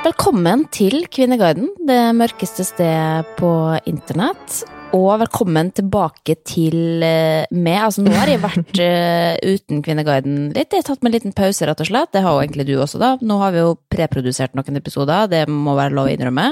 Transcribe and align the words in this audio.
Velkommen 0.00 0.62
til 0.72 1.02
Kvinneguiden, 1.12 1.66
det 1.84 2.14
mørkeste 2.16 2.64
stedet 2.64 3.34
på 3.36 3.50
internett. 3.84 4.62
Og 4.96 5.10
velkommen 5.20 5.68
tilbake 5.76 6.38
til 6.48 7.04
eh, 7.04 7.44
meg. 7.52 7.82
Altså, 7.84 8.06
nå 8.06 8.14
har 8.16 8.32
jeg 8.32 8.40
vært 8.40 8.80
eh, 8.86 9.36
uten 9.44 9.82
Kvinneguiden 9.84 10.54
litt. 10.54 10.72
Jeg 10.72 10.80
har 10.80 10.86
tatt 10.88 11.04
meg 11.04 11.12
en 11.12 11.16
liten 11.18 11.36
pause, 11.36 11.68
rett 11.68 11.84
og 11.84 11.90
slett. 11.90 12.14
Det 12.16 12.24
har 12.24 12.32
jo 12.32 12.46
egentlig 12.46 12.66
du 12.70 12.72
også, 12.80 13.02
da. 13.02 13.10
Nå 13.20 13.36
har 13.42 13.52
vi 13.52 13.60
jo 13.60 13.76
preprodusert 13.92 14.56
noen 14.56 14.80
episoder, 14.80 15.28
det 15.28 15.44
må 15.52 15.76
være 15.76 15.92
lov 15.98 16.08
å 16.08 16.14
innrømme. 16.16 16.48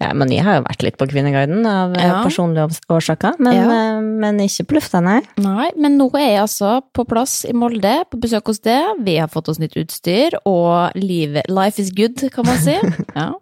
Ja, 0.00 0.10
men 0.16 0.30
jeg 0.34 0.42
har 0.42 0.58
jo 0.58 0.64
vært 0.66 0.82
litt 0.82 0.96
på 0.98 1.06
Kvinneguiden 1.10 1.66
av 1.70 1.94
eh, 1.96 2.02
Ja. 2.08 2.22
personlige 2.24 2.80
årsaker, 2.90 3.36
men, 3.38 3.54
Ja. 3.54 3.68
eh, 3.70 4.00
men 4.02 4.38
ikke 4.42 4.66
på 4.66 4.78
lufta, 4.80 5.00
nei. 5.02 5.20
Nei, 5.38 5.70
men 5.76 5.96
nå 5.98 6.08
er 6.14 6.26
jeg 6.32 6.40
altså 6.42 6.82
på 6.92 7.06
plass 7.06 7.44
i 7.48 7.52
Molde, 7.52 8.04
på 8.10 8.18
besøk 8.20 8.46
hos 8.50 8.58
det. 8.60 8.80
Vi 9.04 9.16
har 9.18 9.28
fått 9.28 9.48
oss 9.48 9.58
nytt 9.62 9.76
utstyr, 9.78 10.34
og 10.44 10.90
livet, 10.98 11.48
life 11.48 11.78
is 11.78 11.90
good, 11.94 12.18
kan 12.32 12.44
man 12.46 12.58
si. 12.58 12.74
Ja. 13.14 13.32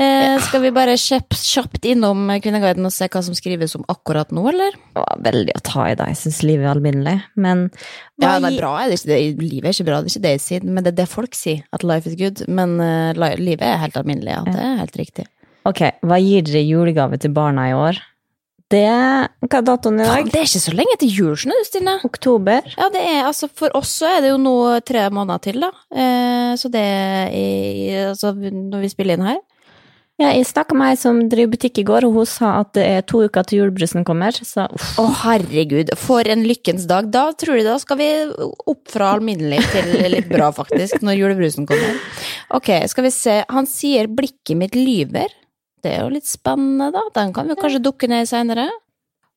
Eh, 0.00 0.38
skal 0.40 0.62
vi 0.64 0.70
bare 0.72 0.94
kjapt, 0.96 1.84
innom 1.84 2.24
Kvinneguiden 2.42 2.84
og 2.88 2.90
se 2.94 3.06
hva 3.12 3.20
som 3.22 3.34
skrives 3.36 3.76
om 3.76 3.84
akkurat 3.92 4.32
nå, 4.32 4.40
eller? 4.48 4.72
Det 4.96 5.02
var 5.04 5.20
veldig 5.20 5.52
å 5.54 5.62
ta 5.62 5.84
i 5.90 5.94
det. 5.94 6.06
Jeg 6.14 6.16
syns 6.22 6.40
livet 6.48 6.64
er 6.64 6.72
alminnelig, 6.72 7.18
men 7.36 7.66
Ja, 8.18 8.38
det 8.40 8.54
er 8.54 8.58
bra, 8.58 8.72
er 8.80 8.88
det 8.88 8.98
ikke 9.02 9.12
det? 9.12 9.20
livet 9.44 9.68
er 9.68 9.76
ikke 9.76 9.86
bra, 9.90 10.00
det 10.00 10.08
er 10.08 10.14
ikke 10.16 10.24
det 10.24 10.32
jeg 10.38 10.40
sier, 10.46 10.64
men 10.64 10.82
det 10.82 10.94
er 10.94 10.98
det 11.04 11.08
folk 11.12 11.36
sier, 11.36 11.62
at 11.76 11.84
life 11.84 12.08
is 12.08 12.16
good. 12.16 12.40
Men 12.48 12.80
uh, 12.80 13.12
livet 13.36 13.62
er 13.68 13.76
helt 13.84 13.94
alminnelig, 14.00 14.32
ja, 14.32 14.42
det 14.48 14.58
er 14.64 14.80
helt 14.80 14.96
riktig. 14.96 15.26
Ok, 15.68 15.82
hva 16.02 16.18
gir 16.18 16.42
dere 16.46 16.64
julegave 16.66 17.18
til 17.22 17.30
barna 17.36 17.68
i 17.70 17.76
år? 17.76 18.00
Det 18.72 18.80
Hva 18.88 19.58
er 19.58 19.64
datoen 19.68 20.00
i 20.00 20.04
Faen, 20.08 20.24
dag? 20.24 20.32
det 20.32 20.38
er 20.40 20.46
ikke 20.48 20.62
så 20.64 20.72
lenge 20.72 20.94
til 21.02 21.10
jul, 21.12 21.34
skjønner 21.36 21.60
du, 21.60 21.66
Stine. 21.68 21.94
Oktober. 22.08 22.62
Ja, 22.78 22.86
det 22.94 23.02
er, 23.04 23.18
altså, 23.28 23.50
for 23.52 23.74
oss 23.76 23.90
så 24.00 24.08
er 24.16 24.22
det 24.24 24.30
jo 24.32 24.38
nå 24.40 24.54
tre 24.88 25.02
måneder 25.12 25.42
til, 25.44 25.60
da. 25.60 25.68
Eh, 25.92 26.54
så 26.56 26.70
det 26.72 26.80
er 26.80 27.28
i- 27.36 28.06
altså, 28.08 28.32
når 28.34 28.80
vi 28.80 28.88
spiller 28.88 29.18
inn 29.20 29.26
her. 29.28 29.40
Ja, 30.20 30.30
jeg 30.32 30.46
snakka 30.46 30.74
med 30.76 30.88
ei 30.92 30.96
som 30.96 31.18
driver 31.28 31.50
butikk 31.56 31.78
i 31.78 31.84
går, 31.84 32.04
og 32.06 32.12
hun 32.14 32.26
sa 32.26 32.60
at 32.60 32.72
det 32.76 32.84
er 32.86 33.02
to 33.02 33.22
uker 33.26 33.42
til 33.44 33.58
julebrusen 33.60 34.04
kommer, 34.06 34.30
så 34.32 34.68
uff. 34.72 34.96
Å, 35.00 35.06
herregud, 35.24 35.92
for 35.98 36.20
en 36.28 36.44
lykkens 36.44 36.86
dag. 36.86 37.10
Da 37.10 37.32
tror 37.32 37.56
jeg 37.58 37.64
da 37.64 37.76
skal 37.78 37.96
vi 37.98 38.08
opp 38.68 38.88
fra 38.88 39.12
alminnelig 39.18 39.60
til 39.72 40.10
litt 40.12 40.28
bra, 40.28 40.50
faktisk, 40.52 41.00
når 41.02 41.18
julebrusen 41.18 41.66
kommer. 41.66 41.98
Ok, 42.52 42.68
skal 42.88 43.04
vi 43.04 43.10
se. 43.10 43.44
Han 43.50 43.66
sier 43.66 44.06
'blikket 44.06 44.56
mitt 44.56 44.72
lyver'. 44.72 45.28
Det 45.82 45.90
er 45.96 46.04
jo 46.04 46.14
litt 46.14 46.28
spennende, 46.30 46.92
da. 46.94 47.02
Den 47.16 47.34
kan 47.34 47.50
vi 47.50 47.58
kanskje 47.58 47.82
dukke 47.82 48.08
ned 48.10 48.26
i 48.26 48.30
seinere. 48.30 48.68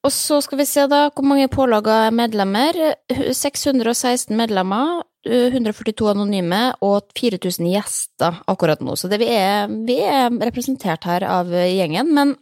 Og 0.06 0.14
så 0.14 0.38
skal 0.46 0.60
vi 0.62 0.68
se 0.70 0.86
da 0.86 1.08
hvor 1.10 1.26
mange 1.26 1.50
pålaga 1.50 2.12
medlemmer. 2.14 2.78
616 3.10 4.36
medlemmer, 4.38 5.02
142 5.26 6.12
anonyme 6.12 6.62
og 6.86 7.10
4000 7.18 7.72
gjester 7.72 8.42
akkurat 8.52 8.84
nå. 8.86 8.94
Så 8.94 9.10
det, 9.10 9.24
vi, 9.24 9.32
er, 9.34 9.72
vi 9.88 9.98
er 10.06 10.30
representert 10.46 11.08
her 11.10 11.26
av 11.26 11.50
gjengen. 11.50 12.14
Men 12.14 12.36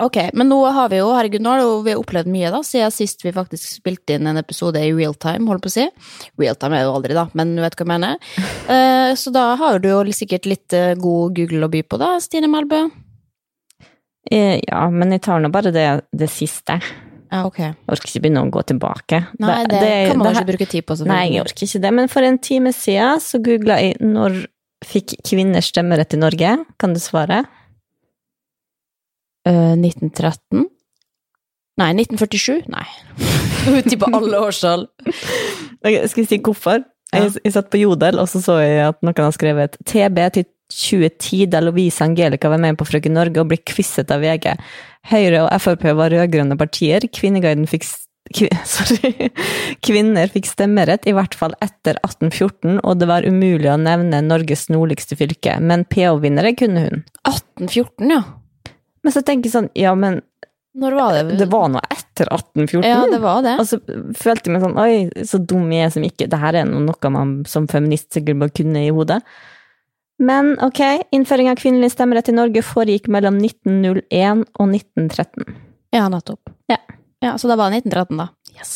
Ok, 0.00 0.16
men 0.32 0.48
nå 0.48 0.56
har 0.72 0.88
vi 0.88 1.02
jo, 1.02 1.10
herregud, 1.12 1.42
nå 1.44 1.50
har 1.52 1.82
vi 1.84 1.92
opplevd 2.00 2.30
mye 2.32 2.48
da, 2.50 2.62
siden 2.64 2.90
sist 2.90 3.20
vi 3.26 3.30
faktisk 3.36 3.74
spilte 3.76 4.16
inn 4.16 4.26
en 4.26 4.40
episode 4.40 4.80
i 4.80 4.88
real 4.96 5.12
time, 5.20 5.44
holdt 5.50 5.66
på 5.66 5.68
å 5.68 5.74
si. 5.74 5.84
Real 6.40 6.56
time 6.56 6.78
er 6.78 6.82
det 6.82 6.88
jo 6.88 6.94
aldri 6.96 7.18
da, 7.18 7.26
men 7.36 7.52
du 7.58 7.60
vet 7.62 7.76
hva 7.76 7.84
jeg 7.84 7.92
mener. 7.92 8.32
Eh, 8.72 9.12
så 9.18 9.28
da 9.34 9.42
har 9.58 9.82
du 9.82 9.90
jo 9.90 9.98
sikkert 10.16 10.46
litt 10.48 10.72
god 11.02 11.34
Google 11.36 11.66
å 11.66 11.70
by 11.70 11.82
på 11.84 11.98
da, 12.00 12.14
Stine 12.24 12.48
Melbø. 12.48 12.86
Eh, 14.30 14.60
Ja, 14.68 14.88
men 14.90 15.10
jeg 15.10 15.22
tar 15.22 15.40
nå 15.40 15.50
bare 15.52 15.72
det, 15.74 15.86
det 16.12 16.28
siste. 16.30 16.78
Ja, 17.32 17.46
ok. 17.48 17.58
Jeg 17.58 17.76
orker 17.88 18.08
ikke 18.10 18.20
begynne 18.26 18.42
å 18.44 18.50
gå 18.52 18.62
tilbake. 18.68 19.22
Nei, 19.40 19.62
det, 19.64 19.80
kan 20.10 20.18
man 20.18 20.28
det- 20.28 20.42
ikke 20.42 20.50
bruke 20.52 20.68
tid 20.68 20.86
på, 20.86 20.96
Nei, 21.08 21.30
jeg 21.32 21.40
orker 21.46 21.64
ikke 21.66 21.80
det. 21.80 21.92
Men 21.92 22.08
for 22.08 22.22
en 22.22 22.38
time 22.38 22.72
siden 22.72 23.20
så 23.20 23.40
googla 23.42 23.80
jeg 23.80 23.96
'Når 24.00 24.46
fikk 24.84 25.16
kvinner 25.24 25.62
stemmerett 25.62 26.12
i 26.14 26.18
Norge'? 26.18 26.64
Kan 26.78 26.92
du 26.92 27.00
svare? 27.00 27.46
Uh, 29.48 29.74
1913? 29.74 30.66
Nei, 31.78 31.92
1947? 31.94 32.68
Nei. 32.68 32.86
Ute 33.78 33.96
på 33.96 34.08
alle 34.12 34.38
årstall. 34.38 34.86
okay, 35.82 36.06
Skal 36.06 36.22
vi 36.22 36.26
si 36.26 36.38
hvorfor? 36.38 36.84
Jeg, 37.12 37.32
jeg 37.44 37.52
satt 37.52 37.68
på 37.70 37.80
Jodel, 37.80 38.18
og 38.18 38.28
så 38.28 38.40
så 38.40 38.58
jeg 38.62 38.86
at 38.88 39.00
noen 39.04 39.18
har 39.20 39.32
skrevet 39.36 39.76
TB 39.84 40.18
til 40.32 40.46
2010, 40.72 41.46
da 41.52 41.60
Lovise 41.62 42.04
Angelica 42.06 42.50
var 42.52 42.60
med 42.62 42.78
på 42.80 42.86
Frøken 42.88 43.14
Norge 43.16 43.42
og 43.42 43.50
ble 43.52 43.60
quizet 43.68 44.10
av 44.14 44.24
VG. 44.24 44.54
Høyre 45.12 45.44
og 45.44 45.52
Frp 45.62 45.84
var 45.98 46.14
rød-grønne 46.14 46.56
partier. 46.60 47.04
Kvinneguiden 47.12 47.68
fikk 47.70 47.86
Sorry. 48.64 49.30
Kvinner 49.84 50.30
fikk 50.32 50.46
stemmerett, 50.48 51.06
i 51.10 51.14
hvert 51.16 51.34
fall 51.36 51.54
etter 51.60 51.98
1814, 52.06 52.78
og 52.80 53.00
det 53.00 53.08
var 53.10 53.26
umulig 53.28 53.68
å 53.68 53.78
nevne 53.80 54.22
Norges 54.24 54.68
nordligste 54.72 55.18
fylke, 55.18 55.58
men 55.60 55.84
PH-vinnere 55.90 56.54
kunne 56.56 56.86
hun. 56.86 57.02
1814, 57.28 58.12
ja. 58.14 58.22
Men 59.02 59.14
så 59.14 59.24
tenker 59.26 59.50
jeg 59.50 59.56
sånn, 59.56 59.72
ja, 59.76 59.92
men 59.98 60.20
Når 60.78 60.96
var 60.96 61.16
det? 61.18 61.36
det 61.42 61.48
var 61.52 61.68
noe 61.74 61.82
etter 61.90 62.30
1814. 62.30 62.86
Ja, 62.86 63.02
det 63.10 63.18
var 63.20 63.42
det. 63.44 63.56
Og 63.60 63.68
så 63.68 63.80
følte 64.16 64.48
jeg 64.48 64.54
meg 64.54 64.64
sånn, 64.64 64.78
oi, 64.80 65.26
så 65.28 65.42
dum 65.42 65.66
jeg 65.74 65.88
er 65.88 65.92
som 65.92 66.06
ikke 66.06 66.30
Det 66.30 66.38
her 66.40 66.60
er 66.62 66.68
noe 66.70 66.86
noe 66.86 67.12
man 67.12 67.34
som 67.50 67.66
feminist 67.68 68.14
sikkert 68.14 68.40
bare 68.44 68.54
kunne 68.62 68.86
i 68.86 68.94
hodet. 68.94 69.18
Men 70.22 70.54
ok, 70.62 70.80
innføring 71.14 71.50
av 71.50 71.58
kvinnelig 71.58 71.92
stemmerett 71.96 72.30
i 72.30 72.36
Norge 72.36 72.62
foregikk 72.62 73.08
mellom 73.10 73.40
1901 73.42 74.44
og 74.54 74.68
1913. 74.70 75.56
Ja, 75.92 76.06
nettopp. 76.12 76.52
Ja. 76.70 76.78
Ja, 77.22 77.36
Så 77.38 77.46
da 77.50 77.56
var 77.58 77.70
det 77.70 77.82
1913, 77.84 78.18
da. 78.18 78.28
Yes! 78.52 78.72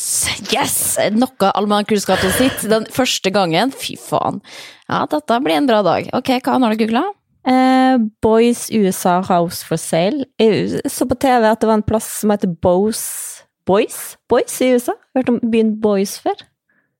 yes! 0.51 0.75
Noe 1.15 1.51
allmennkunnskap 1.51 2.23
sitt 2.35 2.63
den 2.71 2.87
første 2.91 3.31
gangen. 3.35 3.71
Fy 3.75 3.95
faen. 3.99 4.41
Ja, 4.87 5.05
dette 5.11 5.39
blir 5.43 5.57
en 5.59 5.67
bra 5.69 5.81
dag. 5.85 6.07
Ok, 6.17 6.31
hva 6.43 6.57
har 6.63 6.75
du 6.75 6.79
googla? 6.79 7.03
Eh, 7.47 7.95
Boys 8.23 8.67
USA 8.71 9.21
House 9.23 9.63
for 9.67 9.79
Sale. 9.79 10.25
Jeg 10.39 10.81
så 10.91 11.07
på 11.07 11.15
TV 11.19 11.47
at 11.47 11.63
det 11.63 11.69
var 11.69 11.79
en 11.79 11.87
plass 11.87 12.07
som 12.21 12.33
heter 12.33 12.51
Bose 12.51 13.45
Boys? 13.67 14.15
Boys 14.31 14.55
i 14.63 14.71
USA? 14.75 14.95
Hørt 15.15 15.31
om 15.31 15.39
byen 15.43 15.75
Boys 15.83 16.17
før? 16.23 16.39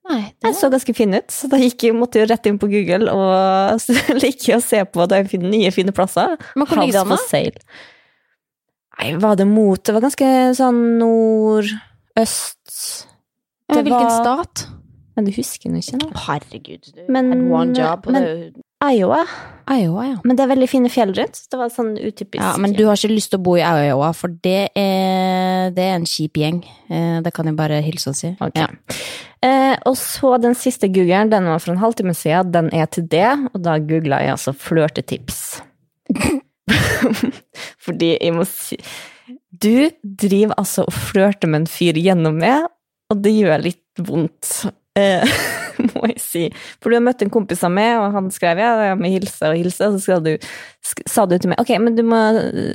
Nei, 0.07 0.21
Den 0.43 0.55
så 0.55 0.69
ganske 0.71 0.93
fin 0.95 1.11
ut, 1.17 1.27
så 1.33 1.49
da 1.51 1.57
gikk 1.59 1.83
jeg, 1.89 1.95
måtte 1.97 2.21
jeg 2.21 2.29
rett 2.31 2.47
inn 2.47 2.59
på 2.61 2.69
Google 2.71 3.11
og 3.11 3.91
like 4.23 4.55
å 4.55 4.61
se 4.63 4.79
på 4.87 5.07
de 5.11 5.19
nye, 5.43 5.71
fine 5.75 5.91
plasser. 5.95 6.37
Men 6.55 6.67
hvor 6.69 6.79
ligger 6.79 7.01
den, 7.03 7.11
for 7.11 7.27
Sale. 7.27 7.59
Nei, 8.97 9.11
var 9.21 9.35
det 9.37 9.45
mot 9.45 9.77
Det 9.85 9.93
var 9.93 10.01
ganske 10.07 10.27
sånn 10.57 10.79
nord-øst 10.97 12.71
Ja, 13.69 13.81
hvilken 13.81 14.07
var- 14.07 14.23
stat? 14.23 14.67
Men 15.17 15.25
du 15.25 15.31
husker 15.33 15.69
nå 15.73 15.77
ikke 15.81 15.97
nå? 15.99 16.07
Herregud, 16.27 16.87
du 16.95 17.03
Men- 17.11 17.51
one 17.51 17.73
job. 17.75 18.05
men- 18.07 18.53
Iowa. 18.93 19.21
Iowa, 19.67 20.03
ja. 20.07 20.17
Men 20.23 20.37
det 20.37 20.45
er 20.45 20.51
veldig 20.53 20.67
fine 20.71 20.89
fjell 20.91 21.11
rundt. 21.17 21.41
Det 21.51 21.57
var 21.59 21.71
sånn 21.73 21.95
utypisk. 21.99 22.39
Ja, 22.39 22.53
men 22.61 22.71
du 22.77 22.85
har 22.87 22.95
ikke 22.95 23.11
lyst 23.11 23.33
til 23.33 23.41
å 23.41 23.43
bo 23.43 23.57
i 23.59 23.63
Iowa, 23.65 24.13
for 24.15 24.31
det 24.45 24.69
er, 24.79 25.73
det 25.75 25.83
er 25.89 25.97
en 25.97 26.07
kjip 26.07 26.39
gjeng. 26.39 26.61
Eh, 26.87 27.17
Det 27.25 27.33
kan 27.35 27.49
jeg 27.49 27.57
bare 27.59 27.81
hilse 27.83 28.13
og 28.13 28.15
si. 28.15 28.31
Okay. 28.39 28.63
Ja. 28.63 28.97
Eh, 29.43 29.75
og 29.85 29.97
så 29.99 30.37
den 30.41 30.55
siste 30.57 30.87
googeren, 30.89 31.29
den 31.33 31.49
var 31.51 31.59
for 31.59 31.73
en 31.75 31.81
halvtime 31.83 32.15
siden, 32.15 32.51
den 32.55 32.71
er 32.73 32.87
til 32.87 33.05
det, 33.11 33.27
og 33.53 33.59
da 33.67 33.75
googla 33.77 34.21
jeg 34.23 34.37
altså 34.37 34.55
flørtetips. 34.55 35.41
Fordi 37.83 38.13
jeg 38.21 38.33
må 38.35 38.45
si 38.47 38.77
Du 39.51 39.89
driver 40.03 40.55
altså 40.59 40.85
og 40.87 40.93
flørter 40.95 41.49
med 41.51 41.63
en 41.65 41.69
fyr 41.71 41.97
gjennom 41.99 42.39
meg, 42.39 42.67
og 43.11 43.21
det 43.23 43.33
gjør 43.35 43.63
litt 43.63 44.01
vondt. 44.07 44.53
Eh, 44.95 45.23
må 45.93 46.07
jeg 46.11 46.19
si. 46.23 46.43
For 46.81 46.89
du 46.93 46.97
har 46.99 47.05
møtt 47.05 47.21
en 47.25 47.31
kompis 47.33 47.63
av 47.67 47.73
meg, 47.75 47.93
og 48.01 48.15
han 48.17 48.27
skrev 48.33 48.61
ja, 48.63 48.71
jeg 48.91 48.99
må 49.01 49.11
hilse 49.13 49.51
og 49.51 49.57
hilse, 49.59 49.87
og 49.91 49.99
så 50.03 50.19
du, 50.23 50.33
sa 51.09 51.25
du 51.29 51.37
til 51.37 51.51
meg 51.53 51.61
ok, 51.63 51.73
men 51.83 51.97
du 51.97 52.03
må 52.07 52.19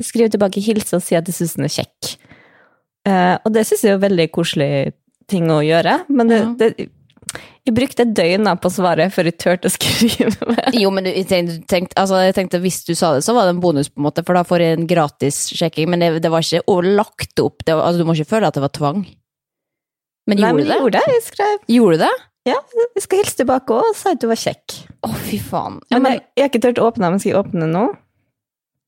skrive 0.06 0.32
tilbake 0.32 0.62
hilse 0.64 0.99
og 0.99 1.04
si 1.04 1.19
at 1.19 1.26
du 1.28 1.32
syns 1.34 1.56
den 1.58 1.69
er 1.69 1.76
kjekk. 1.81 2.14
Uh, 3.08 3.37
og 3.43 3.52
det 3.56 3.64
syns 3.66 3.82
jeg 3.82 3.94
er 3.96 3.99
en 3.99 4.04
veldig 4.08 4.28
koselig 4.34 4.72
ting 5.31 5.49
å 5.50 5.62
gjøre, 5.64 6.02
men 6.12 6.28
det, 6.31 6.43
Ja. 6.43 6.50
det, 6.60 6.90
jeg 7.62 7.75
brukte 7.76 8.04
døgnet 8.10 8.60
på 8.60 8.69
svaret 8.75 9.12
før 9.14 9.28
jeg 9.31 9.37
turte 9.40 9.70
å 9.70 9.72
skrive. 9.72 10.56
Jo, 10.82 10.90
men 10.94 11.06
jeg 11.06 11.25
tenkte, 11.31 11.94
altså, 12.00 12.19
jeg 12.26 12.34
tenkte 12.37 12.58
hvis 12.62 12.81
du 12.88 12.93
sa 12.99 13.12
det, 13.14 13.22
så 13.25 13.34
var 13.37 13.46
det 13.46 13.54
en 13.54 13.62
bonus, 13.62 13.88
på 13.88 14.02
en 14.02 14.06
måte, 14.08 14.25
for 14.26 14.34
da 14.37 14.43
får 14.46 14.64
jeg 14.64 14.76
en 14.81 14.88
gratis 14.90 15.38
sjekking. 15.54 15.88
Men 15.94 16.02
det, 16.02 16.08
det 16.25 16.31
var 16.32 16.43
ikke 16.44 16.76
lagt 16.99 17.38
opp. 17.43 17.62
Det 17.64 17.76
var, 17.78 17.87
altså, 17.87 18.02
du 18.02 18.08
må 18.08 18.16
ikke 18.19 18.32
føle 18.34 18.50
at 18.50 18.58
det 18.58 18.64
var 18.66 18.75
tvang. 18.75 19.04
Men 20.26 20.38
Nei, 20.43 20.50
gjorde 20.50 20.58
men 20.58 20.66
du 20.66 20.72
det? 20.72 20.78
gjorde 20.82 20.99
det. 20.99 21.14
Jeg 21.16 21.25
skrev 21.31 21.64
Gjorde 21.76 21.96
du 21.96 22.02
det? 22.04 22.12
Ja, 22.48 22.56
jeg 22.96 23.02
skal 23.04 23.20
hilse 23.22 23.36
tilbake 23.38 23.76
og 23.76 23.92
si 23.98 24.10
at 24.10 24.20
du 24.22 24.26
var 24.30 24.40
kjekk. 24.40 24.78
Å, 25.06 25.10
fy 25.28 25.38
faen. 25.42 25.80
Ja, 25.90 25.98
Men 25.98 26.02
men, 26.02 26.12
jeg, 26.16 26.24
jeg 26.36 26.44
har 26.44 26.50
ikke 26.52 26.62
turt 26.66 26.80
å 26.82 26.88
åpne 26.90 27.10
men 27.12 27.22
skal 27.22 27.32
jeg 27.34 27.42
åpne 27.44 27.68
nå? 27.70 27.84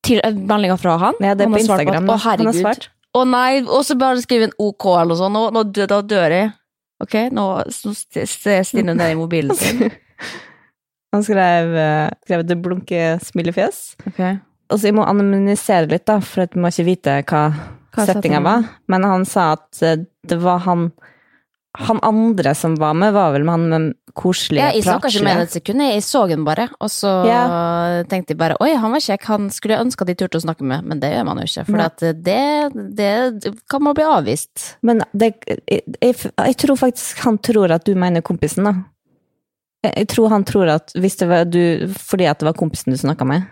til 0.04 0.18
eh, 0.20 0.34
meldinga 0.36 0.74
fra 0.76 0.98
han? 1.00 1.16
Ja, 1.24 1.32
det 1.32 1.46
er 1.46 1.48
Han 1.48 1.54
på 1.56 1.60
Instagram. 1.62 1.94
at, 1.94 1.94
da. 1.94 2.04
Å, 2.04 2.04
Han 2.04 2.20
har 2.20 2.24
herregud. 2.34 2.58
svart. 2.60 2.88
Å 3.14 3.22
nei, 3.24 3.62
og 3.62 3.84
så 3.86 3.94
bare 3.96 4.20
skrive 4.20 4.50
en 4.50 4.56
OK 4.60 4.84
eller 4.90 5.14
noe 5.14 5.20
sånt. 5.20 5.32
Nå, 5.36 5.44
nå, 5.54 5.62
da 5.88 6.00
dør 6.04 6.34
jeg. 6.34 6.50
Ok, 7.04 7.14
nå 7.32 7.44
ser 7.72 8.66
Stine 8.68 8.94
ned 8.98 9.14
i 9.14 9.16
mobilen 9.16 9.56
sin. 9.60 9.86
Han 11.14 11.24
skrev, 11.24 11.72
eh, 11.78 12.10
skrev 12.26 12.42
det 12.44 12.58
blunke 12.60 13.14
smilefjes. 13.22 13.80
Ok. 14.10 14.20
Og 14.72 14.80
så 14.80 14.88
jeg 14.90 14.96
må 14.98 15.04
anonymisere 15.06 15.88
litt, 15.88 16.04
da, 16.10 16.18
for 16.24 16.44
at 16.44 16.52
jeg 16.56 16.62
må 16.64 16.72
ikke 16.72 16.86
vite 16.88 17.16
hva, 17.30 17.42
Hva 17.94 18.06
settinga 18.08 18.40
var. 18.44 18.64
Men 18.90 19.06
han 19.06 19.24
sa 19.28 19.52
at 19.54 19.82
eh, 19.86 20.02
det 20.26 20.40
var 20.42 20.64
han 20.66 20.88
Han 21.75 21.99
andre 22.06 22.53
som 22.55 22.76
var 22.79 22.94
med, 22.94 23.12
var 23.17 23.32
vel 23.35 23.43
med 23.43 23.50
han 23.56 23.65
med 23.69 23.94
koselige, 24.15 24.62
Ja, 24.62 24.71
jeg 24.76 24.85
så 24.87 24.94
ikke 25.00 25.25
med 25.26 25.41
et 25.43 25.50
sekund, 25.50 25.82
jeg 25.82 25.94
jeg 25.97 26.03
så 26.06 26.21
den 26.31 26.44
bare. 26.47 26.69
Og 26.81 26.88
så 26.88 27.11
Ja. 27.26 28.03
tenkte 28.06 28.31
jeg 28.31 28.38
bare 28.38 28.56
oi, 28.61 28.76
han 28.79 28.93
var 28.93 29.00
kjekk, 29.03 29.25
han 29.26 29.50
skulle 29.50 29.75
jeg 29.75 29.85
ønske 29.87 30.03
at 30.03 30.06
de 30.06 30.15
turte 30.15 30.38
å 30.38 30.44
snakke 30.44 30.62
med, 30.62 30.85
men 30.85 31.00
det 31.00 31.11
gjør 31.11 31.25
man 31.26 31.38
jo 31.38 31.44
ikke. 31.49 31.65
For 31.67 31.76
Nei. 31.81 31.85
at 31.87 31.99
det, 31.99 32.94
det 32.94 33.55
kan 33.69 33.82
man 33.82 33.94
bli 33.99 34.05
avvist. 34.06 34.76
Men 34.82 35.03
det, 35.12 35.35
jeg, 35.49 35.82
jeg, 36.00 36.15
jeg 36.38 36.56
tror 36.62 36.76
faktisk 36.76 37.19
han 37.26 37.38
tror 37.38 37.75
at 37.75 37.85
du 37.85 37.94
mener 37.99 38.23
kompisen, 38.23 38.65
da. 38.71 38.75
Jeg, 39.82 39.97
jeg 39.97 40.09
tror 40.15 40.29
han 40.31 40.44
tror 40.44 40.69
at 40.79 40.94
hvis 40.94 41.17
det 41.21 41.29
var 41.29 41.44
du 41.44 41.88
Fordi 41.93 42.25
at 42.31 42.38
det 42.38 42.47
var 42.47 42.55
kompisen 42.56 42.94
du 42.94 42.97
snakka 42.97 43.26
med. 43.26 43.50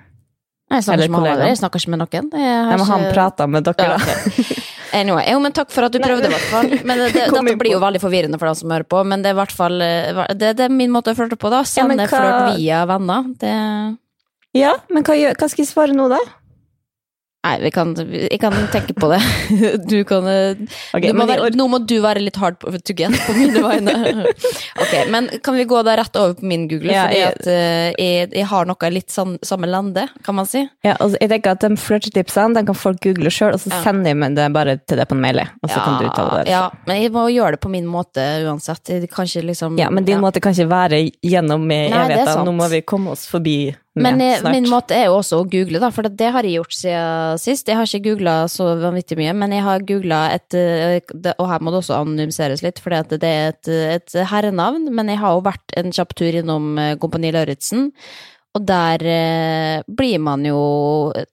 Jeg 0.72 0.84
snakker 0.86 0.92
Eller 0.96 1.08
ikke 1.10 1.20
med 1.20 1.30
han, 1.36 1.46
jeg 1.52 1.58
snakker 1.60 1.82
ikke 1.82 1.92
med 1.92 2.00
noen. 2.02 2.28
Men 2.32 2.84
han 2.88 3.00
ikke- 3.06 3.12
prata 3.14 3.46
med 3.46 3.64
dere, 3.68 3.88
Ja, 3.92 3.96
da. 3.98 4.60
Anyway, 4.92 5.24
jo, 5.32 5.38
men 5.40 5.52
takk 5.56 5.70
for 5.72 5.86
at 5.86 5.92
du 5.94 5.98
prøvde, 6.04 6.28
i 6.28 6.32
hvert 6.32 6.48
fall. 6.52 6.68
Men 6.88 6.98
det, 7.00 7.12
det, 7.14 7.22
dette 7.32 7.54
blir 7.60 7.72
jo 7.72 7.78
veldig 7.80 8.00
forvirrende 8.02 8.36
for 8.40 8.50
dem 8.50 8.58
som 8.58 8.72
hører 8.74 8.84
på, 8.84 8.98
men 9.08 9.22
det 9.24 9.30
er 9.30 9.36
i 9.36 9.38
hvert 9.40 9.54
fall 9.56 9.80
eh, 9.80 10.20
det, 10.36 10.50
det 10.58 10.66
er 10.66 10.74
min 10.74 10.92
måte 10.92 11.14
å 11.14 11.16
flørte 11.16 11.38
på, 11.40 11.48
da. 11.52 11.62
Ja, 11.64 11.86
hva- 11.88 12.08
flørt 12.10 12.58
via 12.58 12.82
venner. 12.90 13.24
Det 13.40 13.52
Ja, 14.60 14.74
men 14.92 15.02
hva, 15.08 15.16
hva 15.16 15.48
skal 15.48 15.64
jeg 15.64 15.70
svare 15.72 15.96
nå, 15.96 16.10
da? 16.12 16.18
Nei, 17.42 17.56
vi 17.58 17.70
kan, 17.74 17.90
jeg 17.98 18.38
kan 18.38 18.54
tenke 18.70 18.94
på 18.94 19.08
det. 19.10 19.18
Du 19.90 19.96
kan 20.06 20.22
okay, 20.28 21.08
du 21.08 21.16
må 21.18 21.24
være, 21.26 21.48
Nå 21.58 21.64
må 21.72 21.80
du 21.90 21.96
være 22.04 22.20
litt 22.22 22.36
hard 22.38 22.60
på- 22.62 22.70
to 22.86 22.94
get 22.94 23.10
på 23.26 23.34
mine 23.34 23.58
vegne. 23.64 23.94
Ok, 24.82 24.92
men 25.10 25.26
kan 25.42 25.56
vi 25.58 25.64
gå 25.66 25.80
da 25.82 25.96
rett 25.98 26.14
over 26.20 26.36
på 26.38 26.46
min 26.46 26.68
Google? 26.70 26.92
Ja, 26.94 27.08
fordi 27.08 27.18
jeg- 27.18 27.34
at 27.40 27.48
uh, 27.50 27.88
jeg, 27.98 28.30
jeg 28.38 28.46
har 28.52 28.70
noe 28.70 28.90
litt 28.94 29.10
sånn, 29.10 29.34
samme 29.42 29.66
lande, 29.66 30.06
kan 30.22 30.38
man 30.38 30.46
si. 30.46 30.62
Ja, 30.86 30.94
altså, 31.02 31.18
jeg 31.20 31.32
tenker 31.34 31.56
at 31.56 31.66
De 31.66 31.74
flørtetipsene 31.82 32.62
kan 32.68 32.78
folk 32.78 33.02
google 33.02 33.30
sjøl, 33.34 33.56
og 33.58 33.62
så 33.64 33.72
Ja. 33.74 33.82
sender 33.88 34.14
jeg 34.14 34.34
det 34.38 34.48
bare 34.54 34.78
til 34.86 35.02
deg 35.02 35.10
på 35.10 35.18
en 35.18 35.24
mail. 35.26 35.42
Og 35.62 35.70
så 35.70 35.82
kan 35.82 35.98
du 35.98 36.06
uttale 36.12 36.42
det. 36.44 36.52
Ja, 36.54 36.64
men 36.86 37.02
jeg 37.02 37.10
må 37.14 37.26
gjøre 37.32 37.56
det 37.58 37.62
på 37.66 37.70
min 37.74 37.90
måte 37.90 38.22
uansett. 38.46 38.86
Jeg 38.94 39.10
kan 39.10 39.26
ikke 39.26 39.46
liksom 39.50 39.78
Ja, 39.82 39.90
men 39.90 40.06
din 40.06 40.20
ja. 40.20 40.22
måte 40.22 40.40
kan 40.40 40.54
ikke 40.54 40.70
være 40.70 41.02
gjennom 41.26 41.66
det 41.68 42.26
sant. 42.28 42.46
Nå 42.46 42.54
må 42.54 42.70
vi 42.70 42.82
komme 42.86 43.10
oss 43.16 43.26
forbi 43.26 43.74
Men 43.94 44.22
jeg, 44.22 44.38
snart. 44.40 44.54
min 44.56 44.68
måte 44.72 44.96
er 44.96 45.10
jo 45.10 45.18
også 45.18 45.42
å 45.42 45.46
google, 45.52 45.80
da, 45.82 45.90
for 45.92 46.08
det 46.08 46.30
har 46.32 46.46
jeg 46.48 46.62
gjort 46.62 46.76
siden 46.78 47.40
sist. 47.42 47.68
Jeg 47.68 47.76
har 47.76 47.88
ikke 47.88 48.06
googla 48.06 48.36
så 48.48 48.70
vanvittig 48.80 49.18
mye, 49.20 49.34
men 49.36 49.52
jeg 49.52 49.66
har 49.66 49.84
googla 49.88 50.20
et 50.32 50.56
eh, 50.56 50.96
Og 51.36 51.48
her 51.50 51.60
må 51.60 51.74
det 51.74 51.82
også 51.82 51.98
anonymiseres 51.98 52.64
litt, 52.64 52.80
for 52.80 52.94
det 52.96 53.28
er 53.28 53.52
et, 53.52 53.72
et 53.98 54.16
herrenavn. 54.32 54.88
Men 54.96 55.12
jeg 55.12 55.20
har 55.20 55.36
jo 55.36 55.44
vært 55.44 55.76
en 55.76 55.92
kjapp 55.92 56.16
tur 56.16 56.40
innom 56.40 56.72
eh, 56.80 56.94
Kompani 57.02 57.34
Lauritzen. 57.36 57.90
Og 58.52 58.66
der 58.68 59.00
eh, 59.08 59.84
blir 59.88 60.18
man 60.20 60.42
jo 60.44 60.58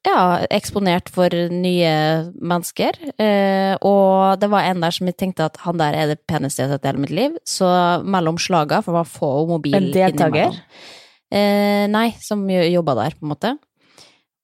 ja, 0.07 0.19
eksponert 0.55 1.09
for 1.11 1.31
nye 1.51 1.95
mennesker. 2.39 2.95
Eh, 3.19 3.73
og 3.83 4.39
det 4.39 4.47
var 4.51 4.67
en 4.67 4.83
der 4.83 4.95
som 4.95 5.09
jeg 5.09 5.19
tenkte 5.19 5.49
at 5.49 5.59
han 5.65 5.79
der 5.79 5.95
er 5.95 6.13
det 6.13 6.21
peneste 6.31 6.63
jeg 6.63 6.71
har 6.71 6.77
sett 6.79 6.87
i 6.87 6.91
hele 6.91 7.03
mitt 7.03 7.15
liv. 7.15 7.35
Så 7.47 7.67
mellom 8.03 8.39
slaga, 8.39 8.79
for 8.83 8.95
man 8.99 9.07
får 9.07 9.35
jo 9.41 9.51
mobil 9.51 9.79
En 9.79 9.91
deltaker? 9.91 10.47
innimellom. 10.47 10.97
Eh, 11.29 11.85
nei, 11.91 12.07
som 12.23 12.45
jobba 12.49 12.95
der, 13.03 13.17
på 13.17 13.25
en 13.25 13.33
måte. 13.33 13.57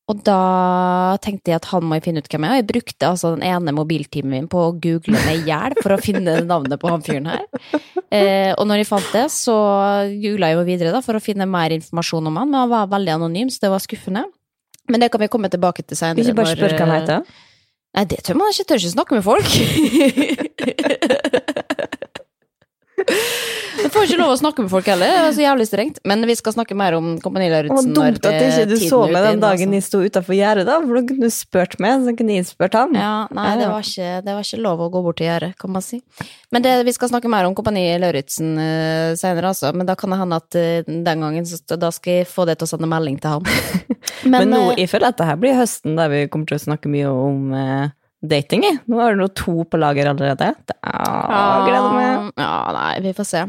Og 0.06 0.20
da 0.22 1.18
tenkte 1.24 1.50
jeg 1.50 1.58
at 1.58 1.66
han 1.72 1.82
må 1.82 1.98
jeg 1.98 2.04
finne 2.06 2.22
ut 2.22 2.28
hvem 2.30 2.44
jeg 2.46 2.52
er. 2.52 2.54
Og 2.54 2.62
jeg 2.62 2.70
brukte 2.70 3.08
altså 3.10 3.32
den 3.34 3.46
ene 3.48 3.74
mobiltimen 3.74 4.36
min 4.36 4.50
på 4.52 4.60
å 4.68 4.74
google 4.78 5.18
meg 5.18 5.40
i 5.40 5.50
hjel 5.50 5.74
for 5.80 5.96
å 5.96 6.02
finne 6.02 6.36
navnet 6.46 6.78
på 6.82 6.92
han 6.92 7.06
fyren 7.06 7.32
her. 7.32 7.48
Eh, 8.14 8.52
og 8.54 8.68
når 8.70 8.84
jeg 8.84 8.90
fant 8.92 9.10
det, 9.16 9.26
så 9.34 9.56
jula 10.14 10.52
jeg 10.52 10.60
jo 10.60 10.68
videre 10.68 10.94
da, 10.94 11.02
for 11.06 11.18
å 11.18 11.24
finne 11.24 11.50
mer 11.50 11.74
informasjon 11.74 12.30
om 12.30 12.38
han, 12.38 12.52
men 12.52 12.62
han 12.62 12.74
var 12.76 12.94
veldig 12.94 13.16
anonym, 13.16 13.50
så 13.50 13.66
det 13.66 13.74
var 13.74 13.82
skuffende. 13.82 14.24
Men 14.94 15.02
det 15.02 15.10
kan 15.10 15.24
vi 15.24 15.32
komme 15.34 15.50
tilbake 15.50 15.82
til 15.82 15.98
senere. 15.98 16.22
Ikke 16.22 16.38
bare 16.38 16.54
spørre 16.54 16.78
spør 16.78 16.86
hva 16.86 16.86
han 16.86 16.94
eh, 16.94 17.02
heter. 17.02 17.20
Nei, 17.96 18.06
det 18.12 18.20
tør 18.28 18.38
man 18.38 18.54
ikke. 18.54 18.68
Tør 18.70 18.82
ikke 18.84 18.94
snakke 18.94 19.18
med 19.18 19.26
folk. 19.26 19.50
Du 23.76 23.90
får 23.92 24.06
ikke 24.08 24.18
lov 24.18 24.32
å 24.32 24.38
snakke 24.40 24.64
med 24.64 24.72
folk 24.72 24.88
heller, 24.88 25.10
det 25.12 25.24
er 25.28 25.34
så 25.36 25.44
jævlig 25.44 25.66
strengt. 25.68 25.98
Men 26.08 26.24
vi 26.26 26.36
skal 26.40 26.54
snakke 26.56 26.78
mer 26.80 26.96
om 26.96 27.18
Kompani 27.22 27.50
Lauritzen. 27.52 27.92
dumt 27.94 28.24
at 28.26 28.38
ikke 28.40 28.64
du 28.72 28.76
så 28.80 29.02
meg 29.12 29.26
den 29.28 29.42
dagen 29.44 29.74
de 29.76 29.82
jeg 29.82 29.86
sto 29.86 30.00
utafor 30.02 30.38
gjerdet, 30.38 30.64
da, 30.70 30.78
for 30.80 30.96
da 30.96 31.02
kunne 31.10 31.28
du 31.28 31.34
spurt 31.34 31.76
meg, 31.84 32.06
så 32.08 32.14
kunne 32.18 32.38
jeg 32.38 32.48
spurt 32.48 32.78
han. 32.80 32.96
Ja, 32.96 33.12
nei, 33.36 33.50
det 33.60 33.68
var, 33.70 33.84
ikke, 33.84 34.24
det 34.26 34.38
var 34.38 34.48
ikke 34.48 34.62
lov 34.64 34.86
å 34.86 34.90
gå 34.94 35.04
bort 35.06 35.20
til 35.20 35.28
gjerdet, 35.28 35.52
kan 35.60 35.76
man 35.76 35.84
si. 35.86 36.00
Men 36.56 36.66
det, 36.66 36.74
vi 36.88 36.96
skal 36.96 37.12
snakke 37.12 37.30
mer 37.32 37.50
om 37.50 37.58
Kompani 37.58 37.84
Lauritzen 38.02 38.56
uh, 38.56 39.12
senere, 39.20 39.52
altså. 39.52 39.74
Men 39.76 39.92
da 39.92 39.98
kan 40.00 40.16
det 40.16 40.22
hende 40.24 40.40
at 40.40 40.58
uh, 40.58 40.96
den 41.12 41.28
gangen 41.28 41.52
så, 41.52 41.60
da 41.76 41.92
skal 41.94 42.22
jeg 42.22 42.32
få 42.32 42.48
det 42.48 42.58
til 42.62 42.70
å 42.70 42.74
sende 42.74 42.90
melding 42.90 43.20
til 43.20 43.38
han. 43.38 43.86
Men, 44.32 44.50
nå, 44.50 44.62
eh, 44.72 44.86
jeg 44.86 44.92
føler 44.92 45.12
at 45.12 45.20
det 45.20 45.28
her 45.28 45.38
blir 45.42 45.58
høsten 45.58 46.00
der 46.00 46.10
vi 46.12 46.26
kommer 46.32 46.50
til 46.50 46.60
å 46.60 46.66
snakke 46.66 46.92
mye 46.92 47.12
om 47.12 47.54
eh, 47.58 47.94
dating. 48.32 48.66
jeg. 48.68 48.80
Nå 48.92 49.02
har 49.02 49.16
du 49.16 49.28
to 49.28 49.64
på 49.70 49.80
lager 49.82 50.12
allerede. 50.12 50.54
Det 50.66 50.78
er, 50.80 51.68
gleder 51.68 51.94
meg. 51.96 52.34
Ja, 52.42 52.56
nei, 52.76 52.90
vi 53.06 53.14
får 53.18 53.30
se. 53.30 53.46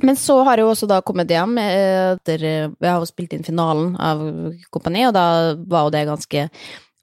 Men 0.00 0.16
så 0.16 0.38
har 0.46 0.56
jeg 0.56 0.64
jo 0.64 0.72
også 0.72 0.88
da 0.88 1.02
kommet 1.04 1.28
hjem 1.28 1.58
eh, 1.60 2.14
etter 2.14 2.44
Vi 2.72 2.88
har 2.88 3.02
jo 3.02 3.08
spilt 3.08 3.34
inn 3.36 3.44
finalen 3.44 3.92
av 4.00 4.22
Kompani, 4.72 5.04
og 5.08 5.12
da 5.16 5.26
var 5.60 5.86
jo 5.86 5.92
det 5.92 6.06
ganske 6.08 6.46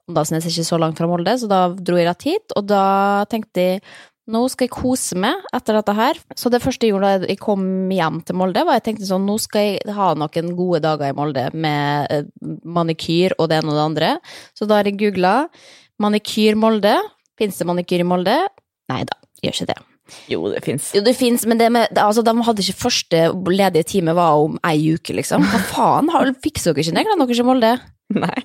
Åndalsnes 0.08 0.46
er 0.46 0.54
ikke 0.54 0.64
så 0.64 0.78
langt 0.80 0.96
fra 0.96 1.06
Molde, 1.08 1.34
så 1.36 1.48
da 1.50 1.66
dro 1.68 1.98
jeg 1.98 2.08
rett 2.08 2.24
hit, 2.24 2.54
og 2.56 2.64
da 2.70 3.26
tenkte 3.28 3.60
jeg 3.60 3.82
nå 4.28 4.42
skal 4.52 4.66
jeg 4.66 4.74
kose 4.74 5.16
meg 5.16 5.40
etter 5.56 5.78
dette 5.78 5.94
her. 5.96 6.18
Så 6.36 6.50
det 6.52 6.60
første 6.60 6.84
jeg 6.84 6.92
gjorde 6.92 7.12
da 7.22 7.28
jeg 7.30 7.40
kom 7.40 7.62
hjem 7.92 8.20
til 8.28 8.36
Molde, 8.36 8.64
var 8.68 8.76
jeg 8.76 8.84
tenkte 8.90 9.08
sånn, 9.08 9.24
nå 9.28 9.38
skal 9.40 9.64
jeg 9.64 9.96
ha 9.96 10.10
noen 10.20 10.50
gode 10.58 10.82
dager 10.84 11.08
i 11.08 11.16
Molde 11.16 11.46
med 11.56 12.12
eh, 12.12 12.26
manikyr 12.68 13.38
og 13.38 13.48
det 13.48 13.62
ene 13.62 13.72
og 13.72 13.78
det 13.78 13.86
andre. 13.86 14.10
Så 14.56 14.68
da 14.68 14.80
har 14.80 14.88
jeg 14.88 14.98
googla 15.00 15.34
manikyr 16.02 16.56
Molde. 16.58 16.96
Fins 17.38 17.58
det 17.60 17.66
manikyr 17.68 18.02
i 18.04 18.08
Molde? 18.08 18.34
Nei 18.90 19.02
da, 19.08 19.16
gjør 19.44 19.54
ikke 19.58 19.68
det. 19.72 19.78
Jo, 20.32 20.40
det 20.48 20.62
fins. 20.64 20.86
Jo, 20.96 21.02
det 21.04 21.12
fins, 21.18 21.42
men 21.46 21.58
det 21.60 21.66
med, 21.74 21.98
altså, 22.00 22.22
de 22.24 22.32
hadde 22.46 22.62
ikke 22.64 22.80
første 22.86 23.18
ledige 23.52 23.84
time 23.90 24.14
var 24.16 24.38
om 24.40 24.54
ei 24.64 24.94
uke, 24.94 25.12
liksom. 25.18 25.44
Hva 25.44 25.60
faen, 25.68 26.08
har- 26.14 26.32
fikser 26.44 26.72
dere 26.72 26.86
ikke 26.86 26.96
neglene 26.96 27.26
deres 27.28 27.42
i 27.42 27.46
Molde? 27.48 27.74
Nei. 28.16 28.38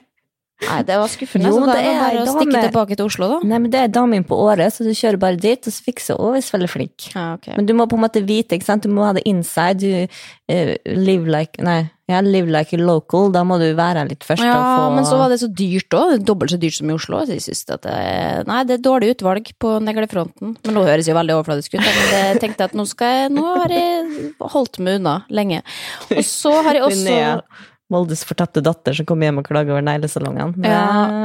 Nei, 0.64 0.80
det 0.88 0.98
var 1.00 1.10
skuffende. 1.12 1.50
Jo, 1.50 1.60
så 1.60 1.68
da 1.68 1.76
det 1.76 1.88
er 1.90 1.98
bare 2.00 2.22
å 2.24 2.36
stikke 2.38 2.62
tilbake 2.68 2.98
til 3.00 3.08
Oslo, 3.10 3.30
da. 3.34 3.40
Nei, 3.52 3.60
men 3.66 3.74
det 3.74 3.82
er 3.82 3.90
damen 3.92 4.26
på 4.28 4.38
året, 4.46 4.76
så 4.76 4.86
du 4.86 4.94
kjører 4.96 5.20
bare 5.20 5.40
dit, 5.42 5.60
og 5.60 5.76
så 5.76 5.86
fikser 5.86 6.20
hun, 6.20 6.36
hvis 6.38 6.52
veldig 6.54 6.70
flink. 6.72 7.10
Ja, 7.12 7.34
okay. 7.38 7.58
Men 7.58 7.68
du 7.68 7.74
må 7.78 7.88
på 7.92 8.00
en 8.00 8.06
måte 8.06 8.24
vite, 8.24 8.58
ikke 8.58 8.70
sant? 8.70 8.86
Du 8.86 8.94
må 8.94 9.04
ha 9.08 9.12
det 9.18 9.26
inside. 9.30 9.82
Du, 9.84 10.22
uh, 10.54 10.72
live 10.94 11.28
like 11.32 11.60
Nei, 11.64 11.82
ja, 12.12 12.22
live 12.24 12.52
like 12.52 12.76
a 12.76 12.80
local. 12.80 13.30
Da 13.34 13.44
må 13.48 13.58
du 13.62 13.66
være 13.76 14.04
her 14.04 14.10
litt 14.12 14.26
først 14.28 14.44
Ja, 14.46 14.56
få 14.56 14.94
men 14.96 15.08
så 15.08 15.18
var 15.20 15.34
det 15.34 15.42
så 15.42 15.50
dyrt 15.52 15.98
òg. 15.98 16.16
Dobbelt 16.28 16.54
så 16.54 16.62
dyrt 16.62 16.78
som 16.78 16.90
i 16.92 16.96
Oslo. 16.96 17.24
Så 17.28 17.38
jeg 17.38 17.46
synes 17.48 17.66
at 17.74 17.86
det 17.88 18.48
nei, 18.50 18.62
det 18.70 18.78
er 18.78 18.86
dårlig 18.88 19.14
utvalg 19.18 19.52
på 19.60 19.76
neglefronten. 19.84 20.56
Men 20.64 20.78
nå 20.78 20.86
høres 20.88 21.10
jo 21.10 21.18
veldig 21.18 21.38
overfladisk 21.40 21.78
ut, 21.78 21.84
men 21.84 22.16
jeg 22.16 22.42
tenkte 22.44 22.70
at 22.70 22.76
nå 22.78 22.88
skal 22.90 23.18
jeg 23.18 23.32
Nå 23.34 23.46
har 23.64 23.72
jeg 23.72 24.32
holdt 24.54 24.82
meg 24.84 25.00
unna 25.02 25.20
lenge. 25.34 25.64
Og 26.12 26.26
så 26.28 26.56
har 26.62 26.80
jeg 26.80 26.86
også 26.92 27.70
Moldes 27.94 28.24
fortapte 28.28 28.64
datter 28.66 28.96
som 28.98 29.08
kommer 29.10 29.30
hjem 29.30 29.42
og 29.42 29.48
klager 29.48 29.76
over 29.76 29.86
neglesalongene. 29.86 30.66
Ja. 30.66 30.82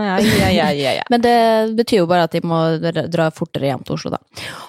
ja, 0.09 0.19
ja, 0.21 0.51
ja, 0.53 0.69
ja, 0.77 0.95
ja. 1.01 1.07
Men 1.13 1.25
det 1.25 1.37
betyr 1.79 2.03
jo 2.03 2.09
bare 2.11 2.29
at 2.29 2.37
de 2.37 2.43
må 2.47 2.61
dra 3.11 3.31
fortere 3.35 3.71
hjem 3.71 3.85
til 3.89 3.97
Oslo, 3.97 4.15
da. 4.15 4.21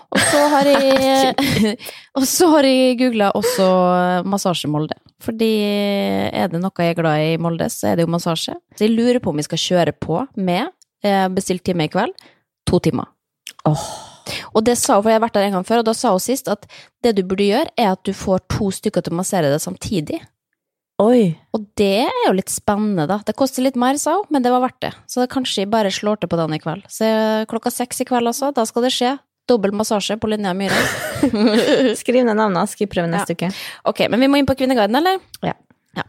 Og 0.10 0.24
så 0.32 0.44
har 0.56 0.72
jeg 0.74 1.36
Og 2.20 2.25
så 2.27 2.50
har 2.56 2.68
jeg 2.68 2.98
googla 3.00 3.32
også 3.38 3.70
massasje 4.29 4.72
Molde. 4.72 4.98
Fordi 5.24 5.51
er 6.32 6.51
det 6.51 6.62
noe 6.63 6.86
jeg 6.86 6.96
er 6.96 7.00
glad 7.00 7.24
i 7.24 7.29
i 7.34 7.39
Molde, 7.41 7.70
så 7.72 7.91
er 7.91 8.00
det 8.00 8.08
jo 8.08 8.13
massasje. 8.13 8.56
Så 8.75 8.88
jeg 8.88 8.96
lurer 8.96 9.22
på 9.24 9.34
om 9.34 9.39
vi 9.39 9.48
skal 9.48 9.62
kjøre 9.62 9.96
på 10.00 10.24
med 10.39 10.72
eh, 11.06 11.27
bestilt 11.34 11.65
time 11.68 11.88
i 11.88 11.91
kveld. 11.91 12.15
To 12.70 12.79
timer. 12.84 13.12
Og 14.53 14.63
det 14.65 14.77
sa 14.77 14.98
hun, 14.98 15.03
for 15.03 15.12
jeg 15.12 15.20
har 15.20 15.25
vært 15.25 15.38
der 15.38 15.48
en 15.48 15.58
gang 15.58 15.68
før, 15.68 15.82
og 15.82 15.89
da 15.89 15.96
sa 15.98 16.13
hun 16.13 16.24
sist 16.24 16.50
at 16.51 16.68
det 17.03 17.15
du 17.18 17.24
burde 17.27 17.48
gjøre, 17.48 17.72
er 17.77 17.94
at 17.94 18.03
du 18.06 18.13
får 18.15 18.46
to 18.51 18.70
stykker 18.74 19.06
til 19.06 19.15
å 19.15 19.20
massere 19.20 19.51
deg 19.51 19.63
samtidig. 19.63 20.20
Oi. 21.00 21.32
Og 21.56 21.63
det 21.79 22.03
er 22.03 22.25
jo 22.25 22.34
litt 22.36 22.51
spennende, 22.51 23.06
da. 23.08 23.22
Det 23.24 23.36
koster 23.39 23.63
litt 23.63 23.77
mer, 23.79 23.96
sa 24.01 24.18
hun, 24.18 24.27
men 24.36 24.44
det 24.44 24.51
var 24.51 24.65
verdt 24.65 24.82
det. 24.84 24.91
Så 25.08 25.24
det 25.24 25.32
kanskje 25.32 25.63
jeg 25.63 25.72
bare 25.72 25.94
slår 25.96 26.20
til 26.20 26.32
på 26.32 26.39
den 26.39 26.58
i 26.58 26.60
kveld. 26.60 26.84
Så 26.91 27.08
klokka 27.51 27.72
seks 27.72 28.03
i 28.03 28.08
kveld, 28.10 28.27
altså. 28.27 28.51
Da 28.56 28.65
skal 28.68 28.84
det 28.84 28.91
skje. 28.96 29.13
Dobbel 29.50 29.72
massasje 29.74 30.20
på 30.20 30.27
Linnea 30.29 30.51
Myhre. 30.53 30.82
Skriv 32.01 32.27
ned 32.27 32.36
navnet, 32.36 32.74
skal 32.74 32.86
jeg 32.86 32.91
prøve 32.91 33.08
neste 33.13 33.38
uke. 33.38 33.53
Ok, 33.88 34.03
men 34.12 34.20
vi 34.25 34.29
må 34.29 34.41
inn 34.41 34.50
på 34.50 34.58
Kvinneguiden, 34.60 35.00
eller? 35.00 35.24
Ja. 35.39 35.56
Ja. 35.96 36.06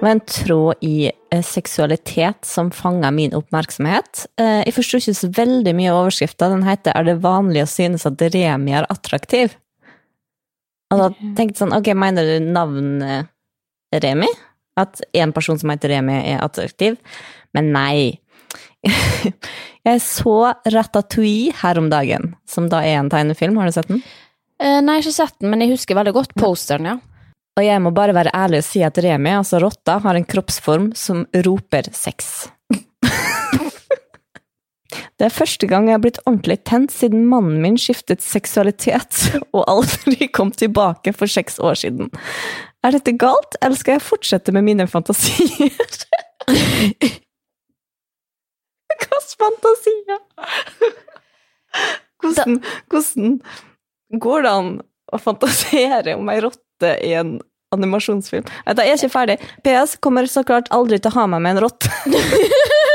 Det 0.00 0.06
var 0.08 0.14
en 0.16 0.26
tråd 0.26 0.84
i 0.84 1.10
eh, 1.12 1.42
seksualitet 1.44 2.46
som 2.48 2.70
fanga 2.72 3.10
min 3.14 3.34
oppmerksomhet. 3.36 4.26
Eh, 4.40 4.62
jeg 4.64 4.74
forsto 4.74 4.98
ikke 4.98 5.18
så 5.18 5.28
veldig 5.36 5.74
mye 5.76 5.90
av 5.92 6.02
overskrifta. 6.02 6.48
Den 6.50 6.64
heter 6.64 6.96
'Er 6.96 7.04
det 7.04 7.20
vanlig 7.20 7.62
å 7.62 7.68
synes 7.68 8.06
at 8.08 8.16
Remi 8.18 8.72
er 8.72 8.88
attraktiv?' 8.88 9.54
Og 10.90 10.98
da 10.98 11.10
tenkte 11.14 11.54
jeg 11.54 11.60
sånn, 11.60 11.74
ok, 11.76 11.92
mener 11.98 12.26
du 12.26 12.48
navnet 12.50 13.30
Remi? 14.02 14.30
At 14.80 15.02
en 15.16 15.34
person 15.34 15.58
som 15.60 15.70
heter 15.72 15.94
Remi 15.94 16.16
er 16.18 16.42
attraktiv? 16.44 16.98
Men 17.56 17.72
nei. 17.74 18.18
Jeg 19.86 20.00
så 20.04 20.52
Ratatouille 20.68 21.54
her 21.62 21.78
om 21.80 21.86
dagen, 21.92 22.34
som 22.48 22.66
da 22.68 22.82
er 22.84 22.98
en 22.98 23.08
tegnefilm. 23.12 23.56
Har 23.56 23.70
du 23.70 23.72
sett 23.72 23.88
den? 23.88 24.02
Eh, 24.60 24.80
nei, 24.84 24.98
ikke 25.00 25.14
sett 25.14 25.38
den, 25.40 25.48
men 25.52 25.64
jeg 25.64 25.72
husker 25.72 25.96
veldig 25.96 26.12
godt 26.12 26.34
posteren, 26.36 26.84
ja. 26.84 26.98
Og 27.56 27.64
jeg 27.64 27.80
må 27.80 27.92
bare 27.96 28.12
være 28.16 28.34
ærlig 28.36 28.60
og 28.60 28.66
si 28.68 28.82
at 28.84 29.00
Remi, 29.00 29.32
altså 29.32 29.60
rotta, 29.62 29.96
har 30.04 30.18
en 30.18 30.26
kroppsform 30.28 30.90
som 30.96 31.24
roper 31.46 31.88
sex. 31.96 32.50
Det 34.90 35.26
er 35.26 35.34
første 35.34 35.68
gang 35.70 35.88
jeg 35.88 35.96
har 35.98 36.02
blitt 36.04 36.20
ordentlig 36.26 36.58
tent 36.68 36.92
siden 36.94 37.26
mannen 37.30 37.60
min 37.62 37.78
skiftet 37.80 38.24
seksualitet 38.24 39.22
og 39.56 39.64
aldri 39.70 40.28
kom 40.34 40.50
tilbake 40.52 41.14
for 41.16 41.30
seks 41.30 41.60
år 41.62 41.78
siden. 41.82 42.10
Er 42.84 42.96
dette 42.96 43.12
galt, 43.20 43.58
eller 43.60 43.76
skal 43.76 43.98
jeg 43.98 44.06
fortsette 44.06 44.54
med 44.56 44.64
mine 44.66 44.86
fantasier? 44.88 45.74
Hvilke 48.90 49.20
fantasier? 49.40 50.18
Hvordan, 52.20 52.58
hvordan 52.90 53.40
går 54.20 54.42
det 54.44 54.50
an 54.50 54.72
å 55.10 55.20
fantasere 55.20 56.16
om 56.18 56.28
ei 56.32 56.40
rotte 56.42 56.96
i 57.04 57.14
en 57.18 57.38
animasjonsfilm? 57.74 58.48
da 58.66 58.82
er 58.82 58.90
Jeg 58.90 58.96
er 58.96 59.04
ikke 59.04 59.14
ferdig. 59.14 59.38
PS 59.64 59.96
kommer 60.02 60.26
så 60.26 60.42
klart 60.42 60.70
aldri 60.74 60.98
til 60.98 61.12
å 61.12 61.20
ha 61.20 61.26
meg 61.30 61.44
med 61.44 61.56
en 61.56 61.64
rotte. 61.68 61.92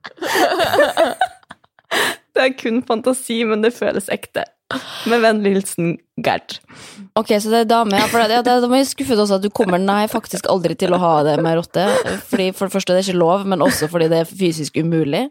Det 2.30 2.44
er 2.44 2.52
kun 2.54 2.80
fantasi, 2.86 3.42
men 3.48 3.64
det 3.64 3.72
føles 3.74 4.06
ekte. 4.12 4.44
Med 5.10 5.22
vennlig 5.24 5.56
hilsen 5.56 5.96
Gerd. 6.22 6.60
Ok, 7.18 7.32
så 7.42 7.50
det 7.50 7.64
er 7.64 7.70
dame, 7.72 7.98
ja. 7.98 8.06
For 8.10 8.22
det, 8.30 8.44
det, 8.46 8.68
må 8.70 8.78
jeg 8.78 8.90
skuffet 8.92 9.18
også 9.18 9.40
at 9.40 9.46
du 9.46 9.50
kommer 9.54 9.82
nei, 9.82 10.04
faktisk 10.10 10.46
aldri 10.52 10.76
til 10.78 10.94
å 10.94 11.00
ha 11.02 11.14
det 11.26 11.34
med 11.42 11.58
rotte. 11.58 11.88
Fordi 12.30 12.52
For 12.54 12.68
det 12.68 12.76
første, 12.76 12.94
det 12.94 13.02
er 13.02 13.08
ikke 13.08 13.24
lov, 13.24 13.48
men 13.50 13.66
også 13.66 13.90
fordi 13.90 14.06
det 14.12 14.22
er 14.22 14.30
fysisk 14.30 14.78
umulig. 14.78 15.26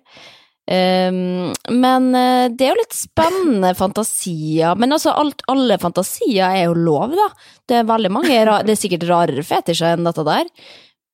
Um, 0.70 1.50
men 1.82 2.12
eh, 2.14 2.46
det 2.54 2.68
er 2.68 2.76
jo 2.76 2.82
litt 2.82 2.94
spennende 2.94 3.72
fantasier. 3.80 4.76
Men 4.78 4.94
altså, 4.98 5.16
alt, 5.18 5.42
alle 5.50 5.80
fantasier 5.82 6.52
er 6.52 6.68
jo 6.68 6.76
lov, 6.78 7.16
da. 7.18 7.30
Det 7.70 7.80
er 7.80 7.90
veldig 7.90 8.12
mange 8.14 8.44
Det 8.68 8.76
er 8.76 8.78
sikkert 8.78 9.08
rarere 9.10 9.46
fetisjer 9.46 9.96
enn 9.96 10.06
dette 10.06 10.28
der. 10.28 10.52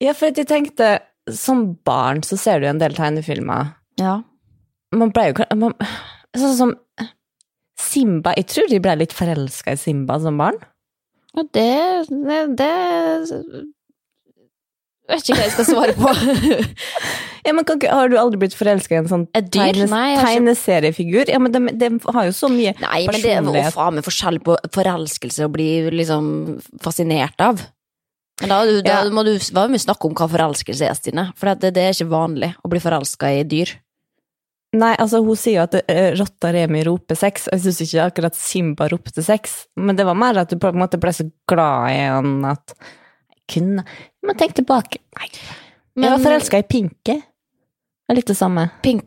Ja, 0.03 0.17
for 0.17 0.33
jeg 0.33 0.49
tenkte 0.49 0.97
Som 1.33 1.77
barn 1.87 2.21
så 2.23 2.37
ser 2.37 2.59
du 2.61 2.67
en 2.69 2.77
del 2.81 2.93
tegnefilmer. 2.93 3.71
Ja. 3.99 4.19
Man 4.95 5.09
ble 5.15 5.31
jo 5.31 5.45
man, 5.57 5.73
Sånn 6.37 6.53
som 6.57 6.73
Simba 7.79 8.33
Jeg 8.37 8.45
tror 8.51 8.67
de 8.69 8.77
ble 8.83 8.93
litt 9.01 9.13
forelska 9.15 9.73
i 9.75 9.79
Simba 9.79 10.19
som 10.21 10.37
barn. 10.39 10.59
Ja, 11.35 11.43
det, 11.55 11.65
det, 12.11 12.37
det 12.59 12.69
Jeg 15.05 15.11
vet 15.11 15.25
ikke 15.25 15.35
hva 15.37 15.43
jeg 15.47 15.55
skal 15.57 15.67
svare 15.71 15.95
på. 15.97 16.13
Ja, 17.45 17.51
men 17.53 17.61
kan 17.67 17.77
Har 17.85 18.09
du 18.09 18.15
aldri 18.17 18.39
blitt 18.41 18.55
forelska 18.57 18.95
i 18.95 18.97
en 19.03 19.09
sånn 19.11 19.27
tegnes- 19.35 19.91
Nei, 19.91 20.15
ikke- 20.15 20.23
tegneseriefigur? 20.31 21.29
Ja, 21.29 21.37
men 21.37 21.51
de, 21.53 21.59
de 21.77 21.89
har 22.07 22.25
jo 22.25 22.31
så 22.33 22.49
mye 22.49 22.71
Nei, 22.81 23.03
men 23.05 23.21
det 23.21 23.35
er 23.35 23.45
jo 23.67 23.75
faen 23.75 23.99
meg 23.99 24.07
forskjell 24.07 24.39
på 24.47 24.55
forelskelse 24.73 25.45
og 25.45 25.51
bli 25.53 25.67
liksom 25.93 26.31
fascinert 26.81 27.37
av. 27.45 27.61
Men 28.41 28.49
da, 28.51 28.57
da 28.65 28.89
Ja. 28.89 29.09
må 29.09 29.23
du 29.23 29.31
var 29.55 29.69
mye 29.71 29.79
vi 29.79 29.85
snakke 29.85 30.05
om 30.09 30.13
hva 30.17 30.27
forelskelse 30.27 30.87
er, 30.89 30.93
Stine. 30.97 31.29
For 31.39 31.53
det, 31.55 31.73
det 31.77 31.83
er 31.85 31.93
ikke 31.95 32.09
vanlig 32.11 32.49
å 32.65 32.69
bli 32.71 32.81
forelska 32.83 33.29
i 33.31 33.43
dyr. 33.47 33.71
Nei, 34.75 34.91
altså 34.99 35.21
hun 35.23 35.37
sier 35.39 35.61
jo 35.61 35.63
at 35.69 35.75
uh, 35.87 36.09
rotta 36.19 36.49
Remi 36.51 36.81
roper 36.83 37.15
sex, 37.15 37.45
og 37.47 37.55
jeg 37.55 37.63
syns 37.63 37.79
ikke 37.85 38.07
akkurat 38.09 38.35
Simba 38.35 38.89
ropte 38.91 39.23
sex, 39.23 39.67
men 39.79 39.95
det 39.95 40.03
var 40.05 40.17
mer 40.19 40.41
at 40.41 40.49
du 40.51 40.57
på 40.59 40.67
en 40.67 40.81
måte 40.81 40.99
ble 40.99 41.13
så 41.15 41.23
glad 41.47 41.93
i 41.93 42.01
han 42.11 42.33
at 42.49 42.73
jeg 42.75 43.45
kunne 43.55 43.85
Men 44.25 44.35
tenk 44.35 44.55
tilbake. 44.57 44.99
Nei. 45.15 45.29
jeg 45.31 46.09
var 46.09 46.17
Men- 46.17 46.25
forelska 46.25 46.59
i. 46.59 46.67
Det 47.05 48.11
er 48.11 48.15
litt 48.19 48.27
det 48.27 48.35
samme. 48.37 48.67
Pink 48.83 49.05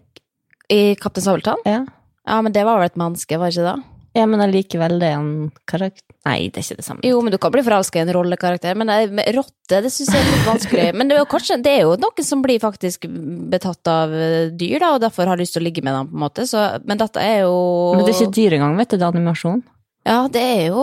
i 0.73 0.95
Kaptein 0.97 1.23
Sabeltann? 1.27 1.61
Ja. 1.67 1.85
Ja, 2.27 2.41
men 2.43 2.53
det 2.53 2.65
var 2.65 2.79
vel 2.79 2.87
et 2.87 2.97
menneske, 2.97 3.37
var 3.39 3.51
det 3.51 3.59
ikke 3.59 3.75
det? 3.75 3.85
Ja, 4.19 4.27
men 4.29 4.43
allikevel, 4.45 4.99
det 5.01 5.13
er 5.13 5.19
en 5.21 5.33
karakter 5.69 6.05
Nei, 6.27 6.51
det 6.53 6.61
er 6.61 6.67
ikke 6.67 6.81
det 6.81 6.85
samme. 6.85 7.01
Jo, 7.07 7.21
men 7.25 7.33
du 7.33 7.39
kan 7.41 7.53
bli 7.55 7.63
forelska 7.65 8.01
i 8.01 8.03
en 8.03 8.11
rollekarakter, 8.13 8.75
men 8.77 8.91
rotte, 9.37 9.79
det 9.81 9.89
syns 9.95 10.11
jeg 10.13 10.21
er 10.21 10.27
litt 10.29 10.49
vanskelig. 10.49 10.87
Men 10.99 11.09
det 11.09 11.17
er 11.17 11.23
jo 11.23 11.29
kanskje 11.31 11.57
det 11.65 11.73
er 11.79 11.87
jo 11.87 11.95
noen 12.03 12.27
som 12.27 12.43
blir 12.45 12.61
faktisk 12.61 13.07
betatt 13.53 13.89
av 13.89 14.13
dyr, 14.59 14.77
da, 14.83 14.91
og 14.97 15.01
derfor 15.07 15.31
har 15.31 15.41
lyst 15.41 15.57
til 15.57 15.63
å 15.63 15.67
ligge 15.69 15.85
med 15.87 15.95
dem, 15.95 16.11
på 16.11 16.19
en 16.19 16.25
måte. 16.27 16.45
Så, 16.51 16.65
men 16.85 17.01
dette 17.01 17.23
er 17.23 17.47
jo 17.47 17.55
Men 17.95 18.05
det 18.05 18.13
er 18.13 18.19
ikke 18.19 18.37
dyr 18.37 18.59
engang, 18.59 18.77
vet 18.81 18.93
du. 18.93 18.99
Det 18.99 19.07
er 19.07 19.15
animasjon. 19.15 19.63
Ja, 20.09 20.23
det 20.33 20.41
er 20.41 20.62
jo 20.71 20.83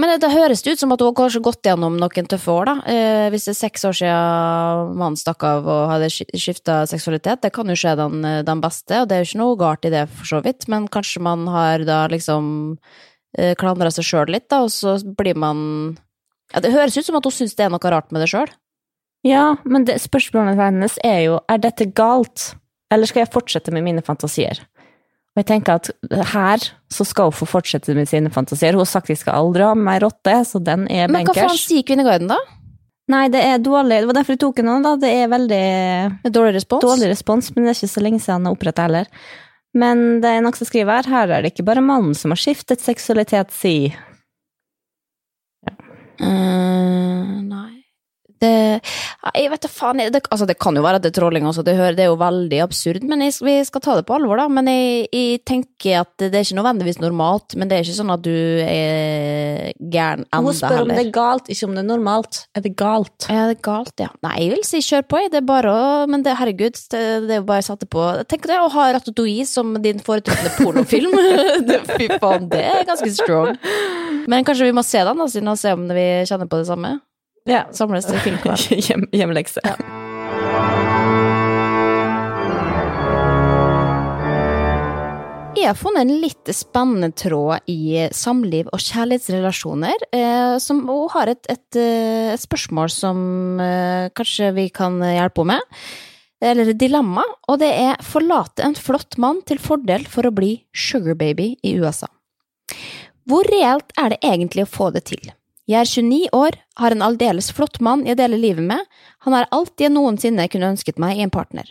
Men 0.00 0.10
det, 0.10 0.16
det 0.24 0.32
høres 0.32 0.64
ut 0.66 0.80
som 0.80 0.92
at 0.94 1.02
hun 1.02 1.12
har 1.12 1.16
kanskje 1.18 1.42
gått 1.44 1.66
gjennom 1.68 1.98
noen 2.00 2.28
tøffe 2.30 2.50
år, 2.50 2.70
da. 2.70 2.74
Eh, 2.90 3.26
hvis 3.30 3.46
det 3.46 3.52
er 3.52 3.58
seks 3.60 3.84
år 3.86 3.96
siden 4.00 4.94
mannen 4.98 5.18
stakk 5.20 5.44
av 5.46 5.68
og 5.68 5.82
hadde 5.92 6.10
skifta 6.10 6.82
seksualitet, 6.90 7.44
det 7.44 7.52
kan 7.54 7.70
jo 7.70 7.76
skje 7.78 7.94
den, 8.00 8.24
den 8.48 8.64
beste, 8.64 9.02
og 9.02 9.10
det 9.10 9.16
er 9.16 9.22
jo 9.22 9.30
ikke 9.30 9.42
noe 9.42 9.60
galt 9.60 9.86
i 9.86 9.92
det, 9.94 10.06
for 10.16 10.32
så 10.32 10.40
vidt, 10.44 10.66
men 10.72 10.88
kanskje 10.90 11.22
man 11.22 11.46
har 11.52 11.84
da 11.86 12.00
liksom 12.10 12.48
eh, 13.38 13.54
klandra 13.60 13.92
seg 13.94 14.08
sjøl 14.08 14.34
litt, 14.34 14.48
da, 14.50 14.64
og 14.64 14.72
så 14.74 14.96
blir 15.04 15.38
man 15.38 15.60
Ja, 16.54 16.64
det 16.64 16.74
høres 16.74 16.96
ut 16.98 17.06
som 17.06 17.20
at 17.20 17.28
hun 17.28 17.34
syns 17.34 17.54
det 17.58 17.68
er 17.68 17.72
noe 17.72 17.92
rart 17.92 18.10
med 18.14 18.24
det 18.24 18.32
sjøl. 18.32 18.50
Ja, 19.24 19.54
men 19.64 19.86
det, 19.88 20.00
spørsmålet 20.02 20.60
hennes 20.60 20.98
er 21.04 21.22
jo 21.28 21.38
er 21.48 21.62
dette 21.62 21.86
galt, 21.96 22.54
eller 22.92 23.08
skal 23.08 23.24
jeg 23.24 23.32
fortsette 23.36 23.72
med 23.74 23.86
mine 23.86 24.02
fantasier? 24.04 24.60
Og 25.34 25.42
jeg 25.42 25.48
tenker 25.48 25.80
at 25.80 25.88
her 26.30 26.62
så 26.94 27.04
skal 27.06 27.32
hun 27.32 27.34
få 27.34 27.48
fortsette 27.50 27.94
med 27.96 28.06
sine 28.06 28.30
fantasier. 28.30 28.76
Hun 28.76 28.84
har 28.84 28.90
sagt 28.92 29.10
de 29.10 29.16
skal 29.18 29.40
aldri 29.40 29.64
ha 29.66 29.72
med 29.74 29.88
meg 29.88 30.04
rotte, 30.04 30.36
så 30.46 30.60
den 30.62 30.86
er 30.86 31.10
Men 31.10 31.26
hva 31.26 31.34
faen 31.34 31.58
sier 31.58 31.82
Kvinneguiden, 31.86 32.30
da? 32.30 32.38
Nei, 33.10 33.26
det 33.34 33.42
er 33.42 33.58
dårlig. 33.60 33.98
Det 34.00 34.08
var 34.08 34.16
derfor 34.20 34.36
jeg 34.36 34.42
tok 34.44 34.62
henne, 34.62 34.78
da. 34.86 34.94
Det 35.02 35.10
er 35.10 35.32
veldig 35.32 35.64
dårlig 36.32 36.54
respons? 36.60 36.86
dårlig 36.86 37.10
respons, 37.10 37.50
men 37.52 37.66
det 37.66 37.74
er 37.74 37.80
ikke 37.80 37.96
så 37.96 38.04
lenge 38.06 38.22
siden 38.22 38.38
han 38.38 38.48
har 38.48 38.56
opprettet 38.56 38.86
heller. 38.86 39.10
Men 39.74 40.04
det 40.22 40.30
er 40.30 40.46
noe 40.46 40.54
som 40.54 40.70
skriver 40.70 41.02
her, 41.02 41.10
her 41.10 41.34
er 41.34 41.42
det 41.42 41.52
ikke 41.52 41.66
bare 41.66 41.82
mannen 41.82 42.14
som 42.14 42.30
har 42.30 42.38
skiftet 42.38 42.80
seksualitet, 42.84 43.50
si. 43.52 43.90
Eh, 46.22 47.34
nei 47.42 47.73
det, 48.44 48.52
Jeg 49.34 49.50
vet 49.52 49.64
da 49.64 49.70
faen, 49.72 50.02
det, 50.14 50.22
altså 50.28 50.48
det 50.48 50.58
kan 50.60 50.76
jo 50.76 50.84
være 50.84 51.00
at 51.00 51.06
det 51.06 51.12
er 51.12 51.18
trolling 51.18 51.48
også, 51.48 51.64
det, 51.66 51.76
hører, 51.78 51.96
det 51.98 52.06
er 52.06 52.12
jo 52.12 52.20
veldig 52.20 52.60
absurd, 52.64 53.04
men 53.08 53.24
jeg, 53.24 53.36
vi 53.44 53.56
skal 53.66 53.84
ta 53.84 53.96
det 53.98 54.06
på 54.08 54.16
alvor, 54.18 54.40
da. 54.40 54.46
Men 54.52 54.70
jeg, 54.70 55.08
jeg 55.14 55.42
tenker 55.48 56.02
at 56.04 56.12
det 56.20 56.32
er 56.32 56.46
ikke 56.46 56.58
nødvendigvis 56.60 57.00
normalt, 57.02 57.56
men 57.58 57.70
det 57.70 57.78
er 57.78 57.86
ikke 57.86 57.98
sånn 57.98 58.14
at 58.14 58.24
du 58.24 58.34
er 58.64 59.72
gæren 59.78 60.24
enda 60.28 60.42
Hun 60.44 60.58
spør 60.58 60.84
om 60.84 60.92
det 60.92 61.00
er 61.06 61.12
galt, 61.14 61.50
ikke 61.52 61.68
om 61.68 61.76
det 61.76 61.84
er 61.84 61.88
normalt. 61.88 62.42
Er 62.54 62.64
det 62.64 62.74
galt? 62.78 63.28
Ja, 63.28 63.46
det 63.50 63.58
er 63.58 63.62
galt, 63.64 63.94
ja. 64.00 64.10
Nei, 64.26 64.34
jeg 64.44 64.52
vil 64.54 64.66
si 64.68 64.82
kjør 64.84 65.06
på. 65.10 65.22
Det 65.32 65.40
er 65.40 65.46
bare 65.48 65.72
å 65.72 65.82
Men 66.10 66.24
det, 66.26 66.36
herregud, 66.38 66.78
det, 66.92 67.02
det 67.28 67.38
er 67.38 67.42
jo 67.42 67.48
bare 67.48 67.64
å 67.64 67.68
sette 67.68 67.88
på 67.90 68.04
Tenk 68.30 68.46
deg 68.50 68.60
å 68.60 68.70
ha 68.74 68.90
Ratatouille 68.96 69.46
som 69.48 69.74
din 69.84 70.02
foretrukne 70.04 70.52
pornofilm. 70.58 71.16
Fy 71.96 72.08
faen, 72.20 72.48
det 72.52 72.62
er 72.68 72.86
ganske 72.88 73.10
strong. 73.14 73.54
Men 74.30 74.46
kanskje 74.46 74.68
vi 74.68 74.76
må 74.76 74.84
se 74.86 75.02
den, 75.04 75.20
da, 75.20 75.28
siden 75.30 75.52
å 75.52 75.58
se 75.58 75.74
om 75.76 75.88
vi 75.94 76.06
kjenner 76.28 76.50
på 76.50 76.60
det 76.60 76.68
samme. 76.70 76.96
Ja. 77.44 77.66
Samles 77.76 78.06
til 78.08 78.20
filmkveld. 78.24 78.70
Hjem, 78.86 79.04
hjemmelekse. 79.12 79.60
Jeg 85.54 85.70
har 85.70 85.76
funnet 85.78 86.02
en 86.04 86.22
litt 86.22 86.50
spennende 86.56 87.12
tråd 87.16 87.68
i 87.70 88.08
samliv 88.12 88.68
og 88.72 88.80
kjærlighetsrelasjoner, 88.84 90.08
eh, 90.12 90.56
som 90.60 90.82
også 90.88 91.12
har 91.14 91.32
et, 91.32 91.46
et, 91.52 91.78
eh, 91.80 92.32
et 92.34 92.42
spørsmål 92.42 92.90
som 92.92 93.20
eh, 93.62 94.08
kanskje 94.16 94.50
vi 94.56 94.66
kan 94.74 94.98
hjelpe 95.04 95.44
henne 95.44 95.60
med. 95.60 95.78
Eller 96.44 96.72
et 96.72 96.80
dilemma, 96.80 97.22
og 97.48 97.60
det 97.62 97.70
er 97.70 98.02
forlate 98.04 98.64
en 98.66 98.76
flott 98.76 99.16
mann 99.20 99.40
til 99.48 99.60
fordel 99.62 100.04
for 100.10 100.28
å 100.28 100.34
bli 100.34 100.58
sugarbaby 100.76 101.54
i 101.64 101.76
USA. 101.80 102.10
Hvor 103.24 103.48
reelt 103.48 103.94
er 104.00 104.12
det 104.12 104.20
egentlig 104.24 104.66
å 104.66 104.74
få 104.74 104.90
det 104.92 105.06
til? 105.12 105.32
Jeg 105.64 105.80
er 105.80 105.88
29 105.88 106.28
år, 106.36 106.58
har 106.76 106.92
en 106.92 107.02
aldeles 107.06 107.48
flott 107.56 107.78
mann 107.80 108.02
jeg 108.04 108.18
deler 108.20 108.40
livet 108.40 108.66
med, 108.66 108.82
han 109.24 109.36
er 109.36 109.48
alt 109.54 109.80
jeg 109.80 109.94
noensinne 109.94 110.44
kunne 110.52 110.74
ønsket 110.74 111.00
meg 111.00 111.16
i 111.16 111.24
en 111.24 111.32
partner. 111.32 111.70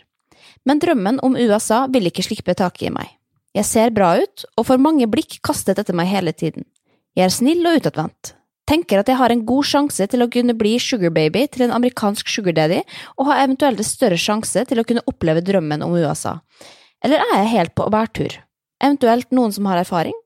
Men 0.66 0.80
drømmen 0.82 1.20
om 1.22 1.36
USA 1.38 1.84
vil 1.92 2.08
ikke 2.10 2.24
slippe 2.26 2.56
taket 2.58 2.88
i 2.88 2.94
meg. 2.94 3.12
Jeg 3.54 3.68
ser 3.68 3.92
bra 3.94 4.16
ut, 4.18 4.46
og 4.58 4.66
får 4.66 4.82
mange 4.82 5.06
blikk 5.06 5.38
kastet 5.46 5.78
etter 5.78 5.94
meg 5.94 6.10
hele 6.10 6.32
tiden. 6.34 6.66
Jeg 7.14 7.28
er 7.28 7.34
snill 7.36 7.62
og 7.70 7.78
utadvendt. 7.78 8.32
Tenker 8.66 8.98
at 8.98 9.10
jeg 9.12 9.20
har 9.20 9.30
en 9.30 9.44
god 9.46 9.68
sjanse 9.68 10.08
til 10.10 10.24
å 10.24 10.30
kunne 10.32 10.56
bli 10.58 10.72
sugarbaby 10.80 11.44
til 11.52 11.66
en 11.66 11.76
amerikansk 11.76 12.32
sugardaddy, 12.32 12.80
og 13.20 13.28
har 13.28 13.44
eventuelt 13.44 13.78
en 13.78 13.86
større 13.86 14.18
sjanse 14.18 14.64
til 14.66 14.80
å 14.80 14.86
kunne 14.88 15.04
oppleve 15.06 15.44
drømmen 15.44 15.84
om 15.86 15.94
USA. 15.94 16.40
Eller 17.04 17.22
er 17.28 17.44
jeg 17.44 17.52
helt 17.52 17.74
på 17.78 17.86
bærtur? 17.92 18.40
Eventuelt 18.82 19.30
noen 19.36 19.54
som 19.54 19.68
har 19.70 19.84
erfaring? 19.84 20.16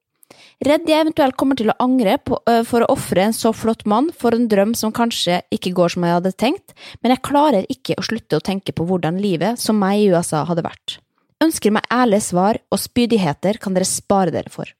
Redd 0.58 0.88
jeg 0.90 1.04
eventuelt 1.04 1.36
kommer 1.38 1.54
til 1.54 1.70
å 1.70 1.76
angre 1.78 2.16
på, 2.18 2.40
for 2.66 2.82
å 2.82 2.88
ofre 2.90 3.28
en 3.28 3.34
så 3.36 3.52
flott 3.54 3.84
mann 3.86 4.08
for 4.10 4.34
en 4.34 4.48
drøm 4.50 4.72
som 4.74 4.90
kanskje 4.94 5.36
ikke 5.54 5.70
går 5.76 5.94
som 5.94 6.06
jeg 6.06 6.16
hadde 6.16 6.32
tenkt, 6.34 6.74
men 6.98 7.14
jeg 7.14 7.22
klarer 7.28 7.68
ikke 7.70 7.94
å 7.94 8.02
slutte 8.02 8.40
å 8.40 8.42
tenke 8.42 8.74
på 8.74 8.86
hvordan 8.88 9.20
livet 9.22 9.60
som 9.62 9.78
meg 9.78 10.02
i 10.02 10.08
USA 10.10 10.42
hadde 10.48 10.66
vært. 10.66 10.96
Ønsker 11.44 11.70
meg 11.70 11.86
ærlige 11.94 12.26
svar, 12.26 12.58
og 12.74 12.82
spydigheter 12.82 13.60
kan 13.62 13.76
dere 13.76 13.86
spare 13.86 14.34
dere 14.34 14.50
for. 14.50 14.72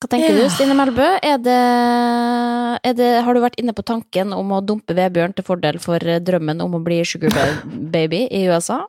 Hva 0.00 0.08
tenker 0.08 0.32
du, 0.32 0.46
Stine 0.48 0.72
Melbø? 0.78 1.10
Er 1.20 1.36
det, 1.44 1.58
er 2.88 2.94
det, 2.96 3.10
har 3.26 3.36
du 3.36 3.42
vært 3.44 3.60
inne 3.60 3.74
på 3.76 3.84
tanken 3.84 4.32
om 4.32 4.56
å 4.56 4.62
dumpe 4.64 4.96
Vebjørn 4.96 5.36
til 5.36 5.44
fordel 5.44 5.76
for 5.84 6.00
drømmen 6.00 6.64
om 6.64 6.78
å 6.78 6.80
bli 6.80 7.02
sugar 7.04 7.60
baby 7.68 8.24
i 8.32 8.46
USA? 8.48 8.86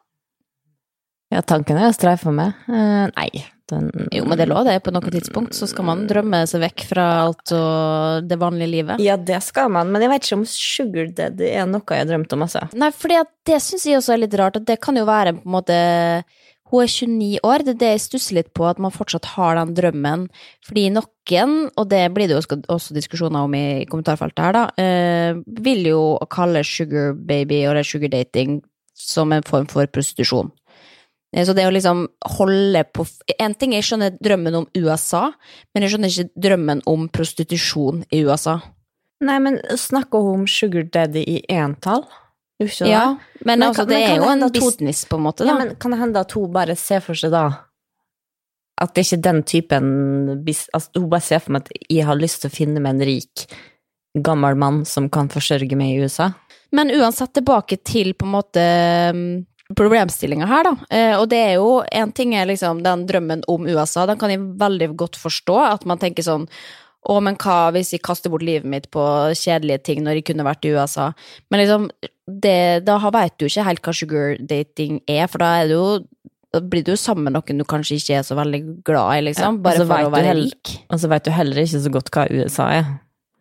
Ja, 1.32 1.42
tanken 1.48 1.80
er 1.80 1.88
å 1.90 1.96
streife 1.96 2.32
med. 2.36 2.58
Eh, 2.68 3.08
nei, 3.16 3.30
den 3.72 3.88
Jo, 4.12 4.26
men 4.28 4.40
det 4.40 4.50
lå 4.50 4.62
det. 4.68 4.76
På 4.84 4.92
noe 4.92 5.14
tidspunkt 5.14 5.56
så 5.56 5.68
skal 5.70 5.88
man 5.88 6.04
drømme 6.10 6.44
seg 6.50 6.64
vekk 6.66 6.86
fra 6.90 7.08
alt 7.24 7.54
og 7.56 8.28
det 8.28 8.38
vanlige 8.42 8.74
livet. 8.74 9.04
Ja, 9.04 9.16
det 9.16 9.40
skal 9.46 9.72
man, 9.72 9.94
men 9.94 10.04
jeg 10.04 10.12
vet 10.12 10.28
ikke 10.28 10.40
om 10.42 10.48
sugar 10.50 11.12
daddy 11.18 11.54
er 11.54 11.70
noe 11.70 11.86
jeg 11.88 12.04
har 12.04 12.12
drømt 12.12 12.36
om, 12.36 12.46
altså. 12.48 12.66
Nei, 12.76 12.92
for 12.96 13.16
det 13.48 13.60
syns 13.64 13.88
jeg 13.88 14.00
også 14.02 14.16
er 14.18 14.24
litt 14.26 14.38
rart, 14.40 14.60
at 14.60 14.68
det 14.68 14.82
kan 14.84 15.00
jo 15.00 15.08
være 15.08 15.38
på 15.40 15.46
en 15.48 15.60
måte 15.60 15.82
Hun 16.72 16.86
er 16.86 16.88
29 16.88 17.40
år, 17.44 17.64
det 17.68 17.72
er 17.74 17.80
det 17.82 17.88
jeg 17.90 18.02
stusser 18.06 18.36
litt 18.38 18.54
på, 18.56 18.64
at 18.64 18.78
man 18.80 18.94
fortsatt 18.96 19.26
har 19.34 19.58
den 19.58 19.74
drømmen. 19.76 20.22
Fordi 20.64 20.86
noen, 20.96 21.56
og 21.76 21.90
det 21.92 22.06
blir 22.16 22.30
det 22.32 22.38
jo 22.38 22.62
også- 22.72 22.96
diskusjoner 22.96 23.44
om 23.44 23.54
i 23.54 23.84
kommentarfeltet 23.92 24.40
her, 24.40 24.54
da, 24.54 24.72
eh, 24.78 25.34
vil 25.60 25.84
jo 25.84 26.18
kalle 26.30 26.64
sugar 26.64 27.12
baby 27.12 27.66
og 27.66 27.84
sugar 27.84 28.08
dating 28.08 28.62
som 28.96 29.34
en 29.34 29.44
form 29.44 29.68
for 29.68 29.86
prostitusjon. 29.88 30.52
Eh, 31.34 31.46
Så 31.46 31.54
det 31.56 31.64
å 31.68 31.72
liksom 31.72 32.08
holde 32.38 32.84
på 32.94 33.06
En 33.40 33.54
ting 33.56 33.72
jeg 33.74 33.84
skjønner 33.88 34.18
drømmen 34.20 34.56
om 34.56 34.68
USA, 34.76 35.32
men 35.74 35.84
jeg 35.84 35.92
skjønner 35.94 36.12
ikke 36.12 36.42
drømmen 36.48 36.82
om 36.88 37.08
prostitusjon 37.10 38.04
i 38.12 38.24
USA. 38.26 38.60
Nei, 39.22 39.38
men 39.40 39.60
snakker 39.78 40.20
hun 40.26 40.42
om 40.42 40.48
sugar 40.48 40.84
daddy 40.92 41.22
i 41.24 41.42
entall? 41.50 42.04
Ikke 42.62 42.86
det? 42.86 42.90
Ja, 42.92 43.06
men, 43.46 43.60
Men 43.60 43.64
altså, 43.70 43.86
kan- 43.86 43.90
det 43.90 44.00
er 44.10 44.16
jo 44.18 44.30
en 44.30 44.52
business, 44.52 45.06
på 45.06 45.18
en 45.18 45.24
måte, 45.24 45.46
da. 45.46 45.46
Ja, 45.48 45.58
men 45.58 45.76
kan 45.76 45.92
det 45.92 46.00
hende 46.00 46.20
at 46.20 46.32
hun 46.34 46.52
bare 46.54 46.76
ser 46.76 47.00
for 47.02 47.14
seg 47.16 47.32
da 47.32 47.46
at 48.82 48.96
det 48.96 49.04
ikke 49.06 49.18
er 49.20 49.22
den 49.22 49.44
typen 49.44 50.46
altså, 50.74 50.90
Hun 50.98 51.10
bare 51.10 51.22
ser 51.22 51.40
for 51.40 51.52
meg 51.54 51.62
at 51.68 51.72
jeg 51.90 52.04
har 52.06 52.16
lyst 52.18 52.42
til 52.42 52.50
å 52.50 52.54
finne 52.56 52.82
meg 52.82 52.96
en 52.96 53.06
rik, 53.06 53.46
gammel 54.18 54.56
mann 54.58 54.86
som 54.86 55.08
kan 55.10 55.30
forsørge 55.30 55.78
meg 55.78 55.94
i 55.94 56.02
USA. 56.04 56.32
Men 56.74 56.90
uansett 56.90 57.34
tilbake 57.34 57.78
til 57.84 58.14
på 58.14 58.26
en 58.26 58.32
måte 58.34 58.66
problemstillinga 59.78 60.48
her, 60.50 60.68
da. 60.70 60.76
Eh, 60.90 61.16
Og 61.20 61.28
det 61.32 61.40
er 61.40 61.54
jo 61.56 61.82
En 61.92 62.12
ting 62.12 62.36
er 62.36 62.46
liksom 62.50 62.84
den 62.84 63.06
drømmen 63.08 63.44
om 63.48 63.68
USA, 63.68 64.06
den 64.06 64.18
kan 64.22 64.30
jeg 64.34 64.40
veldig 64.40 64.96
godt 64.98 65.20
forstå. 65.20 65.58
At 65.74 65.86
man 65.86 66.00
tenker 66.02 66.24
sånn 66.24 66.48
å, 67.10 67.18
men 67.24 67.36
hva 67.42 67.72
hvis 67.74 67.96
jeg 67.96 68.04
kaster 68.06 68.30
bort 68.30 68.46
livet 68.46 68.68
mitt 68.70 68.92
på 68.94 69.02
kjedelige 69.34 69.82
ting 69.88 70.04
når 70.06 70.20
jeg 70.20 70.28
kunne 70.30 70.46
vært 70.46 70.68
i 70.70 70.74
USA? 70.76 71.08
Men 71.50 71.64
liksom, 71.64 71.88
det, 72.30 72.86
da 72.86 73.00
veit 73.10 73.34
du 73.42 73.48
ikke 73.48 73.66
helt 73.66 73.82
hva 73.82 73.94
sugar 73.98 74.36
dating 74.38 75.00
er, 75.10 75.26
for 75.32 75.42
da 75.42 75.56
er 75.62 75.72
det 75.72 75.80
jo 75.80 75.88
da 76.52 76.60
blir 76.60 76.84
du 76.84 76.92
jo 76.92 77.00
sammen 77.00 77.30
med 77.30 77.38
noen 77.38 77.62
du 77.62 77.64
kanskje 77.64 77.96
ikke 77.98 78.18
er 78.20 78.26
så 78.28 78.36
veldig 78.36 78.62
glad 78.88 79.16
i, 79.16 79.22
liksom. 79.30 79.62
Ja, 79.62 79.64
Bare 79.70 79.86
for 79.88 80.10
å 80.10 80.14
være 80.14 80.36
rik. 80.36 80.74
Og 80.92 81.00
så 81.00 81.10
vet 81.12 81.26
du 81.26 81.32
heller 81.32 81.64
ikke 81.64 81.80
så 81.86 81.92
godt 81.94 82.12
hva 82.12 82.26
USA 82.28 82.68
er. 82.76 82.90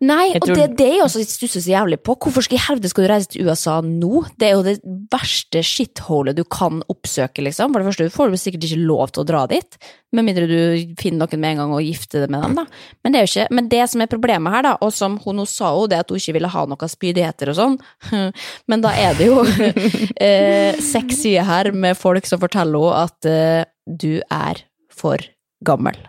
Nei, 0.01 0.31
og 0.39 0.47
det, 0.49 0.65
det 0.79 0.85
er 0.87 0.95
jo 0.97 1.05
også 1.05 1.21
stusser 1.29 1.61
så 1.61 1.73
jævlig 1.75 1.99
på. 2.01 2.15
Hvorfor 2.17 2.45
skal 2.47 2.57
i 2.57 2.63
helvete 2.65 2.89
skal 2.89 3.05
du 3.05 3.11
reise 3.11 3.29
til 3.35 3.45
USA 3.45 3.75
nå? 3.85 4.23
Det 4.41 4.47
er 4.49 4.55
jo 4.55 4.63
det 4.65 4.79
verste 5.13 5.61
shitholet 5.67 6.39
du 6.39 6.41
kan 6.49 6.79
oppsøke, 6.89 7.45
liksom. 7.45 7.75
For 7.75 7.83
det 7.83 7.89
første, 7.91 8.07
får 8.15 8.33
du 8.33 8.39
sikkert 8.41 8.65
ikke 8.65 8.79
lov 8.89 9.11
til 9.13 9.21
å 9.23 9.27
dra 9.29 9.43
dit, 9.51 9.77
med 10.17 10.25
mindre 10.25 10.47
du 10.49 10.95
finner 10.99 11.27
noen 11.27 11.43
med 11.43 11.53
en 11.53 11.61
gang 11.61 11.75
og 11.77 11.85
gifter 11.85 12.25
deg 12.25 12.33
med 12.33 12.47
dem, 12.47 12.55
da. 12.63 12.65
Men 13.05 13.13
det 13.13 13.21
er 13.21 13.27
jo 13.27 13.31
ikke 13.31 13.59
Men 13.59 13.69
det 13.75 13.83
som 13.93 14.05
er 14.05 14.11
problemet 14.15 14.55
her, 14.57 14.65
da, 14.71 14.73
og 14.81 14.95
som 14.97 15.19
hun 15.27 15.45
sa 15.45 15.75
jo, 15.77 15.85
det 15.91 16.01
at 16.01 16.15
hun 16.15 16.23
ikke 16.23 16.37
ville 16.39 16.53
ha 16.55 16.63
noen 16.71 16.93
spydigheter 16.95 17.53
og 17.53 17.59
sånn, 17.59 17.77
men 18.73 18.87
da 18.87 18.95
er 18.97 19.21
det 19.21 19.29
jo 19.29 19.45
eh, 20.29 20.81
sider 20.81 21.45
her 21.45 21.73
med 21.77 22.01
folk 22.01 22.25
som 22.31 22.41
forteller 22.41 22.89
henne 22.89 23.05
at 23.05 23.29
eh, 23.29 23.69
du 23.85 24.25
er 24.33 24.65
for 24.97 25.21
gammel. 25.67 26.01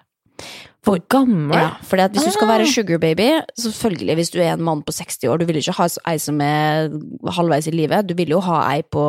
For 0.81 0.97
gammel? 1.13 1.53
Ja, 1.53 1.75
fordi 1.85 2.01
at 2.07 2.15
hvis 2.15 2.23
du 2.25 2.33
skal 2.33 2.49
være 2.49 2.65
sugarbaby, 2.65 2.73
sugar 2.73 3.01
baby, 3.03 3.57
selvfølgelig 3.61 4.15
hvis 4.17 4.31
du 4.33 4.39
er 4.41 4.55
en 4.55 4.63
mann 4.65 4.79
på 4.81 4.93
60 4.97 5.27
år, 5.29 5.37
du 5.37 5.45
vil 5.45 5.59
ikke 5.59 5.75
ha 5.77 5.85
ei 6.09 6.21
som 6.21 6.39
er 6.41 6.89
halvveis 7.37 7.67
i 7.69 7.73
livet, 7.75 8.07
du 8.09 8.15
vil 8.17 8.33
jo 8.33 8.39
ha 8.41 8.63
ei 8.71 8.81
på 8.81 9.03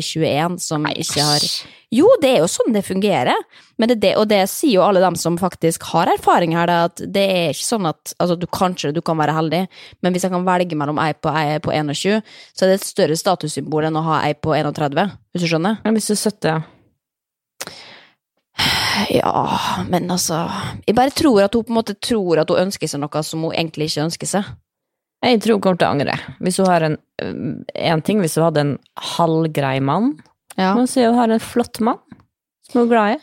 21 0.00 0.56
som 0.64 0.88
ikke 0.88 1.26
har 1.26 1.44
Jo, 1.92 2.08
det 2.22 2.30
er 2.30 2.40
jo 2.40 2.48
sånn 2.48 2.72
det 2.72 2.80
fungerer, 2.84 3.36
men 3.76 3.92
det, 3.92 4.14
og 4.16 4.24
det 4.32 4.40
sier 4.48 4.78
jo 4.78 4.86
alle 4.86 5.04
dem 5.04 5.20
som 5.20 5.36
faktisk 5.40 5.84
har 5.92 6.08
erfaring 6.14 6.56
her, 6.56 6.72
at 6.88 7.04
det 7.04 7.26
er 7.28 7.52
ikke 7.52 7.66
sånn 7.66 7.90
at 7.92 8.16
altså, 8.16 8.36
du 8.40 8.48
kanskje 8.48 8.94
du 8.96 9.02
kan 9.04 9.20
være 9.20 9.36
heldig, 9.36 9.62
men 10.00 10.16
hvis 10.16 10.24
jeg 10.24 10.32
kan 10.32 10.48
velge 10.48 10.80
mellom 10.80 11.00
ei 11.04 11.12
på 11.12 11.32
ei 11.36 11.60
på 11.60 11.76
21, 11.76 12.24
så 12.56 12.64
er 12.64 12.72
det 12.72 12.80
et 12.80 12.88
større 12.88 13.20
statussymbol 13.20 13.88
enn 13.88 14.00
å 14.00 14.06
ha 14.08 14.24
ei 14.24 14.32
på 14.32 14.56
31, 14.56 15.12
hvis 15.32 15.44
du 15.44 15.52
skjønner? 15.52 15.80
Ja, 15.84 15.92
hvis 15.92 16.08
du 16.08 16.16
er 16.16 16.24
70, 16.24 16.52
ja. 16.56 16.77
Ja, 19.14 19.42
men 19.88 20.08
altså 20.10 20.42
Jeg 20.86 20.94
bare 20.98 21.10
tror 21.14 21.42
at 21.44 21.54
hun 21.54 21.64
på 21.64 21.72
en 21.72 21.78
måte 21.80 21.94
tror 22.00 22.40
at 22.42 22.50
hun 22.52 22.58
ønsker 22.66 22.90
seg 22.90 23.00
noe 23.02 23.22
som 23.26 23.42
hun 23.46 23.54
egentlig 23.54 23.90
ikke 23.90 24.04
ønsker 24.08 24.26
seg. 24.30 24.44
Jeg 25.24 25.40
tror 25.42 25.56
hun 25.58 25.60
kommer 25.64 25.78
til 25.80 25.88
å 25.88 25.94
angre. 25.96 26.14
Hvis 26.40 26.58
hun 26.62 26.66
har 26.70 26.84
en 26.86 26.98
En 27.74 28.02
ting 28.06 28.20
hvis 28.22 28.36
hun 28.38 28.44
hadde 28.48 28.60
en 28.66 28.74
halvgrei 29.16 29.80
mann, 29.82 30.12
Ja. 30.56 30.74
men 30.74 30.86
så 30.86 31.06
hun 31.08 31.18
har 31.18 31.28
en 31.30 31.40
flott 31.42 31.80
mann 31.80 31.98
som 32.68 32.80
hun 32.80 32.86
er 32.88 32.92
glad 32.94 33.16
i. 33.16 33.18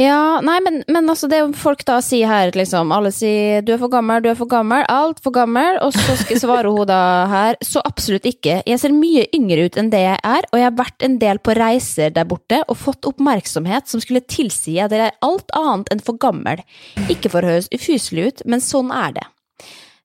Ja, 0.00 0.40
nei, 0.40 0.56
men, 0.64 0.78
men 0.88 1.10
altså 1.12 1.28
det 1.28 1.42
folk 1.60 1.82
da 1.84 1.98
sier 2.00 2.30
her, 2.30 2.54
liksom 2.56 2.92
Alle 2.94 3.10
sier 3.12 3.60
'du 3.60 3.74
er 3.74 3.80
for 3.82 3.92
gammel, 3.92 4.22
du 4.24 4.30
er 4.30 4.38
for 4.38 4.48
gammel', 4.48 4.86
altfor 4.88 5.34
gammel, 5.34 5.76
og 5.84 5.92
så 5.92 6.14
skal 6.22 6.40
svare 6.40 6.72
hun 6.72 6.88
da 6.88 7.00
her 7.28 7.58
Så 7.60 7.82
absolutt 7.84 8.24
ikke. 8.24 8.62
Jeg 8.64 8.80
ser 8.80 8.96
mye 8.96 9.26
yngre 9.36 9.66
ut 9.68 9.76
enn 9.76 9.90
det 9.92 10.00
jeg 10.00 10.22
er, 10.24 10.48
og 10.48 10.56
jeg 10.56 10.68
har 10.70 10.78
vært 10.78 11.04
en 11.04 11.18
del 11.20 11.42
på 11.44 11.56
reiser 11.58 12.14
der 12.16 12.24
borte 12.24 12.62
og 12.66 12.80
fått 12.80 13.04
oppmerksomhet 13.10 13.92
som 13.92 14.00
skulle 14.00 14.24
tilsi 14.24 14.78
at 14.80 14.94
jeg 14.94 15.10
er 15.10 15.20
alt 15.26 15.52
annet 15.58 15.92
enn 15.92 16.00
for 16.00 16.16
gammel. 16.16 16.64
Ikke 17.12 17.28
for 17.28 17.44
å 17.44 17.52
høres 17.52 17.68
ufyselig 17.74 18.30
ut, 18.30 18.42
men 18.48 18.64
sånn 18.64 18.88
er 18.94 19.18
det. 19.20 19.26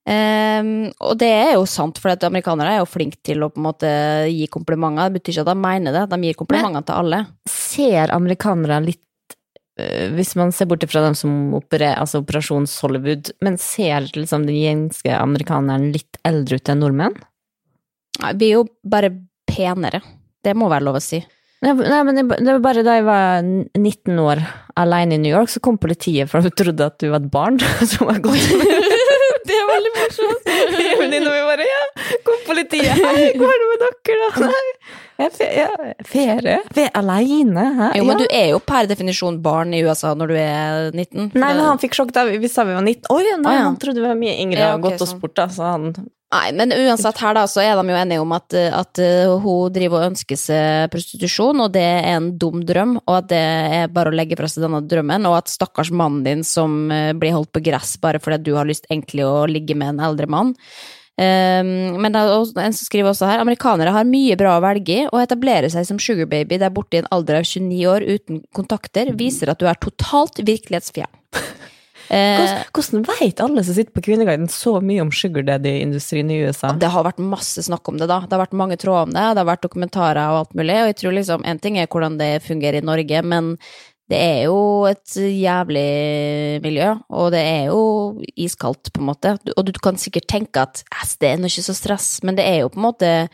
Um, 0.05 0.91
og 1.01 1.15
det 1.17 1.31
er 1.31 1.55
jo 1.55 1.63
sant, 1.65 1.97
for 1.97 2.13
amerikanere 2.13 2.75
er 2.75 2.83
jo 2.83 2.91
flinke 2.91 3.17
til 3.25 3.41
å 3.41 3.49
på 3.49 3.57
en 3.57 3.69
måte 3.71 3.89
gi 4.27 4.45
komplimenter. 4.53 5.07
Det 5.07 5.21
betyr 5.21 5.37
ikke 5.37 5.47
at 5.47 5.53
de 5.53 5.57
mener 5.63 5.95
det, 5.95 6.05
de 6.11 6.27
gir 6.27 6.37
komplimenter 6.43 6.85
til 6.85 6.99
alle. 6.99 7.23
Ser 7.49 8.13
amerikanere 8.13 8.83
litt 8.85 9.01
Hvis 9.75 10.35
man 10.39 10.53
ser 10.55 10.69
bort 10.71 10.85
fra 10.87 11.01
dem 11.03 11.15
som 11.19 11.53
opererer, 11.57 11.99
altså 11.99 12.21
Operasjons-Hollywood, 12.21 13.33
men 13.43 13.57
ser 13.59 14.07
liksom 14.15 14.45
den 14.47 14.55
jenske 14.55 15.11
amerikaneren 15.17 15.89
litt 15.91 16.19
eldre 16.23 16.61
ut 16.61 16.71
enn 16.71 16.79
nordmenn? 16.83 17.17
Nei, 18.21 18.33
Vi 18.39 18.51
er 18.51 18.61
jo 18.61 18.67
bare 18.87 19.11
penere. 19.49 19.99
Det 20.45 20.55
må 20.55 20.69
være 20.71 20.87
lov 20.87 21.01
å 21.01 21.03
si. 21.03 21.19
Nei, 21.65 21.73
nei, 21.73 21.99
men 22.05 22.19
det 22.19 22.23
det 22.37 22.53
var 22.53 22.63
bare 22.63 22.83
da 22.85 22.95
jeg 22.99 23.05
var 23.07 23.43
19 23.43 24.19
år 24.21 24.41
alene 24.79 25.15
i 25.15 25.21
New 25.21 25.31
York, 25.31 25.49
så 25.49 25.61
kom 25.63 25.79
politiet 25.81 26.29
for 26.29 26.43
de 26.45 26.51
trodde 26.51 26.85
at 26.85 26.99
du 27.01 27.09
var 27.09 27.23
et 27.23 27.31
barn 27.31 27.59
som 27.91 28.07
var 28.11 28.19
gått 28.23 28.35
Det 29.49 29.55
er 29.55 29.67
veldig 29.69 29.91
morsomt. 29.95 30.47
Venninna 31.01 31.33
mi 31.33 31.41
bare 31.45 31.65
Ja, 31.69 31.81
kom 32.25 32.39
politiet. 32.47 32.93
Hei, 33.05 33.31
hva 33.37 33.49
er 33.51 33.61
det 33.61 33.67
med 33.71 33.83
dere, 33.85 34.29
da? 34.39 34.49
Nei. 34.49 34.93
Er 35.15 35.31
ferie? 36.03 36.57
Fe 36.75 36.89
alene? 36.99 37.65
Hæ? 37.77 37.91
Jo, 37.95 38.07
men 38.07 38.17
ja. 38.17 38.25
du 38.25 38.33
er 38.35 38.49
jo 38.51 38.59
per 38.59 38.89
definisjon 38.89 39.37
barn 39.43 39.71
i 39.77 39.79
USA 39.85 40.11
når 40.17 40.33
du 40.33 40.35
er 40.39 40.89
19. 40.91 41.29
Nei, 41.37 41.51
men 41.53 41.63
han 41.63 41.79
fikk 41.79 41.95
sjokk 41.95 42.11
da 42.15 42.25
vi 42.27 42.49
sa 42.51 42.65
vi 42.67 42.75
var 42.75 42.83
19. 42.83 43.07
Oi, 43.13 43.21
nei, 43.29 43.53
ah, 43.53 43.59
ja. 43.61 43.67
han 43.69 43.79
trodde 43.79 44.03
vi 44.03 44.09
var 44.09 44.19
mye 44.19 44.35
yngre 44.43 44.59
Ja, 44.59 44.73
og 44.75 44.83
gått 44.89 45.05
oss 45.05 45.13
sånn. 45.13 45.21
bort, 45.23 45.37
da, 45.39 45.47
så 45.53 45.69
han 45.69 45.93
Nei, 46.33 46.49
men 46.57 46.73
uansett 46.73 47.19
her 47.21 47.35
da, 47.37 47.43
så 47.47 47.61
er 47.61 47.77
de 47.77 47.93
jo 47.93 47.97
enige 47.99 48.23
om 48.23 48.33
at, 48.35 48.55
at 48.57 48.99
uh, 48.99 49.35
hun 49.43 49.71
driver 49.73 50.01
og 50.01 50.09
ønsker 50.09 50.39
seg 50.39 50.89
prostitusjon, 50.91 51.61
og 51.63 51.71
det 51.75 51.83
er 51.85 52.09
en 52.15 52.31
dum 52.41 52.63
drøm, 52.65 52.97
og 53.05 53.13
at 53.19 53.29
det 53.29 53.43
er 53.77 53.93
bare 53.93 54.11
å 54.11 54.15
legge 54.15 54.37
fra 54.39 54.49
seg 54.49 54.65
denne 54.65 54.81
drømmen, 54.89 55.27
og 55.29 55.37
at 55.37 55.53
stakkars 55.53 55.93
mannen 55.93 56.25
din 56.25 56.43
som 56.43 56.89
uh, 56.91 57.13
blir 57.15 57.35
holdt 57.37 57.53
på 57.55 57.63
gress 57.67 57.93
bare 58.01 58.19
fordi 58.19 58.41
du 58.49 58.55
har 58.57 58.67
lyst 58.67 58.89
egentlig 58.89 59.23
å 59.27 59.45
ligge 59.47 59.77
med 59.77 59.93
en 59.95 60.05
eldre 60.09 60.27
mann. 60.31 60.55
Um, 61.15 62.01
men 62.03 62.17
også, 62.19 62.57
en 62.59 62.73
som 62.75 62.89
skriver 62.89 63.13
også 63.13 63.29
her, 63.29 63.39
amerikanere 63.39 63.93
har 63.95 64.09
mye 64.09 64.35
bra 64.39 64.57
å 64.57 64.63
velge 64.65 64.97
i, 64.97 65.05
og 65.07 65.21
etablere 65.21 65.69
seg 65.71 65.85
som 65.87 66.01
sugar 66.01 66.27
baby 66.31 66.59
der 66.59 66.73
borte 66.75 66.97
i 66.99 67.03
en 67.05 67.11
alder 67.15 67.39
av 67.39 67.47
29 67.47 67.85
år 67.87 68.03
uten 68.09 68.41
kontakter, 68.57 69.13
viser 69.15 69.53
at 69.53 69.61
du 69.61 69.69
er 69.69 69.79
totalt 69.79 70.41
virkelighetsfjern. 70.41 71.13
Eh, 72.09 72.37
Hvordan, 72.37 72.65
hvordan 72.73 73.05
vet 73.19 73.41
alle 73.41 73.63
som 73.65 73.73
sitter 73.77 73.95
på 73.95 74.03
Kvinneguiden 74.05 74.49
så 74.51 74.75
mye 74.83 75.01
om 75.01 75.11
sugar 75.15 75.45
daddy-industrien 75.47 76.29
i 76.29 76.43
USA? 76.45 76.73
Det 76.77 76.91
har 76.93 77.07
vært 77.07 77.23
masse 77.23 77.63
snakk 77.65 77.87
om 77.89 77.97
det, 77.97 78.07
da. 78.11 78.19
Det 78.25 78.35
har 78.37 78.43
vært 78.45 78.57
mange 78.57 78.77
tråder 78.77 79.07
om 79.09 79.15
det, 79.15 79.25
det 79.33 79.41
har 79.41 79.49
vært 79.49 79.65
dokumentarer 79.65 80.21
og 80.29 80.43
alt 80.43 80.55
mulig, 80.59 80.77
og 80.83 80.91
jeg 80.91 80.99
tror 81.01 81.17
liksom 81.17 81.45
En 81.45 81.59
ting 81.59 81.77
er 81.81 81.87
hvordan 81.89 82.17
det 82.21 82.43
fungerer 82.45 82.81
i 82.81 82.85
Norge, 82.85 83.21
men 83.25 83.55
det 84.11 84.19
er 84.21 84.43
jo 84.45 84.85
et 84.85 85.15
jævlig 85.17 86.61
miljø, 86.61 86.91
og 87.09 87.31
det 87.33 87.41
er 87.41 87.63
jo 87.71 88.21
iskaldt, 88.37 88.91
på 88.93 89.01
en 89.01 89.07
måte. 89.09 89.31
Og 89.57 89.65
du 89.65 89.71
kan 89.81 89.97
sikkert 89.97 90.27
tenke 90.29 90.61
at 90.61 90.83
"Æs, 90.93 91.17
det 91.17 91.31
er 91.31 91.37
nå 91.37 91.49
ikke 91.49 91.65
så 91.65 91.73
stress, 91.73 92.23
men 92.23 92.35
det 92.37 92.45
er 92.45 92.59
jo 92.61 92.69
på 92.69 92.77
en 92.77 92.85
måte 92.85 93.29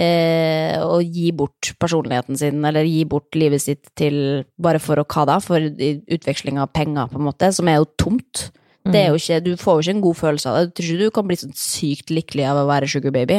eh, 0.00 0.80
å 0.82 0.98
gi 1.02 1.30
bort 1.36 1.72
personligheten 1.82 2.38
sin, 2.40 2.64
eller 2.64 2.86
gi 2.88 3.04
bort 3.08 3.34
livet 3.38 3.62
sitt 3.62 3.92
til 3.98 4.44
bare 4.60 4.82
for 4.82 5.00
å 5.00 5.06
hva 5.06 5.26
da? 5.30 5.38
For 5.42 5.62
utveksling 5.62 6.60
av 6.62 6.72
penger, 6.74 7.10
på 7.12 7.20
en 7.20 7.28
måte, 7.28 7.52
som 7.54 7.70
er 7.70 7.80
jo 7.80 7.90
tomt. 8.00 8.48
Det 8.84 9.00
er 9.00 9.14
jo 9.14 9.20
ikke, 9.20 9.38
du 9.40 9.54
får 9.56 9.78
jo 9.78 9.84
ikke 9.84 9.94
en 9.96 10.02
god 10.04 10.18
følelse 10.18 10.50
av 10.50 10.56
det. 10.56 10.64
Jeg 10.64 10.74
tror 10.76 10.88
ikke 10.88 11.04
du 11.04 11.14
kan 11.16 11.28
bli 11.30 11.36
sånn 11.40 11.54
sykt 11.56 12.10
lykkelig 12.12 12.44
av 12.50 12.58
å 12.60 12.66
være 12.68 12.88
sugar 12.92 13.14
baby. 13.14 13.38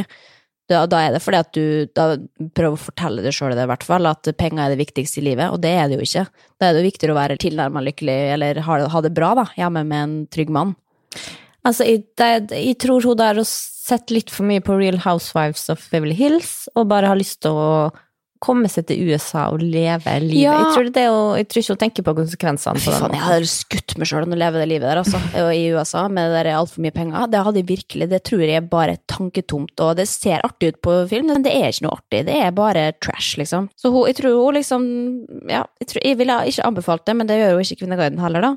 Da, 0.65 0.79
da 0.89 1.03
er 1.05 1.11
det 1.13 1.19
fordi 1.21 1.37
at 1.37 1.51
du 1.53 1.65
da 1.93 2.05
prøver 2.57 2.73
å 2.73 2.81
fortelle 2.81 3.21
deg 3.21 3.35
sjøl 3.37 3.53
det, 3.53 3.67
i 3.67 3.69
hvert 3.69 3.85
fall, 3.85 4.09
at 4.09 4.25
penger 4.39 4.63
er 4.63 4.73
det 4.73 4.79
viktigste 4.79 5.21
i 5.21 5.27
livet, 5.27 5.53
og 5.53 5.61
det 5.61 5.75
er 5.77 5.91
det 5.91 5.99
jo 5.99 6.07
ikke. 6.07 6.23
Da 6.57 6.65
er 6.65 6.73
det 6.73 6.81
jo 6.81 6.87
viktigere 6.87 7.13
å 7.13 7.19
være 7.19 7.37
tilnærma 7.43 7.83
lykkelig, 7.85 8.17
eller 8.33 8.61
ha, 8.65 8.79
ha 8.89 9.01
det 9.05 9.13
bra, 9.13 9.35
da, 9.37 9.45
hjemme 9.59 9.85
med 9.85 10.01
en 10.01 10.15
trygg 10.33 10.49
mann. 10.57 10.73
Altså, 11.65 11.87
jeg, 11.89 12.05
det, 12.19 12.31
jeg 12.53 12.79
tror 12.83 13.05
hun 13.05 13.19
der 13.19 13.41
har 13.41 13.49
sett 13.49 14.13
litt 14.13 14.31
for 14.33 14.47
mye 14.47 14.63
på 14.63 14.77
Real 14.79 15.01
Housewives 15.05 15.67
of 15.73 15.83
Beverly 15.91 16.17
Hills, 16.17 16.65
og 16.75 16.89
bare 16.91 17.09
har 17.11 17.19
lyst 17.19 17.41
til 17.45 17.57
å 17.57 17.69
komme 18.45 18.69
seg 18.69 18.85
til 18.89 19.09
USA 19.09 19.47
og 19.53 19.61
leve 19.63 20.11
livet. 20.21 20.43
Ja. 20.43 20.55
Jeg, 20.59 20.73
tror 20.75 20.89
det 20.93 21.05
å, 21.09 21.19
jeg 21.39 21.47
tror 21.49 21.61
ikke 21.61 21.75
hun 21.75 21.81
tenker 21.81 22.05
på 22.05 22.13
konsekvensene 22.17 22.81
på 22.83 22.93
faen, 22.93 23.15
jeg 23.15 23.23
hadde 23.23 23.49
skutt 23.49 23.95
meg 23.97 24.09
sjøl 24.09 24.27
å 24.27 24.37
leve 24.37 24.61
det 24.61 24.67
livet 24.69 24.89
der, 24.89 25.01
altså, 25.01 25.21
i 25.55 25.63
USA, 25.73 26.05
med 26.11 26.29
det 26.29 26.41
der 26.43 26.51
altfor 26.59 26.83
mye 26.85 26.95
penger. 26.95 27.29
Det 27.31 27.43
hadde 27.47 27.61
jeg 27.61 27.69
virkelig, 27.71 28.09
det 28.11 28.21
tror 28.27 28.43
jeg 28.45 28.59
er 28.59 28.67
bare 28.75 28.97
tanketomt, 29.11 29.73
og 29.85 29.95
det 29.99 30.07
ser 30.11 30.45
artig 30.45 30.73
ut 30.73 30.81
på 30.85 30.97
film, 31.11 31.31
men 31.31 31.47
det 31.47 31.55
er 31.55 31.71
ikke 31.71 31.87
noe 31.87 31.97
artig, 31.97 32.25
det 32.27 32.35
er 32.41 32.53
bare 32.59 32.85
trash, 32.99 33.39
liksom. 33.41 33.71
Så 33.79 33.93
hun, 33.93 34.03
jeg 34.11 34.19
tror 34.19 34.37
hun 34.41 34.59
liksom, 34.59 34.85
ja, 35.49 35.63
jeg, 35.81 35.89
tror, 35.93 36.03
jeg 36.03 36.21
ville 36.21 36.37
ikke 36.51 36.69
anbefalt 36.69 37.07
det, 37.07 37.17
men 37.17 37.31
det 37.31 37.39
gjør 37.41 37.55
jo 37.55 37.65
ikke 37.65 37.81
Kvinneguiden 37.81 38.21
heller, 38.21 38.51
da. 38.51 38.53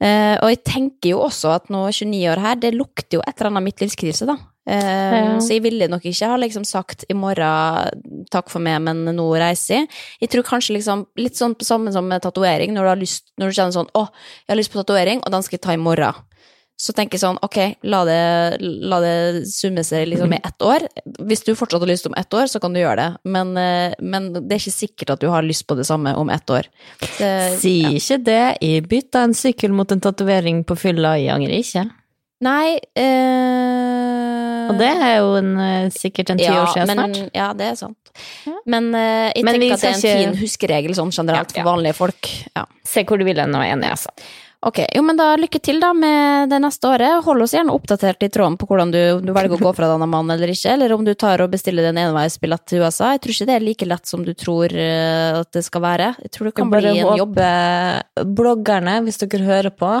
Eh, 0.00 0.36
og 0.40 0.48
jeg 0.48 0.62
tenker 0.64 1.12
jo 1.12 1.24
også 1.26 1.52
at 1.58 1.68
nå 1.72 1.82
29 1.92 2.22
år 2.32 2.40
her, 2.40 2.56
det 2.60 2.72
lukter 2.72 3.18
jo 3.18 3.24
et 3.26 3.34
eller 3.36 3.52
annet 3.52 3.68
midtlivskrise, 3.68 4.28
da. 4.30 4.38
Uh, 4.70 4.76
Ja. 4.80 5.40
Så 5.42 5.56
jeg 5.56 5.64
ville 5.64 5.88
nok 5.90 6.04
ikke 6.06 6.28
ha 6.30 6.36
liksom 6.38 6.64
sagt 6.68 7.04
i 7.10 7.16
morgen 7.16 8.26
takk 8.30 8.50
for 8.52 8.62
meg, 8.62 8.78
men 8.84 9.02
nå 9.16 9.26
reiser 9.40 9.80
jeg. 9.80 9.88
Jeg 10.22 10.32
tror 10.32 10.46
kanskje 10.46 10.76
liksom 10.76 11.06
litt 11.18 11.38
sånn 11.38 11.56
på 11.58 11.66
samme 11.66 11.92
som 11.92 12.06
med 12.06 12.22
tatovering, 12.22 12.74
når 12.76 12.86
du 12.86 12.90
har 12.92 13.00
lyst, 13.00 13.24
når 13.40 13.50
du 13.50 13.56
kjenner 13.56 13.76
sånn 13.76 13.90
å, 13.98 14.06
jeg 14.44 14.52
har 14.52 14.60
lyst 14.60 14.72
på 14.72 14.80
tatovering, 14.80 15.24
og 15.24 15.34
den 15.34 15.46
skal 15.46 15.58
jeg 15.58 15.64
ta 15.66 15.74
i 15.74 15.80
morgen. 15.80 16.20
Så 16.80 16.94
tenker 16.96 17.18
jeg 17.18 17.20
sånn, 17.26 17.36
ok, 17.44 17.56
la 17.92 17.98
det, 18.08 18.20
la 18.88 19.00
det 19.04 19.16
summe 19.52 19.82
seg 19.84 20.06
liksom 20.08 20.32
i 20.32 20.38
ett 20.40 20.62
år. 20.64 20.86
Hvis 21.28 21.42
du 21.44 21.50
fortsatt 21.58 21.82
har 21.84 21.90
lyst 21.90 22.06
om 22.08 22.14
ett 22.16 22.32
år, 22.32 22.46
så 22.48 22.56
kan 22.62 22.72
du 22.72 22.80
gjøre 22.80 22.96
det, 22.96 23.08
men, 23.28 23.50
eh, 23.60 23.92
men 24.00 24.30
det 24.32 24.46
er 24.56 24.62
ikke 24.62 24.72
sikkert 24.78 25.12
at 25.12 25.20
du 25.20 25.28
har 25.28 25.44
lyst 25.44 25.66
på 25.68 25.76
det 25.76 25.84
samme 25.84 26.14
om 26.16 26.30
ett 26.32 26.48
år. 26.48 26.70
Det- 27.18 27.58
Si 27.60 27.74
ja. 27.82 27.90
ikke 27.90 28.18
det. 28.24 28.58
Jeg 28.64 28.88
bytta 28.88 29.24
en 29.28 29.34
sykkel 29.36 29.70
mot 29.76 29.92
en 29.92 30.00
tatovering 30.00 30.64
på 30.64 30.78
fylla, 30.78 31.18
jeg 31.20 31.34
angrer 31.36 31.58
ikke. 31.60 31.84
Nei 32.40 32.78
eh, 32.96 34.70
Og 34.70 34.78
det 34.80 34.88
er 34.96 35.16
jo 35.20 35.34
en, 35.40 35.50
eh, 35.60 35.88
sikkert 35.92 36.30
en 36.32 36.38
ti 36.40 36.46
år 36.48 36.70
siden 36.72 36.86
men, 36.94 37.14
snart. 37.14 37.30
Ja, 37.36 37.52
det 37.52 37.66
er 37.72 37.76
sant. 37.76 37.96
Men 38.64 38.94
eh, 38.94 39.32
jeg 39.34 39.44
Men 39.44 39.54
tenker 39.60 39.74
at 39.74 39.80
det 39.80 39.88
er 39.88 39.92
en 39.92 40.00
ikke- 40.00 40.20
fin 40.20 40.40
huskeregel 40.40 40.94
sånn 40.96 41.12
generelt 41.12 41.52
Ja, 41.54 41.60
ja. 41.60 41.62
for 41.64 41.70
vanlige 41.76 41.94
folk. 41.94 42.30
Ja. 42.56 42.64
Se 42.84 43.04
hvor 43.04 43.18
du 43.18 43.24
vil 43.24 43.36
hen, 43.36 43.54
og 43.54 43.62
enig, 43.62 43.90
altså. 43.90 44.08
Ok, 44.60 44.78
jo, 44.92 45.00
men 45.02 45.16
da 45.16 45.30
lykke 45.40 45.56
til 45.64 45.78
da 45.80 45.94
med 45.96 46.50
det 46.52 46.58
neste 46.60 46.84
året. 46.90 47.22
Hold 47.24 47.46
oss 47.46 47.54
gjerne 47.56 47.72
oppdatert 47.72 48.26
i 48.26 48.28
tråden 48.28 48.58
på 48.60 48.66
hvordan 48.68 48.90
du, 48.92 49.00
du 49.24 49.32
velger 49.32 49.56
å 49.56 49.60
gå 49.62 49.72
fra 49.78 49.88
denne 49.88 50.08
mannen 50.10 50.34
eller 50.34 50.52
ikke, 50.52 50.74
eller 50.74 50.92
om 50.92 51.06
du 51.06 51.14
tar 51.16 51.40
og 51.40 51.54
bestiller 51.54 51.88
en 51.88 52.00
enveisbillett 52.02 52.66
til 52.68 52.84
USA. 52.84 53.14
Jeg 53.14 53.22
tror 53.24 53.34
ikke 53.34 53.48
det 53.48 53.56
er 53.56 53.64
like 53.64 53.88
lett 53.88 54.10
som 54.12 54.26
du 54.26 54.34
tror 54.36 54.74
eh, 54.76 55.38
at 55.40 55.48
det 55.56 55.64
skal 55.64 55.84
være. 55.86 56.10
Jeg 56.26 56.34
tror 56.36 56.50
det 56.50 56.54
kan 56.60 56.74
bli 56.74 56.92
en 56.92 57.16
jobb. 57.22 57.40
bloggerne, 58.36 58.98
hvis 59.06 59.22
dere 59.24 59.48
hører 59.48 59.72
på, 59.72 59.94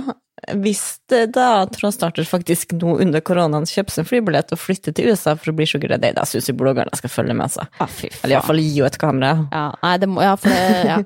hvis 0.62 0.82
det 1.10 1.34
da 1.36 1.66
Trådstarter 1.70 2.24
faktisk 2.26 2.72
nå 2.78 2.96
under 3.04 3.22
koronaen 3.24 3.66
kjøper 3.68 3.94
seg 3.94 4.04
en 4.04 4.08
flybillett 4.08 4.54
og 4.54 4.60
flytter 4.60 4.94
til 4.96 5.10
USA 5.10 5.34
for 5.36 5.52
å 5.52 5.56
bli 5.56 5.66
sugar 5.68 5.92
daddy, 5.94 6.12
da 6.16 6.24
syns 6.28 6.48
jeg 6.48 6.58
bloggerne 6.58 6.96
skal 6.98 7.12
følge 7.12 7.36
med, 7.36 7.50
altså. 7.50 7.66
Ah. 7.82 7.96
Eller 8.22 8.36
iallfall 8.36 8.62
gi 8.62 8.72
henne 8.78 8.90
et 8.90 9.00
kamera. 9.00 9.32
Ja, 9.52 9.64
nei, 9.84 9.94
det 10.02 10.10
må, 10.10 10.24
ja, 10.24 10.34
for 10.40 10.52
det, 10.52 10.82
ja. 10.88 10.98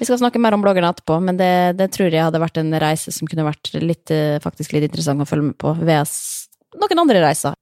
Vi 0.00 0.08
skal 0.08 0.20
snakke 0.22 0.42
mer 0.42 0.56
om 0.56 0.64
bloggerne 0.64 0.92
etterpå, 0.94 1.20
men 1.24 1.40
det, 1.40 1.52
det 1.80 1.90
tror 1.94 2.08
jeg 2.08 2.24
hadde 2.24 2.42
vært 2.42 2.60
en 2.62 2.72
reise 2.82 3.12
som 3.14 3.28
kunne 3.30 3.46
vært 3.46 3.72
litt, 3.80 4.12
eh, 4.14 4.38
faktisk 4.42 4.74
litt 4.76 4.88
interessant 4.88 5.22
å 5.22 5.28
følge 5.28 5.50
med 5.50 5.58
på 5.60 5.74
ved 5.80 6.16
noen 6.80 7.04
andre 7.04 7.24
reiser. 7.24 7.58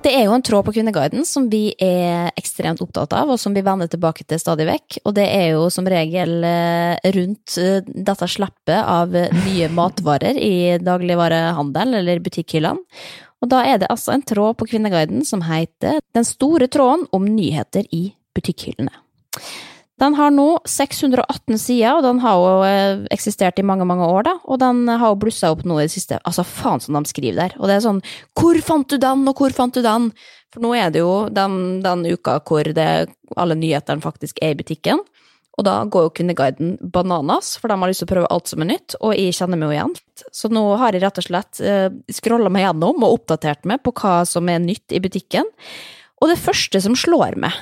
Det 0.00 0.14
er 0.16 0.24
jo 0.24 0.32
en 0.32 0.44
tråd 0.44 0.64
på 0.64 0.72
Kvinneguiden 0.72 1.26
som 1.28 1.50
vi 1.52 1.74
er 1.76 2.30
ekstremt 2.40 2.80
opptatt 2.80 3.12
av, 3.12 3.28
og 3.34 3.40
som 3.40 3.52
vi 3.52 3.60
vender 3.64 3.88
tilbake 3.90 4.24
til 4.24 4.40
stadig 4.40 4.64
vekk. 4.70 4.96
Og 5.04 5.12
det 5.18 5.26
er 5.28 5.50
jo 5.52 5.66
som 5.72 5.88
regel 5.92 6.38
eh, 6.46 7.10
rundt 7.16 7.58
eh, 7.60 7.84
dette 7.84 8.28
slappet 8.32 8.80
av 8.80 9.12
nye 9.12 9.68
matvarer 9.78 10.40
i 10.40 10.78
dagligvarehandel 10.80 12.00
eller 12.00 12.22
butikkhyllene. 12.24 12.80
Og 13.40 13.48
da 13.52 13.60
er 13.64 13.80
det 13.80 13.90
altså 13.92 14.14
en 14.14 14.24
tråd 14.24 14.56
på 14.60 14.70
Kvinneguiden 14.72 15.24
som 15.24 15.44
heter 15.44 16.00
Den 16.16 16.26
store 16.28 16.68
tråden 16.72 17.06
om 17.16 17.28
nyheter 17.28 17.84
i 17.92 18.10
butikkhyllene. 18.36 18.92
Den 20.00 20.16
har 20.16 20.32
nå 20.32 20.46
618 20.64 21.58
sider, 21.60 21.98
og 21.98 22.04
den 22.06 22.22
har 22.24 22.40
jo 22.40 22.52
eh, 22.64 23.02
eksistert 23.12 23.60
i 23.60 23.66
mange, 23.66 23.84
mange 23.88 24.06
år, 24.08 24.24
da. 24.30 24.34
Og 24.48 24.60
den 24.62 24.86
har 24.88 25.12
jo 25.12 25.18
blussa 25.20 25.50
opp 25.52 25.66
nå 25.68 25.76
i 25.76 25.84
det 25.84 25.92
siste. 25.92 26.16
Altså, 26.24 26.46
faen 26.46 26.80
som 26.80 26.96
de 26.96 27.04
skriver 27.10 27.36
der. 27.36 27.56
Og 27.60 27.68
det 27.68 27.76
er 27.76 27.84
sånn 27.84 28.00
Hvor 28.38 28.56
fant 28.64 28.88
du 28.88 28.96
den, 29.00 29.26
og 29.28 29.36
hvor 29.36 29.52
fant 29.52 29.76
du 29.76 29.84
den? 29.84 30.10
For 30.50 30.64
nå 30.64 30.72
er 30.74 30.90
det 30.94 31.04
jo 31.04 31.28
den, 31.30 31.82
den 31.84 32.06
uka 32.10 32.40
hvor 32.48 32.66
det, 32.74 32.90
alle 33.36 33.58
nyhetene 33.58 34.02
faktisk 34.02 34.40
er 34.42 34.56
i 34.56 34.60
butikken. 34.62 35.04
Og 35.60 35.66
da 35.66 35.76
går 35.84 36.06
jo 36.06 36.12
Kvinneguiden 36.16 36.76
bananas, 36.94 37.52
for 37.60 37.68
de 37.68 37.76
har 37.76 37.90
lyst 37.90 38.00
til 38.00 38.08
å 38.08 38.12
prøve 38.14 38.30
alt 38.32 38.48
som 38.48 38.62
er 38.64 38.70
nytt, 38.70 38.96
og 39.04 39.12
jeg 39.12 39.36
kjenner 39.36 39.60
meg 39.60 39.68
jo 39.68 39.76
igjen. 39.76 39.96
Så 40.32 40.48
nå 40.48 40.62
har 40.80 40.96
jeg 40.96 41.04
rett 41.04 41.20
og 41.20 41.26
slett 41.26 41.60
eh, 41.60 41.88
scrolla 42.16 42.48
meg 42.52 42.64
gjennom 42.64 43.04
og 43.04 43.18
oppdatert 43.18 43.68
meg 43.68 43.82
på 43.84 43.92
hva 44.00 44.22
som 44.28 44.48
er 44.48 44.62
nytt 44.64 44.96
i 44.96 45.02
butikken. 45.04 45.44
Og 46.24 46.32
det 46.32 46.40
første 46.40 46.80
som 46.80 46.96
slår 46.96 47.36
meg 47.40 47.56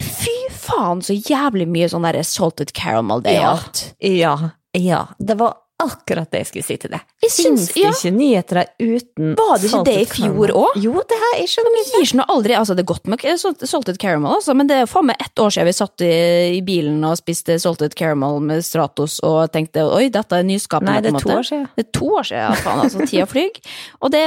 Fy 0.00 0.49
faen, 0.60 1.02
så 1.04 1.16
jævlig 1.16 1.66
mye 1.70 1.88
sånn 1.92 2.06
der 2.06 2.20
salted 2.26 2.74
caramel 2.76 3.24
det 3.24 3.36
er 3.36 3.40
Ja. 3.40 3.54
Ja, 4.00 4.34
ja. 4.76 5.00
Det 5.18 5.38
var 5.40 5.56
akkurat 5.82 6.30
det 6.30 6.42
jeg 6.42 6.48
skulle 6.50 6.66
si 6.66 6.76
til 6.82 6.92
deg. 6.94 7.04
Fins 7.24 7.66
det 7.72 7.82
ja. 7.82 7.90
ikke 7.94 8.12
nyheter 8.14 8.60
uten 8.80 9.34
Var 9.38 9.52
det 9.60 9.68
ikke 9.70 9.82
det 9.86 9.96
i 10.00 10.06
fjor 10.10 10.52
òg? 10.56 10.78
Jo, 10.80 10.94
det 11.10 11.18
her, 11.22 11.34
jeg 11.40 11.50
skjønner 11.52 11.78
ikke. 11.80 12.00
gir 12.00 12.10
seg 12.10 12.20
nå 12.20 12.26
aldri 12.34 12.56
Altså, 12.60 12.76
det 12.76 12.84
er 12.84 12.90
godt 12.90 13.10
med 13.10 13.24
salt- 13.40 13.64
salted 13.70 14.00
caramel, 14.02 14.34
altså, 14.38 14.54
men 14.56 14.70
det 14.70 14.80
er 14.82 14.90
faen 14.90 15.08
meg 15.10 15.22
ett 15.22 15.42
år 15.42 15.54
siden 15.54 15.68
vi 15.70 15.74
satt 15.76 16.04
i, 16.06 16.12
i 16.58 16.60
bilen 16.66 17.00
og 17.06 17.18
spiste 17.20 17.56
salted 17.62 17.96
caramel 17.98 18.40
med 18.44 18.64
Stratos 18.66 19.18
og 19.26 19.52
tenkte 19.54 19.86
oi, 19.86 20.08
dette 20.12 20.36
er 20.36 20.46
nyskapende. 20.46 20.96
Nei, 20.96 21.04
det 21.04 21.14
er 21.14 21.24
to 21.24 21.34
år 21.34 21.46
siden. 21.46 21.66
Det 21.76 21.86
er 21.86 21.90
to 21.96 22.12
år 22.20 22.30
siden, 22.30 22.44
ja, 22.44 22.52
faen, 22.64 22.84
altså, 22.84 23.06
tida 23.08 23.28
flyr. 23.30 23.60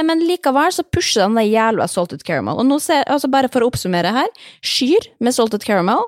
Men 0.08 0.24
likevel 0.26 0.72
så 0.74 0.84
pusher 0.84 1.24
den 1.24 1.38
det 1.38 1.46
jævla 1.48 1.86
salted 1.90 2.24
caramel. 2.26 2.58
Og 2.60 2.68
nå 2.68 2.80
ser, 2.82 3.04
altså 3.10 3.30
bare 3.32 3.50
for 3.52 3.64
å 3.64 3.70
oppsummere 3.70 4.12
her, 4.14 4.30
skyr 4.64 5.10
med 5.22 5.36
salted 5.36 5.64
caramel, 5.64 6.04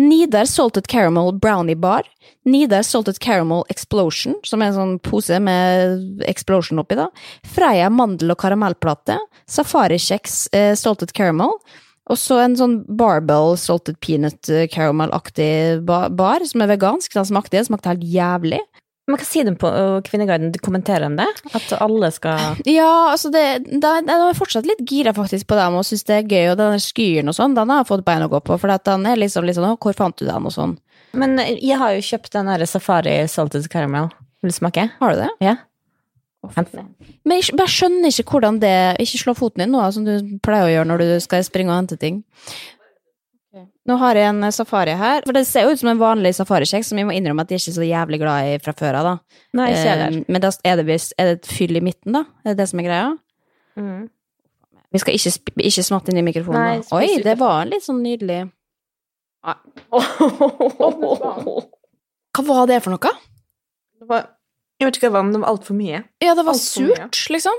Nidar 0.00 0.46
Salted 0.48 0.86
Caramel 0.88 1.32
Brownie 1.38 1.76
Bar. 1.76 2.02
Nidar 2.48 2.82
Salted 2.82 3.18
Caramel 3.20 3.64
Explosion, 3.68 4.34
som 4.44 4.62
er 4.62 4.72
en 4.72 4.78
sånn 4.78 4.98
pose 5.04 5.38
med 5.42 6.24
explosion 6.28 6.80
oppi, 6.82 6.96
da. 6.98 7.10
Freia 7.54 7.90
mandel- 7.92 8.32
og 8.32 8.40
karamellplate. 8.40 9.18
Safari-kjeks 9.46 10.46
eh, 10.56 10.72
Salted 10.78 11.12
Caramel. 11.12 11.58
Og 12.10 12.18
så 12.18 12.40
en 12.42 12.56
sånn 12.58 12.80
Barbell 12.98 13.54
Salted 13.60 14.00
Peanut 14.02 14.48
eh, 14.50 14.66
Caramel-aktig 14.72 15.84
bar, 15.86 16.46
som 16.48 16.64
er 16.64 16.72
vegansk. 16.72 17.12
Den 17.14 17.28
smakte, 17.28 17.58
den 17.58 17.68
smakte 17.68 17.92
helt 17.92 18.08
jævlig. 18.08 18.62
Men 19.10 19.18
hva 19.18 19.26
sier 19.26 19.48
du 19.48 19.56
på 19.58 19.68
Kvinneguiden? 20.06 20.52
Kommenterer 20.62 21.08
de 21.08 21.24
det? 21.24 21.54
At 21.58 21.72
alle 21.82 22.12
skal 22.14 22.60
Ja, 22.70 23.10
altså 23.10 23.32
det, 23.34 23.42
da, 23.82 23.96
jeg 23.98 24.28
er 24.28 24.38
fortsatt 24.38 24.68
litt 24.68 24.84
gira 24.86 25.14
faktisk 25.16 25.48
på 25.50 25.58
dem 25.58 25.78
og 25.80 25.86
syns 25.88 26.06
det 26.06 26.20
er 26.20 26.28
gøy, 26.28 26.52
og 26.52 26.60
den 26.60 26.78
skyen 26.82 27.32
og 27.32 27.34
sånn, 27.34 27.56
den 27.58 27.72
har 27.72 27.82
jeg 27.82 27.90
fått 27.90 28.06
bein 28.06 28.22
å 28.22 28.30
gå 28.30 28.38
på, 28.46 28.58
for 28.62 28.70
den 28.86 29.08
er 29.10 29.18
liksom, 29.18 29.48
liksom 29.48 29.66
«Å, 29.66 29.74
Hvor 29.82 29.98
fant 29.98 30.18
du 30.20 30.26
den, 30.28 30.46
og 30.46 30.54
sånn. 30.54 30.76
Men 31.18 31.34
uh, 31.40 31.50
jeg 31.50 31.80
har 31.82 31.96
jo 31.96 32.06
kjøpt 32.12 32.32
den 32.36 32.52
der 32.52 32.64
Safari 32.70 33.16
Salted 33.28 33.66
Caramel. 33.72 34.12
Vil 34.42 34.54
du 34.54 34.56
smake? 34.56 34.86
Har 35.00 35.14
du 35.14 35.24
det? 35.24 35.30
Ja. 35.42 35.58
Men 37.22 37.38
jeg 37.38 37.54
bare 37.54 37.70
skjønner 37.70 38.10
ikke 38.10 38.34
hvordan 38.34 38.56
det 38.58 38.74
Ikke 38.98 39.20
slå 39.20 39.34
foten 39.38 39.62
din 39.62 39.70
nå, 39.70 39.82
som 39.94 40.06
du 40.06 40.16
pleier 40.42 40.66
å 40.66 40.72
gjøre 40.72 40.88
når 40.90 41.02
du 41.02 41.10
skal 41.22 41.44
springe 41.46 41.70
og 41.70 41.78
hente 41.78 41.98
ting. 42.02 42.22
Nå 43.90 43.96
har 43.98 44.14
jeg 44.14 44.28
en 44.30 44.44
safari 44.54 44.92
her, 44.94 45.24
for 45.26 45.34
det 45.34 45.42
ser 45.48 45.64
jo 45.66 45.72
ut 45.74 45.80
som 45.80 45.88
en 45.90 45.98
vanlig 45.98 46.30
safarikjeks, 46.38 46.86
som 46.92 46.98
jeg 47.00 47.06
må 47.08 47.14
innrømme 47.18 47.42
at 47.42 47.50
jeg 47.50 47.58
er 47.58 47.62
ikke 47.64 47.74
så 47.80 47.86
jævlig 47.88 48.18
glad 48.22 48.50
i 48.52 48.58
fra 48.62 48.72
før 48.78 48.94
av, 49.00 49.04
da. 49.08 49.14
Nei, 49.58 49.70
ikke. 49.74 49.94
Eh, 50.06 50.18
Men 50.28 50.40
da 50.44 50.50
er 50.70 50.76
det, 50.78 50.84
visst- 50.86 51.14
er 51.18 51.24
det 51.32 51.38
et 51.40 51.46
fyll 51.50 51.74
i 51.76 51.82
midten, 51.82 52.12
da? 52.14 52.22
Er 52.44 52.52
det 52.52 52.58
det 52.62 52.68
som 52.70 52.78
er 52.78 52.86
greia? 52.86 53.08
Mm. 53.76 54.04
Vi 54.92 54.98
skal 55.02 55.14
ikke, 55.18 55.32
ikke 55.66 55.82
smatte 55.88 56.12
inn 56.12 56.20
i 56.22 56.26
mikrofonen. 56.28 56.62
Nei. 56.62 56.82
Oi, 56.94 57.22
det 57.24 57.34
var 57.40 57.64
litt 57.66 57.82
sånn 57.82 58.02
nydelig. 58.04 58.44
Hva 62.32 62.44
var 62.46 62.66
det 62.70 62.78
for 62.84 62.94
noe? 62.94 63.12
Det 63.98 64.08
var, 64.08 64.28
jeg 64.80 64.88
vet 64.88 64.98
ikke 64.98 65.08
hva 65.08 65.12
det 65.12 65.16
var, 65.18 65.26
men 65.26 65.34
det 65.36 65.42
var 65.42 65.52
altfor 65.52 65.76
mye. 65.78 66.00
Ja, 66.22 66.34
det 66.38 66.44
var 66.46 66.54
Alt 66.54 66.62
surt, 66.64 67.18
liksom. 67.34 67.58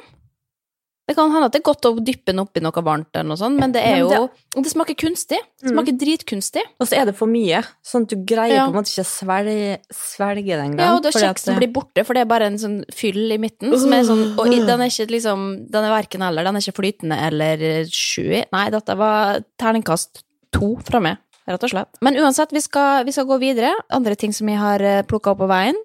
Det 1.03 1.17
kan 1.17 1.31
hende 1.33 1.49
at 1.49 1.51
det 1.51 1.59
er 1.59 1.65
godt 1.67 1.83
å 1.83 1.99
dyppe 1.99 2.31
den 2.31 2.39
oppi 2.39 2.61
noe 2.63 2.81
varmt, 2.85 3.09
eller 3.13 3.27
noe 3.27 3.39
sånt, 3.39 3.59
men 3.59 3.73
det 3.75 3.81
er 3.83 3.97
jo 3.99 4.09
det- 4.09 4.71
smaker 4.71 4.95
kunstig. 4.95 5.39
Det 5.59 5.67
Mm. 5.69 5.73
smaker 5.73 5.97
dritkunstig. 5.99 6.61
Og 6.79 6.87
så 6.87 7.01
er 7.01 7.05
det 7.05 7.15
for 7.17 7.27
mye, 7.27 7.61
sånn 7.83 8.03
at 8.03 8.07
du 8.09 8.15
greier 8.23 8.55
Ja. 8.55 8.65
på 8.67 8.69
en 8.69 8.75
måte 8.79 8.91
ikke 8.93 9.03
å 9.03 9.11
svelge, 9.11 9.77
svelge 9.91 10.45
det 10.55 10.63
engang. 10.63 10.79
Ja, 10.79 10.95
og 10.95 11.03
da 11.03 11.09
kjeksen 11.09 11.59
det- 11.59 11.59
blir 11.59 11.73
borte, 11.73 12.05
for 12.05 12.13
det 12.13 12.21
er 12.21 12.25
bare 12.25 12.45
en 12.45 12.57
sånn 12.57 12.85
fyll 12.89 13.31
i 13.33 13.37
midten, 13.37 13.77
som 13.77 13.91
er 13.91 14.03
sånn 14.03 14.39
Og 14.39 14.45
den 14.45 14.81
er 14.81 14.87
ikke 14.87 15.09
liksom 15.09 15.69
Den 15.69 15.83
er 15.83 16.01
verken 16.01 16.21
eller. 16.21 16.43
Den 16.43 16.55
er 16.55 16.59
ikke 16.59 16.81
flytende 16.81 17.17
eller 17.19 17.85
sju 17.85 18.31
i. 18.31 18.45
Nei, 18.53 18.69
dette 18.69 18.95
var 18.95 19.43
terningkast 19.59 20.23
to 20.53 20.77
fra 20.83 20.99
meg, 20.99 21.17
rett 21.47 21.63
og 21.67 21.71
slett. 21.73 22.01
Men 22.05 22.15
uansett, 22.21 22.53
vi 22.55 22.61
skal, 22.63 23.03
vi 23.07 23.11
skal 23.15 23.27
gå 23.29 23.37
videre. 23.41 23.73
Andre 23.91 24.15
ting 24.19 24.33
som 24.35 24.47
jeg 24.49 24.59
har 24.61 24.83
plukka 25.09 25.33
opp 25.33 25.41
på 25.43 25.49
veien. 25.51 25.75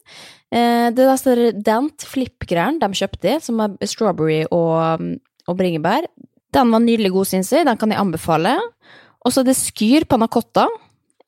Eh, 0.52 0.88
Det 0.94 1.04
er 1.04 1.12
disse 1.12 1.52
Dent 1.64 2.04
Flip-greiene 2.08 2.80
de 2.80 2.88
kjøpte, 3.02 3.38
som 3.44 3.60
er 3.60 3.76
strawberry 3.86 4.44
og, 4.50 5.02
og 5.48 5.56
bringebær. 5.58 6.06
Den 6.54 6.70
var 6.72 6.80
nydelig 6.80 7.10
god, 7.12 7.26
syns 7.28 7.50
jeg. 7.52 7.66
Den 7.68 7.76
kan 7.76 7.90
jeg 7.92 8.00
anbefale. 8.00 8.54
Og 9.24 9.32
så 9.34 9.42
er 9.42 9.50
det 9.50 9.58
Skyr 9.58 10.06
panna 10.08 10.28
cotta. 10.32 10.68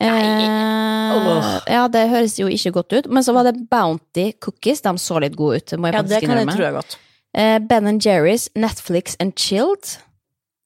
Eh, 0.01 1.69
ja, 1.69 1.85
det 1.93 2.07
høres 2.09 2.38
jo 2.40 2.49
ikke 2.49 2.73
godt 2.79 2.95
ut. 2.97 3.11
Men 3.12 3.25
så 3.27 3.35
var 3.37 3.45
det 3.51 3.69
Bounty 3.71 4.31
cookies. 4.40 4.81
De 4.87 4.95
så 4.99 5.21
litt 5.21 5.37
gode 5.37 5.61
ut, 5.61 5.75
må 5.77 5.90
jeg 5.90 5.99
Ja, 5.99 6.03
det 6.09 6.23
kan 6.25 6.38
jeg 6.40 6.55
tro 6.55 6.64
er 6.71 6.77
godt. 6.79 6.97
Eh, 7.37 7.59
ben 7.59 8.01
Jerry's 8.01 8.49
Netflix 8.57 9.16
and 9.21 9.37
Chilled. 9.37 9.99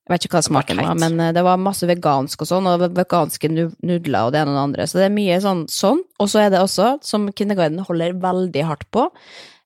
Jeg 0.05 0.13
vet 0.13 0.27
ikke 0.27 0.37
hva 0.37 0.45
smaken 0.45 0.81
var, 0.85 0.99
men 1.01 1.21
eh, 1.21 1.33
det 1.33 1.45
var 1.47 1.61
masse 1.61 1.87
vegansk 1.89 2.43
og 2.45 2.49
sånn, 2.51 2.67
og 2.69 2.83
veganske 2.93 3.49
nudler 3.49 4.27
og 4.27 4.35
det 4.35 4.43
ene 4.43 4.53
og 4.53 4.59
det 4.59 4.65
andre. 4.67 4.87
Så 4.91 5.01
det 5.01 5.07
er 5.07 5.15
mye 5.15 5.39
sånn. 5.41 5.65
sånn. 5.73 6.03
Og 6.21 6.29
så 6.29 6.43
er 6.43 6.53
det 6.53 6.61
også, 6.61 6.99
som 7.05 7.31
Kindergarten 7.33 7.81
holder 7.87 8.19
veldig 8.21 8.67
hardt 8.69 8.85
på, 8.93 9.07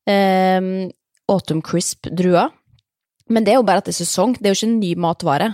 eh, 0.07 0.69
Autumn 1.29 1.63
Crisp-druer. 1.67 2.55
Men 3.29 3.45
det 3.45 3.53
er 3.53 3.59
jo 3.59 3.67
bare 3.67 3.83
etter 3.83 3.97
sesong, 3.97 4.37
det 4.39 4.47
er 4.47 4.55
jo 4.55 4.61
ikke 4.61 4.71
en 4.71 4.79
ny 4.81 4.93
matvare. 4.95 5.51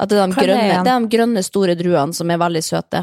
At 0.00 0.12
det 0.12 0.16
er 0.20 0.28
de 0.30 0.36
grønne, 0.36 0.84
det 0.84 0.92
er 0.92 1.00
de 1.00 1.12
grønne 1.12 1.42
store 1.44 1.74
druene 1.76 2.16
som 2.16 2.30
er 2.32 2.40
veldig 2.40 2.62
søte. 2.64 3.02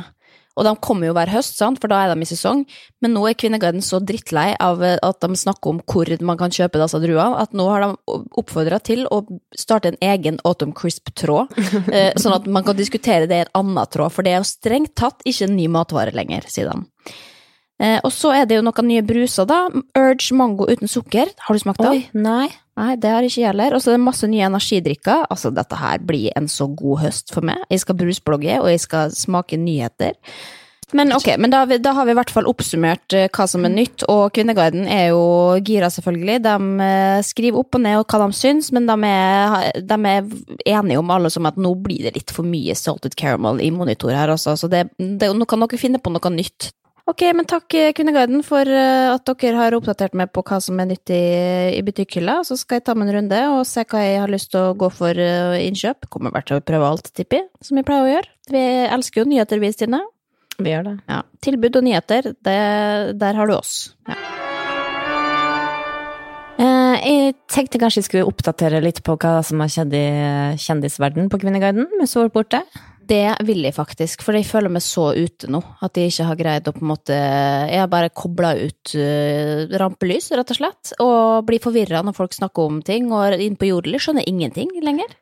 Og 0.58 0.66
de 0.66 0.74
kommer 0.82 1.10
jo 1.10 1.16
hver 1.18 1.32
høst, 1.32 1.58
sant? 1.60 1.80
for 1.82 1.92
da 1.92 2.02
er 2.04 2.14
de 2.14 2.26
i 2.26 2.30
sesong. 2.30 2.64
Men 3.04 3.14
nå 3.14 3.24
er 3.30 3.38
Kvinneguiden 3.38 3.86
så 3.86 4.00
drittlei 4.02 4.50
av 4.64 4.82
eh, 4.84 4.98
at 5.06 5.22
de 5.22 5.38
snakker 5.38 5.76
om 5.76 5.82
hvor 5.86 6.10
man 6.26 6.40
kan 6.40 6.54
kjøpe 6.54 6.82
disse 6.82 7.02
druene, 7.04 7.38
at 7.44 7.54
nå 7.58 7.68
har 7.70 7.86
de 7.86 8.20
oppfordra 8.42 8.82
til 8.82 9.06
å 9.14 9.22
starte 9.58 9.94
en 9.94 10.02
egen 10.02 10.42
Autumn 10.48 10.74
Crisp-tråd, 10.78 11.54
eh, 11.96 12.12
sånn 12.18 12.38
at 12.38 12.50
man 12.50 12.66
kan 12.68 12.78
diskutere 12.80 13.30
det 13.30 13.42
i 13.42 13.46
en 13.46 13.56
annen 13.62 13.94
tråd, 13.94 14.14
for 14.14 14.26
det 14.26 14.34
er 14.34 14.42
jo 14.42 14.50
strengt 14.50 14.96
tatt 14.98 15.26
ikke 15.28 15.48
en 15.48 15.58
ny 15.60 15.68
matvare 15.72 16.16
lenger, 16.18 16.50
sier 16.52 16.72
de. 16.74 17.14
Eh, 17.78 18.00
og 18.02 18.10
så 18.14 18.34
er 18.34 18.48
det 18.50 18.58
jo 18.58 18.66
noen 18.66 18.90
nye 18.90 19.06
bruser, 19.06 19.46
da. 19.50 19.68
Urge 19.98 20.38
mango 20.38 20.66
uten 20.70 20.90
sukker. 20.90 21.30
Har 21.46 21.54
du 21.54 21.62
smakt 21.62 21.84
det? 21.84 21.92
Oi, 21.94 22.08
nei. 22.18 22.48
Nei, 22.78 22.94
det 23.02 23.10
har 23.10 23.26
ikke 23.26 23.42
jeg 23.42 23.50
heller. 23.50 23.74
Og 23.74 23.82
så 23.82 23.92
er 23.92 23.98
det 23.98 24.06
masse 24.06 24.30
nye 24.30 24.46
energidrikker. 24.46 25.26
Altså, 25.34 25.50
dette 25.54 25.80
her 25.80 26.04
blir 26.06 26.30
en 26.38 26.50
så 26.52 26.70
god 26.70 27.02
høst 27.08 27.34
for 27.34 27.46
meg. 27.48 27.64
Jeg 27.74 27.82
skal 27.84 27.98
brusblogge, 27.98 28.62
og 28.62 28.70
jeg 28.70 28.86
skal 28.86 29.14
smake 29.16 29.58
nyheter. 29.58 30.14
Men 30.96 31.12
ok, 31.12 31.34
men 31.36 31.52
da, 31.52 31.66
da 31.68 31.92
har 31.98 32.06
vi 32.08 32.14
i 32.14 32.16
hvert 32.16 32.30
fall 32.32 32.46
oppsummert 32.48 33.12
eh, 33.18 33.26
hva 33.36 33.44
som 33.52 33.66
er 33.68 33.74
nytt, 33.74 34.06
og 34.08 34.30
Kvinneguiden 34.38 34.86
er 34.88 35.10
jo 35.10 35.58
gira, 35.68 35.90
selvfølgelig. 35.92 36.38
De 36.46 36.86
eh, 36.86 37.18
skriver 37.28 37.60
opp 37.60 37.76
og 37.76 37.84
ned 37.84 38.06
hva 38.06 38.22
de 38.22 38.38
syns, 38.38 38.70
men 38.72 38.88
de 38.88 38.96
er, 39.10 39.84
de 39.84 39.98
er 40.14 40.78
enige 40.78 41.02
om 41.02 41.12
alle 41.12 41.32
som 41.34 41.50
at 41.50 41.60
nå 41.60 41.74
blir 41.84 42.08
det 42.08 42.16
litt 42.16 42.32
for 42.32 42.48
mye 42.48 42.78
salted 42.78 43.18
caramel 43.20 43.60
i 43.60 43.68
monitor 43.76 44.16
her 44.16 44.32
altså. 44.32 44.56
så 44.56 44.72
det, 44.72 44.86
det, 44.96 45.28
nå 45.36 45.50
kan 45.50 45.66
dere 45.66 45.82
finne 45.82 46.00
på 46.00 46.14
noe 46.14 46.32
nytt. 46.32 46.72
Ok, 47.08 47.22
men 47.32 47.48
takk 47.48 47.72
eh, 47.80 47.94
Kvinneguiden 47.96 48.42
for 48.44 48.68
eh, 48.68 49.08
at 49.14 49.30
dere 49.40 49.56
har 49.56 49.76
oppdatert 49.78 50.16
meg 50.18 50.28
på 50.36 50.42
hva 50.44 50.58
som 50.64 50.80
er 50.84 50.90
nytt 50.90 51.12
i, 51.16 51.22
i 51.78 51.84
butikkhylla. 51.88 52.42
Så 52.44 52.58
skal 52.60 52.82
jeg 52.82 52.88
ta 52.90 52.98
meg 53.00 53.08
en 53.08 53.16
runde 53.22 53.40
og 53.54 53.62
se 53.70 53.86
hva 53.88 54.02
jeg 54.04 54.18
har 54.20 54.34
lyst 54.34 54.52
til 54.52 54.60
å 54.60 54.76
gå 54.76 54.90
for 54.92 55.16
eh, 55.16 55.56
innkjøp. 55.70 56.10
Kommer 56.12 56.36
hvert 56.36 56.50
til 56.52 56.60
å 56.60 56.66
prøve 56.68 56.90
alt, 56.92 57.08
tipper 57.16 57.40
jeg, 57.40 57.48
som 57.64 57.80
jeg 57.80 57.88
pleier 57.88 58.10
å 58.10 58.12
gjøre. 58.12 58.34
Vi 58.52 58.64
elsker 58.98 59.24
jo 59.24 59.30
nyheter, 59.32 59.64
vi, 59.64 59.70
Stine. 59.72 60.02
Vi 60.58 60.74
gjør 60.74 60.84
det. 60.90 60.94
Ja. 61.08 61.22
Tilbud 61.48 61.80
og 61.80 61.88
nyheter, 61.88 62.28
det, 62.44 62.60
der 63.24 63.40
har 63.40 63.48
du 63.48 63.56
oss. 63.56 63.78
Ja. 64.10 64.20
Jeg 67.08 67.36
tenkte 67.54 67.80
kanskje 67.80 68.02
jeg 68.02 68.06
skulle 68.08 68.28
oppdatere 68.28 68.80
litt 68.82 69.00
på 69.06 69.14
hva 69.22 69.38
som 69.46 69.62
har 69.62 69.70
skjedd 69.72 69.94
i 69.96 70.06
kjendisverden 70.60 71.30
på 71.32 71.40
Kvinneguiden 71.40 71.86
mens 72.00 72.16
hun 72.18 72.26
har 72.26 72.32
borte. 72.34 72.64
Det 73.08 73.38
vil 73.48 73.64
jeg 73.64 73.76
faktisk, 73.76 74.24
for 74.26 74.36
jeg 74.36 74.48
føler 74.48 74.74
meg 74.74 74.84
så 74.84 75.10
ute 75.16 75.50
nå 75.52 75.62
at 75.86 75.98
jeg 76.00 76.12
ikke 76.12 76.28
har 76.28 76.40
greid 76.40 76.68
å 76.68 76.74
på 76.76 76.84
en 76.84 76.90
måte 76.90 77.16
Jeg 77.16 77.80
har 77.80 77.92
bare 77.92 78.12
kobla 78.12 78.54
ut 78.60 78.96
uh, 78.98 79.64
rampelys, 79.80 80.32
rett 80.36 80.52
og 80.54 80.60
slett, 80.60 80.92
og 81.04 81.48
blir 81.48 81.64
forvirra 81.64 82.04
når 82.04 82.18
folk 82.18 82.36
snakker 82.36 82.68
om 82.72 82.82
ting, 82.86 83.12
og 83.14 83.40
inn 83.44 83.56
på 83.60 83.70
jordelig, 83.72 84.04
skjønner 84.04 84.26
jeg 84.26 84.36
ingenting 84.36 84.76
lenger. 84.84 85.16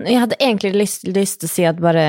Jeg 0.00 0.20
hadde 0.22 0.36
egentlig 0.40 0.70
lyst, 0.78 1.04
lyst 1.12 1.42
til 1.42 1.48
å 1.48 1.52
si 1.52 1.64
at 1.68 1.80
bare 1.82 2.04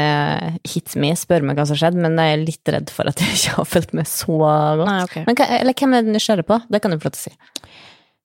hit 0.68 0.94
me, 1.00 1.12
spør 1.18 1.44
meg 1.48 1.58
hva 1.60 1.66
som 1.68 1.76
har 1.76 1.82
skjedd, 1.86 2.00
men 2.00 2.20
jeg 2.20 2.36
er 2.36 2.44
litt 2.46 2.72
redd 2.76 2.92
for 2.94 3.10
at 3.10 3.20
jeg 3.20 3.36
ikke 3.38 3.56
har 3.58 3.68
fulgt 3.68 3.96
med 3.98 4.08
så 4.10 4.38
godt. 4.38 4.86
Nei, 4.88 5.00
okay. 5.08 5.26
Men, 5.28 5.40
eller 5.60 5.76
hvem 5.78 5.98
er 5.98 6.06
du 6.06 6.12
nysgjerrig 6.14 6.48
på? 6.48 6.60
Det 6.72 6.82
kan 6.84 6.94
du 6.94 7.00
få 7.02 7.10
lov 7.10 7.18
til 7.18 7.24
å 7.24 7.32
si. 7.32 7.74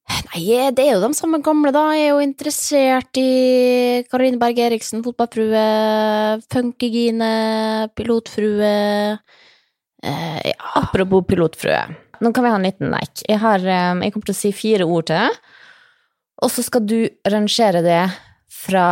Nei, 0.07 0.71
det 0.77 0.85
er 0.85 0.92
jo 0.95 1.03
de 1.03 1.16
samme 1.19 1.40
gamle, 1.42 1.73
da. 1.75 1.88
Jeg 1.97 2.07
er 2.07 2.12
jo 2.12 2.23
interessert 2.23 3.19
i 3.19 4.05
Karoline 4.11 4.38
Berg 4.38 4.61
Eriksen, 4.62 5.03
fotballfrue, 5.03 5.62
Funkygine, 6.53 7.31
pilotfrue 7.99 8.71
eh, 10.07 10.53
Ja. 10.53 10.73
Apropos 10.79 11.27
pilotfrue. 11.27 11.81
Nå 12.23 12.33
kan 12.33 12.47
vi 12.47 12.53
ha 12.53 12.59
en 12.61 12.69
liten 12.69 12.92
leik. 12.95 13.25
Jeg, 13.27 13.40
har, 13.42 13.59
eh, 13.64 13.99
jeg 14.07 14.14
kommer 14.14 14.31
til 14.31 14.37
å 14.37 14.40
si 14.45 14.53
fire 14.55 14.87
ord 14.87 15.09
til 15.11 15.19
deg, 15.19 15.40
og 16.45 16.53
så 16.53 16.64
skal 16.64 16.87
du 16.87 16.99
rangere 17.27 17.83
det 17.85 18.03
fra 18.53 18.87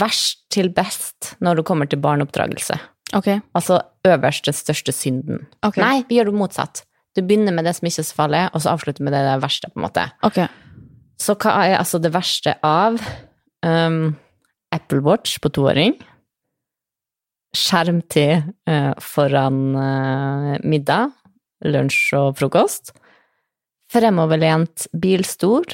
verst 0.00 0.44
til 0.52 0.70
best 0.74 1.34
når 1.42 1.60
det 1.60 1.66
kommer 1.68 1.90
til 1.90 2.00
barneoppdragelse. 2.04 2.78
Ok. 3.16 3.28
Altså 3.56 3.80
øverste, 4.08 4.54
største 4.56 4.94
synden. 4.94 5.46
Ok. 5.66 5.82
Nei, 5.82 6.04
vi 6.08 6.18
gjør 6.20 6.30
det 6.30 6.38
motsatt. 6.38 6.84
Du 7.16 7.20
begynner 7.20 7.52
med 7.54 7.66
det 7.68 7.74
som 7.76 7.88
ikke 7.88 8.00
er 8.00 8.08
så 8.08 8.16
farlig, 8.16 8.42
og 8.52 8.62
så 8.64 8.72
avslutter 8.72 9.04
med 9.04 9.14
det, 9.14 9.22
det 9.26 9.40
verste, 9.42 9.68
på 9.72 9.80
en 9.80 9.86
måte. 9.86 10.06
Okay. 10.24 10.48
Så 11.20 11.36
hva 11.38 11.54
er 11.66 11.76
altså 11.78 12.00
det 12.02 12.12
verste 12.14 12.56
av 12.66 12.96
um, 13.66 14.14
Apple 14.72 15.02
Watch 15.04 15.36
på 15.42 15.52
toåring? 15.52 15.98
Skjermtid 17.52 18.48
uh, 18.70 18.92
foran 19.04 19.60
uh, 19.76 20.54
middag, 20.64 21.12
lunsj 21.68 22.16
og 22.18 22.40
frokost. 22.40 22.94
Fremoverlent 23.92 24.88
bilstol. 24.96 25.68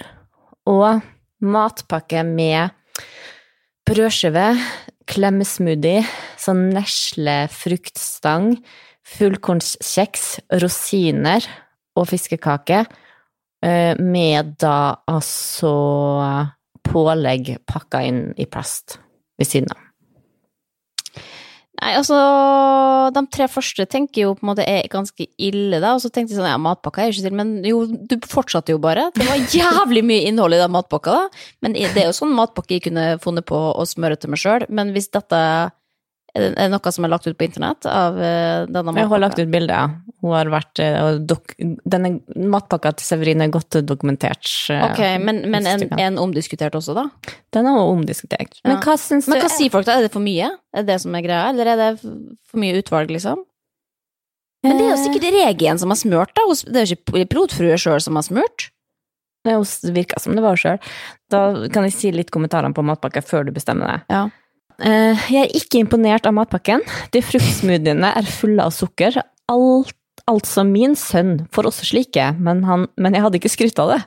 Og 0.68 0.98
matpakke 1.38 2.24
med 2.26 2.74
brødskive, 3.88 4.50
klemmesmoothie, 5.08 6.02
sånn 6.36 6.66
Nesle 6.74 7.38
fruktstang, 7.54 8.58
fullkornskjeks, 9.16 10.24
rosiner 10.62 11.44
og 11.98 12.08
fiskekake. 12.10 12.84
eh, 13.64 13.94
Med 13.98 14.56
da 14.60 14.96
altså 15.08 15.74
pålegg 16.88 17.56
pakka 17.68 18.04
inn 18.06 18.22
i 18.38 18.46
plast 18.46 18.98
ved 19.38 19.46
siden 19.48 19.72
av. 19.74 19.84
Nei, 21.78 21.92
altså, 21.94 22.16
de 23.14 23.20
tre 23.30 23.46
første 23.46 23.84
tenker 23.86 24.24
jo 24.24 24.32
på 24.34 24.42
en 24.42 24.48
måte 24.50 24.64
er 24.66 24.88
ganske 24.90 25.28
ille, 25.38 25.78
da, 25.78 25.92
og 25.94 26.00
så 26.02 26.08
tenkte 26.10 26.34
jeg 26.34 26.40
sånn, 26.40 26.48
ja, 26.50 26.58
matpakka 26.58 27.04
er 27.04 27.12
jo 27.12 27.14
ikke 27.14 27.26
til, 27.28 27.36
men 27.38 27.52
jo, 27.62 27.84
du 27.86 28.16
fortsatte 28.26 28.74
jo 28.74 28.80
bare. 28.82 29.04
Det 29.14 29.26
var 29.28 29.44
jævlig 29.60 30.02
mye 30.08 30.24
innhold 30.26 30.56
i 30.56 30.58
den 30.58 30.74
matpakka, 30.74 31.14
da. 31.14 31.44
Men 31.62 31.76
det 31.78 32.02
er 32.02 32.08
jo 32.08 32.16
sånn 32.18 32.34
matpakke 32.34 32.78
jeg 32.80 32.88
kunne 32.88 33.04
funnet 33.22 33.46
på 33.46 33.60
å 33.78 33.86
smøre 33.86 34.18
til 34.18 34.34
meg 34.34 34.42
sjøl, 34.42 34.66
men 34.74 34.90
hvis 34.96 35.06
dette 35.14 35.42
er 36.38 36.54
det 36.56 36.68
noe 36.72 36.92
som 36.94 37.04
er 37.06 37.10
lagt 37.12 37.26
ut 37.28 37.36
på 37.38 37.46
internett 37.46 37.86
av 37.90 38.16
denne 38.18 38.70
matpakken? 38.84 39.00
Jeg 39.02 39.10
har 39.12 39.22
lagt 39.22 39.38
ut 39.42 39.50
bilde, 39.52 39.74
ja. 39.74 39.88
Hun 40.22 40.32
har 40.34 40.48
vært 40.50 40.80
eh, 40.82 41.18
dok 41.30 41.52
Denne 41.86 42.10
matpakka 42.34 42.90
til 42.98 43.06
Severin 43.06 43.44
er 43.44 43.52
godt 43.54 43.76
dokumentert. 43.86 44.48
eh, 44.74 44.84
Ok, 44.88 45.02
men, 45.22 45.42
men 45.52 45.66
en, 45.70 45.84
en 45.98 46.18
omdiskutert 46.18 46.74
også, 46.78 46.96
da? 46.98 47.04
Den 47.54 47.68
er 47.70 47.76
også 47.78 47.92
omdiskutert. 47.98 48.58
Men 48.66 48.80
hva 48.82 48.96
syns 48.98 49.28
du 49.28 49.32
Men 49.34 49.44
hva 49.44 49.52
sier 49.52 49.70
folk 49.74 49.86
da? 49.86 49.98
Er 50.00 50.08
det 50.08 50.14
for 50.14 50.24
mye? 50.24 50.50
Er 50.74 50.82
det 50.86 50.94
det 50.94 51.00
som 51.04 51.14
er 51.14 51.22
greia, 51.26 51.44
eller 51.52 51.70
er 51.74 51.82
det 51.84 51.92
for 52.02 52.58
mye 52.62 52.80
utvalg, 52.82 53.12
liksom? 53.14 53.44
Men 54.66 54.74
det 54.74 54.88
er 54.88 54.90
jo 54.96 55.04
sikkert 55.04 55.28
Regien 55.36 55.78
som 55.78 55.92
har 55.94 56.00
smurt, 56.00 56.34
da. 56.34 56.42
Det 56.66 56.82
er 56.82 56.90
jo 56.90 56.96
ikke 56.98 57.28
pilotfrue 57.30 57.78
sjøl 57.78 58.02
som 58.02 58.18
har 58.18 58.26
smurt. 58.26 58.70
Det 59.46 59.54
virka 59.94 60.18
som 60.20 60.34
det 60.34 60.42
var 60.42 60.58
sjøl. 60.58 60.80
Da 61.30 61.42
kan 61.72 61.86
jeg 61.86 61.94
si 61.94 62.10
litt 62.12 62.32
kommentarer 62.34 62.74
på 62.74 62.82
matpakka 62.84 63.22
før 63.24 63.46
du 63.46 63.52
bestemmer 63.54 63.92
deg. 63.94 64.10
Ja. 64.10 64.24
Eh, 64.78 65.28
Jeg 65.32 65.44
er 65.48 65.54
ikke 65.58 65.80
imponert 65.82 66.26
av 66.28 66.36
matpakken. 66.38 66.84
De 67.14 67.22
fruktsmoothiene 67.24 68.12
er 68.18 68.28
fulle 68.30 68.62
av 68.62 68.74
sukker. 68.74 69.18
Alt, 69.50 69.94
altså 70.28 70.64
min 70.66 70.94
sønn 70.98 71.46
får 71.54 71.70
også 71.70 71.88
slike, 71.88 72.32
men, 72.38 72.62
han, 72.68 72.86
men 73.00 73.16
jeg 73.16 73.24
hadde 73.24 73.40
ikke 73.40 73.52
skrytt 73.54 73.80
av 73.82 73.94
det. 73.96 74.02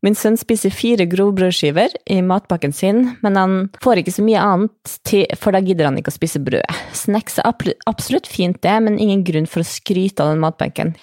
Min 0.00 0.16
sønn 0.16 0.38
spiser 0.40 0.72
fire 0.72 1.04
grovbrødskiver 1.12 1.92
i 2.08 2.22
matpakken 2.24 2.72
sin, 2.72 3.02
men 3.20 3.36
han 3.36 3.56
får 3.84 4.00
ikke 4.00 4.14
så 4.16 4.24
mye 4.24 4.40
annet, 4.40 4.94
til, 5.04 5.26
for 5.36 5.52
da 5.52 5.60
gidder 5.60 5.90
han 5.90 5.98
ikke 6.00 6.08
å 6.12 6.16
spise 6.16 6.40
brød. 6.40 6.64
Snacks 6.96 7.36
er 7.38 7.52
absolutt 7.84 8.28
fint 8.30 8.56
det, 8.64 8.78
men 8.80 8.96
ingen 8.96 9.20
grunn 9.28 9.48
for 9.50 9.60
å 9.60 9.68
skryte 9.68 10.24
av 10.24 10.32
den 10.32 10.40
matpakken. 10.40 10.94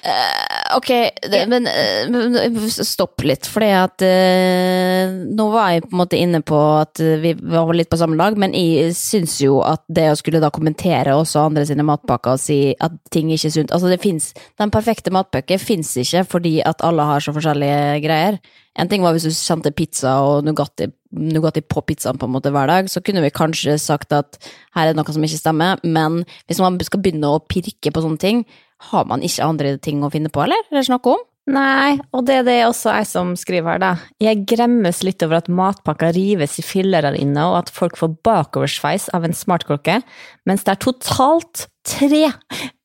Ok, 0.76 0.88
det, 1.32 1.46
men, 1.48 1.68
eh, 1.68 2.10
men 2.10 2.70
stopp 2.70 3.24
litt, 3.24 3.48
for 3.48 3.64
at 3.64 4.04
eh, 4.04 5.08
Nå 5.08 5.48
var 5.54 5.72
jeg 5.72 5.86
på 5.86 5.94
en 5.94 6.02
måte 6.02 6.20
inne 6.20 6.42
på 6.46 6.58
at 6.82 7.00
eh, 7.04 7.16
vi 7.22 7.32
var 7.38 7.72
litt 7.78 7.92
på 7.92 8.00
samme 8.00 8.18
lag, 8.20 8.36
men 8.40 8.56
jeg 8.58 8.92
syns 8.98 9.38
jo 9.44 9.62
at 9.64 9.86
det 9.88 10.10
å 10.12 10.18
skulle 10.20 10.42
da 10.44 10.52
kommentere 10.54 11.16
også 11.16 11.46
andre 11.48 11.64
sine 11.70 11.86
matpakker 11.88 12.36
og 12.36 12.44
si 12.44 12.60
at 12.74 13.00
ting 13.14 13.32
ikke 13.32 13.52
er 13.52 13.56
sunt 13.56 13.74
Altså, 13.76 13.92
det 13.92 14.02
fins 14.04 14.32
Den 14.60 14.72
perfekte 14.74 15.14
matpakke 15.14 15.60
fins 15.62 15.94
ikke 16.02 16.26
fordi 16.28 16.58
at 16.66 16.84
alle 16.86 17.06
har 17.08 17.24
så 17.24 17.34
forskjellige 17.36 18.02
greier. 18.04 18.42
En 18.78 18.90
ting 18.90 19.02
var 19.02 19.16
hvis 19.16 19.26
du 19.26 19.34
kjente 19.34 19.74
pizza 19.74 20.20
og 20.26 20.46
Nugatti, 20.46 20.90
Nugatti 21.18 21.64
på 21.66 21.82
pizzaen 21.88 22.20
på 22.20 22.28
en 22.28 22.36
måte 22.36 22.52
hver 22.54 22.70
dag, 22.70 22.90
så 22.92 23.02
kunne 23.02 23.24
vi 23.24 23.34
kanskje 23.34 23.78
sagt 23.82 24.14
at 24.14 24.38
her 24.76 24.86
er 24.86 24.94
det 24.94 25.00
noe 25.00 25.16
som 25.16 25.26
ikke 25.26 25.40
stemmer, 25.40 25.82
men 25.84 26.22
hvis 26.46 26.62
man 26.62 26.78
skal 26.86 27.02
begynne 27.02 27.32
å 27.32 27.42
pirke 27.50 27.94
på 27.94 28.04
sånne 28.04 28.22
ting, 28.22 28.44
har 28.92 29.08
man 29.10 29.24
ikke 29.26 29.46
andre 29.46 29.74
ting 29.82 30.04
å 30.06 30.12
finne 30.14 30.32
på, 30.34 30.44
eller? 30.46 30.62
Er 30.70 30.80
det 30.80 30.88
snakk 30.90 31.10
om? 31.10 31.24
Nei, 31.48 31.96
og 32.12 32.26
det 32.28 32.42
er 32.42 32.44
det 32.44 32.58
også 32.68 32.92
jeg 32.92 33.08
som 33.08 33.30
skriver 33.40 33.78
her, 33.78 33.80
da. 33.80 33.92
Jeg 34.20 34.44
gremmes 34.50 35.00
litt 35.08 35.24
over 35.24 35.40
at 35.40 35.48
matpakka 35.48 36.10
rives 36.16 36.58
i 36.60 36.66
filler 36.66 37.08
her 37.08 37.16
inne, 37.16 37.46
og 37.48 37.62
at 37.62 37.72
folk 37.72 37.96
får 38.00 38.18
bakoversveis 38.28 39.08
av 39.16 39.24
en 39.24 39.36
smartklokke, 39.36 40.02
mens 40.50 40.68
det 40.68 40.76
er 40.76 40.84
totalt 40.84 41.68
tre 41.88 42.26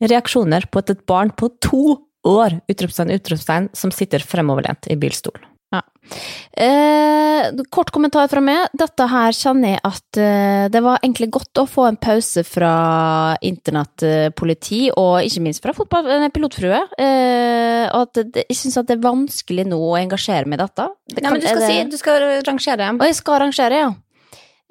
reaksjoner 0.05 0.71
på 0.71 0.85
at 0.85 0.95
et 0.95 1.03
barn 1.11 1.35
på 1.35 1.51
to 1.65 1.99
år, 2.23 2.61
utropstegn, 2.71 3.11
utropstegn, 3.19 3.73
som 3.75 3.91
sitter 3.95 4.23
fremoverlent 4.23 4.87
i 4.87 4.99
bilstol. 5.73 5.89
Eh, 6.53 7.63
kort 7.73 7.91
kommentar 7.95 8.29
fra 8.29 8.41
meg. 8.45 8.69
Dette 8.77 9.07
her 9.09 9.33
kjenner 9.33 9.75
jeg 9.75 9.81
at 9.89 10.19
eh, 10.21 10.67
det 10.73 10.83
var 10.85 10.99
egentlig 11.01 11.31
godt 11.33 11.63
å 11.63 11.67
få 11.71 11.87
en 11.89 11.97
pause 11.97 12.45
fra 12.45 12.73
internettpoliti, 13.41 14.91
og 14.99 15.23
ikke 15.27 15.43
minst 15.47 15.63
fra 15.65 15.73
fotball, 15.77 16.11
eh, 16.11 16.29
pilotfrue. 16.35 16.83
Eh, 16.99 17.89
og 17.93 18.07
at 18.09 18.23
det, 18.35 18.47
jeg 18.49 18.59
syns 18.61 18.79
at 18.83 18.87
det 18.91 18.99
er 18.99 19.05
vanskelig 19.09 19.67
nå 19.71 19.81
å 19.81 19.97
engasjere 20.01 20.47
meg 20.47 20.61
i 20.61 20.65
dette. 20.67 20.89
Det 21.09 21.23
Nei, 21.23 21.29
kan- 21.29 21.33
men 21.33 21.41
du 21.41 21.47
skal 21.49 21.61
det- 21.61 21.71
si, 21.71 21.85
du 21.85 21.97
skal 21.97 22.21
rangere. 22.47 22.91
Og 23.01 23.07
jeg 23.07 23.15
skal 23.17 23.41
arrangere, 23.41 23.81
ja. 23.87 23.93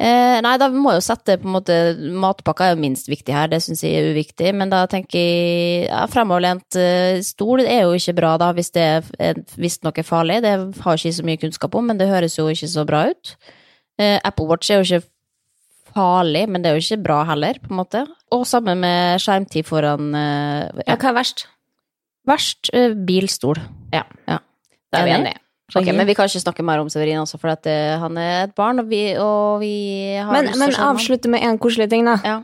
Eh, 0.01 0.39
nei, 0.41 0.55
da 0.57 0.65
må 0.73 0.95
jeg 0.95 1.01
jo 1.01 1.05
sette 1.05 1.35
på 1.37 1.45
en 1.45 1.53
måte 1.53 1.75
Matpakka 2.23 2.65
er 2.65 2.73
jo 2.73 2.81
minst 2.81 3.09
viktig 3.11 3.35
her, 3.35 3.51
det 3.51 3.59
syns 3.61 3.83
jeg 3.85 3.99
er 3.99 4.09
uviktig. 4.15 4.49
Men 4.57 4.71
da 4.73 4.81
tenker 4.89 5.19
jeg 5.19 5.85
ja, 5.85 6.01
fremoverlent 6.09 6.77
eh, 6.79 7.19
stol 7.25 7.61
er 7.61 7.83
jo 7.85 7.93
ikke 7.99 8.15
bra, 8.17 8.33
da, 8.41 8.49
hvis 8.57 8.73
det 8.73 8.85
er 8.87 9.05
Hvis 9.05 9.59
visstnok 9.61 10.01
er 10.01 10.07
farlig. 10.07 10.41
Det 10.41 10.55
har 10.81 10.97
jeg 10.97 11.11
ikke 11.11 11.19
så 11.19 11.27
mye 11.29 11.41
kunnskap 11.43 11.77
om, 11.77 11.91
men 11.91 12.01
det 12.01 12.09
høres 12.09 12.39
jo 12.39 12.47
ikke 12.49 12.71
så 12.71 12.85
bra 12.89 13.05
ut. 13.11 13.35
Eh, 14.01 14.17
Apple 14.25 14.49
Watch 14.49 14.71
er 14.71 14.81
jo 14.81 14.87
ikke 14.87 15.07
farlig, 15.93 16.47
men 16.49 16.63
det 16.63 16.71
er 16.71 16.79
jo 16.79 16.85
ikke 16.85 17.03
bra 17.05 17.21
heller, 17.29 17.59
på 17.61 17.73
en 17.73 17.81
måte. 17.83 18.03
Og 18.33 18.45
sammen 18.49 18.81
med 18.81 19.21
skjermtid 19.21 19.67
foran 19.67 20.15
eh, 20.17 20.83
Ja, 20.87 20.97
hva 20.97 21.11
er 21.11 21.17
verst? 21.19 21.45
Verst 22.29 22.73
eh, 22.73 22.95
bilstol. 22.95 23.61
Ja. 23.93 24.05
ja. 24.29 24.41
Det 24.91 25.01
er 25.01 25.07
vi 25.07 25.15
Enig? 25.15 25.21
enige. 25.35 25.45
Ok, 25.75 25.87
Men 25.95 26.07
vi 26.09 26.15
kan 26.17 26.27
ikke 26.27 26.43
snakke 26.43 26.65
mer 26.67 26.81
om 26.83 26.89
Severin 26.91 27.21
også, 27.21 27.39
for 27.41 27.53
at 27.53 27.67
uh, 27.69 27.97
han 28.01 28.17
er 28.19 28.47
et 28.49 28.55
barn, 28.57 28.81
og 28.83 28.89
vi, 28.91 29.03
og 29.15 29.61
vi 29.63 29.73
har 30.19 30.31
Men, 30.35 30.51
men 30.59 30.75
avslutte 30.75 31.31
med 31.31 31.45
en 31.47 31.59
koselig 31.61 31.89
ting, 31.91 32.07
da. 32.09 32.17
Ja. 32.27 32.39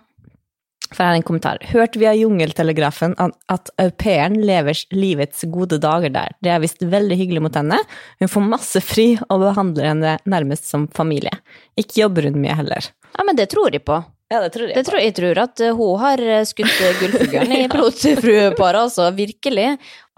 For 0.88 1.04
her 1.04 1.18
er 1.18 1.20
en 1.20 1.26
kommentar. 1.28 1.60
Hørt 1.68 1.98
via 2.00 2.14
Jungeltelegrafen 2.16 3.16
at, 3.20 3.36
at 3.52 3.72
au 3.82 3.90
pairen 3.92 4.38
lever 4.48 4.86
livets 4.96 5.44
gode 5.52 5.82
dager 5.84 6.14
der. 6.14 6.36
Det 6.44 6.54
er 6.54 6.62
visst 6.64 6.80
veldig 6.80 7.18
hyggelig 7.20 7.44
mot 7.44 7.58
henne. 7.60 7.80
Hun 8.22 8.32
får 8.32 8.46
masse 8.54 8.82
fri 8.86 9.10
og 9.28 9.44
behandler 9.44 9.92
henne 9.92 10.14
nærmest 10.30 10.70
som 10.72 10.88
familie. 10.96 11.34
Ikke 11.80 12.06
jobber 12.06 12.30
hun 12.30 12.40
mye 12.44 12.56
heller. 12.56 12.92
ja, 13.18 13.26
men 13.28 13.36
det 13.36 13.50
tror 13.52 13.74
jeg 13.74 13.84
på. 13.84 14.00
Ja, 14.30 14.42
det 14.44 14.50
tror 14.50 14.68
Det 14.68 14.84
tror, 14.84 15.00
jeg 15.00 15.14
tror 15.16 15.40
at 15.40 15.62
eh, 15.64 15.76
hun 15.76 16.02
har 16.02 16.20
eh, 16.20 16.44
skutt 16.44 16.82
eh, 16.84 16.98
gullfuglen 17.00 17.54
i 17.56 17.62
pilotfrueparet, 17.72 18.80
altså. 18.82 19.08
Virkelig. 19.16 19.78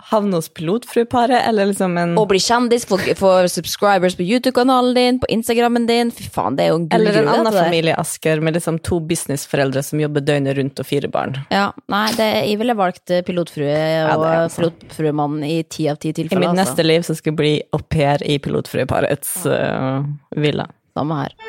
Havne 0.10 0.40
hos 0.40 0.48
pilotfrueparet, 0.56 1.44
eller 1.46 1.70
liksom 1.70 1.98
en 2.00 2.16
Og 2.18 2.26
bli 2.32 2.40
kjendis, 2.42 2.88
få 2.90 3.34
subscribers 3.52 4.16
på 4.18 4.26
YouTube-kanalen 4.26 4.96
din, 4.98 5.20
på 5.22 5.30
Instagrammen 5.30 5.86
din. 5.86 6.10
Fy 6.16 6.26
faen, 6.34 6.58
det 6.58 6.66
er 6.66 6.72
jo 6.72 6.80
en 6.80 6.88
Eller 6.96 7.20
en 7.22 7.30
annen 7.36 7.54
familie, 7.54 7.94
Asker, 8.02 8.42
med 8.42 8.58
liksom 8.58 8.80
to 8.82 8.98
businessforeldre 9.12 9.84
som 9.86 10.02
jobber 10.02 10.26
døgnet 10.26 10.58
rundt 10.58 10.82
og 10.82 10.90
fire 10.90 11.12
barn. 11.14 11.38
Ja, 11.54 11.68
nei, 11.92 12.08
det, 12.18 12.32
jeg 12.50 12.58
ville 12.64 12.78
valgt 12.80 13.14
pilotfrue 13.28 13.70
og 13.70 13.78
ja, 13.78 14.18
er 14.18 14.48
altså. 14.48 14.72
pilotfruemann 14.72 15.44
i 15.46 15.60
ti 15.70 15.86
av 15.92 16.02
ti 16.02 16.16
I 16.16 16.18
tilfeller. 16.24 16.48
mitt 16.48 16.56
altså. 16.56 16.64
neste 16.64 16.90
liv 16.90 17.06
så 17.06 17.20
skal 17.20 17.36
jeg 17.36 17.42
bli 17.44 17.56
au 17.78 17.84
pair 17.86 18.26
i 18.26 18.42
pilotfrueparets 18.42 19.38
uh, 19.46 20.02
villa. 20.34 20.66
Samme 20.98 21.22
her. 21.22 21.49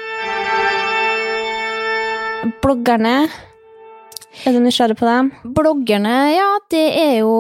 Bloggerne, 2.40 3.28
er 4.46 4.54
du 4.54 4.60
nysgjerrig 4.62 4.94
på 4.96 5.04
dem? 5.04 5.26
Bloggerne, 5.56 6.12
ja, 6.32 6.46
det 6.72 6.84
er 6.96 7.14
jo 7.18 7.32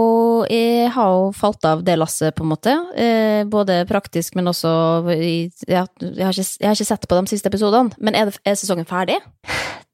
Jeg 0.50 0.90
har 0.92 1.14
jo 1.14 1.30
falt 1.36 1.64
av 1.64 1.84
det 1.86 1.94
lasset, 1.96 2.34
på 2.36 2.44
en 2.44 2.50
måte. 2.50 2.74
Eh, 2.98 3.46
både 3.48 3.78
praktisk, 3.88 4.34
men 4.36 4.50
også 4.50 4.70
i, 5.14 5.48
ja, 5.70 5.86
jeg, 6.02 6.24
har 6.26 6.34
ikke, 6.34 6.48
jeg 6.60 6.68
har 6.68 6.76
ikke 6.76 6.88
sett 6.90 7.08
på 7.08 7.16
de 7.16 7.32
siste 7.32 7.48
episodene. 7.48 7.96
Men 7.96 8.18
er, 8.18 8.28
det, 8.28 8.42
er 8.44 8.58
sesongen 8.60 8.88
ferdig? 8.88 9.16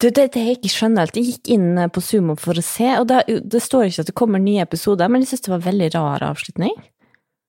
Du, 0.00 0.08
det, 0.08 0.32
det 0.34 0.42
jeg 0.42 0.58
ikke 0.58 0.72
skjønner 0.74 1.06
helt. 1.06 1.20
Jeg 1.20 1.36
gikk 1.36 1.54
inn 1.54 1.84
på 1.94 2.02
Sumo 2.02 2.34
for 2.40 2.58
å 2.58 2.66
se, 2.66 2.90
og 2.98 3.06
det, 3.12 3.22
det 3.46 3.62
står 3.62 3.86
ikke 3.86 4.06
at 4.06 4.10
det 4.10 4.18
kommer 4.18 4.42
nye 4.42 4.66
episoder, 4.66 5.12
men 5.12 5.22
jeg 5.22 5.34
synes 5.34 5.46
det 5.46 5.54
var 5.54 5.64
veldig 5.68 5.92
rar 5.94 6.26
avslutning. 6.32 6.74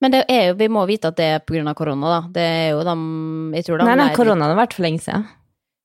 Men 0.04 0.14
det 0.14 0.26
er 0.30 0.52
jo, 0.52 0.60
vi 0.60 0.70
må 0.70 0.86
vite 0.86 1.10
at 1.10 1.18
det 1.18 1.32
er 1.40 1.42
av 1.42 1.74
korona, 1.74 2.20
da. 2.20 2.22
Det 2.36 2.46
er 2.46 2.68
jo 2.76 2.86
de 2.86 2.96
Jeg 3.58 3.66
tror 3.66 3.80
de 3.80 3.88
Nei, 3.88 3.98
nei, 3.98 4.12
korona 4.14 4.20
koronaen 4.20 4.54
har 4.54 4.62
vært 4.62 4.78
for 4.78 4.86
lenge 4.86 5.02
siden. 5.02 5.26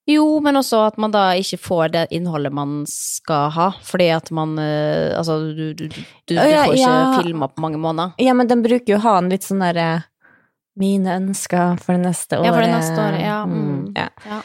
Jo, 0.05 0.39
men 0.43 0.57
også 0.59 0.81
at 0.89 0.97
man 0.99 1.13
da 1.13 1.29
ikke 1.39 1.57
får 1.63 1.91
det 1.93 2.01
innholdet 2.11 2.51
man 2.51 2.81
skal 2.91 3.49
ha. 3.55 3.67
Fordi 3.87 4.09
at 4.11 4.31
man 4.35 4.57
eh, 4.59 5.13
Altså, 5.17 5.37
du, 5.55 5.69
du, 5.73 5.85
du, 5.87 6.01
du 6.27 6.33
får 6.35 6.73
ikke 6.73 6.79
ja. 6.81 7.21
filma 7.21 7.47
på 7.47 7.63
mange 7.63 7.79
måneder. 7.79 8.11
Ja, 8.19 8.33
men 8.35 8.49
den 8.51 8.63
bruker 8.65 8.95
jo 8.95 8.97
å 8.99 9.05
ha 9.05 9.13
en 9.21 9.29
litt 9.31 9.43
sånn 9.47 9.63
derre 9.63 10.03
Mine 10.75 11.15
ønsker 11.21 11.77
for 11.79 11.93
det 11.93 12.01
neste 12.07 12.39
året. 12.39 12.47
Ja, 12.49 12.51
for 12.55 12.65
det 12.65 12.71
neste 12.73 12.97
året, 12.97 13.21
ja. 13.21 13.39
Mm, 13.45 13.63
Mm. 13.63 13.93
ja. 13.95 14.07
Ja. 14.25 14.41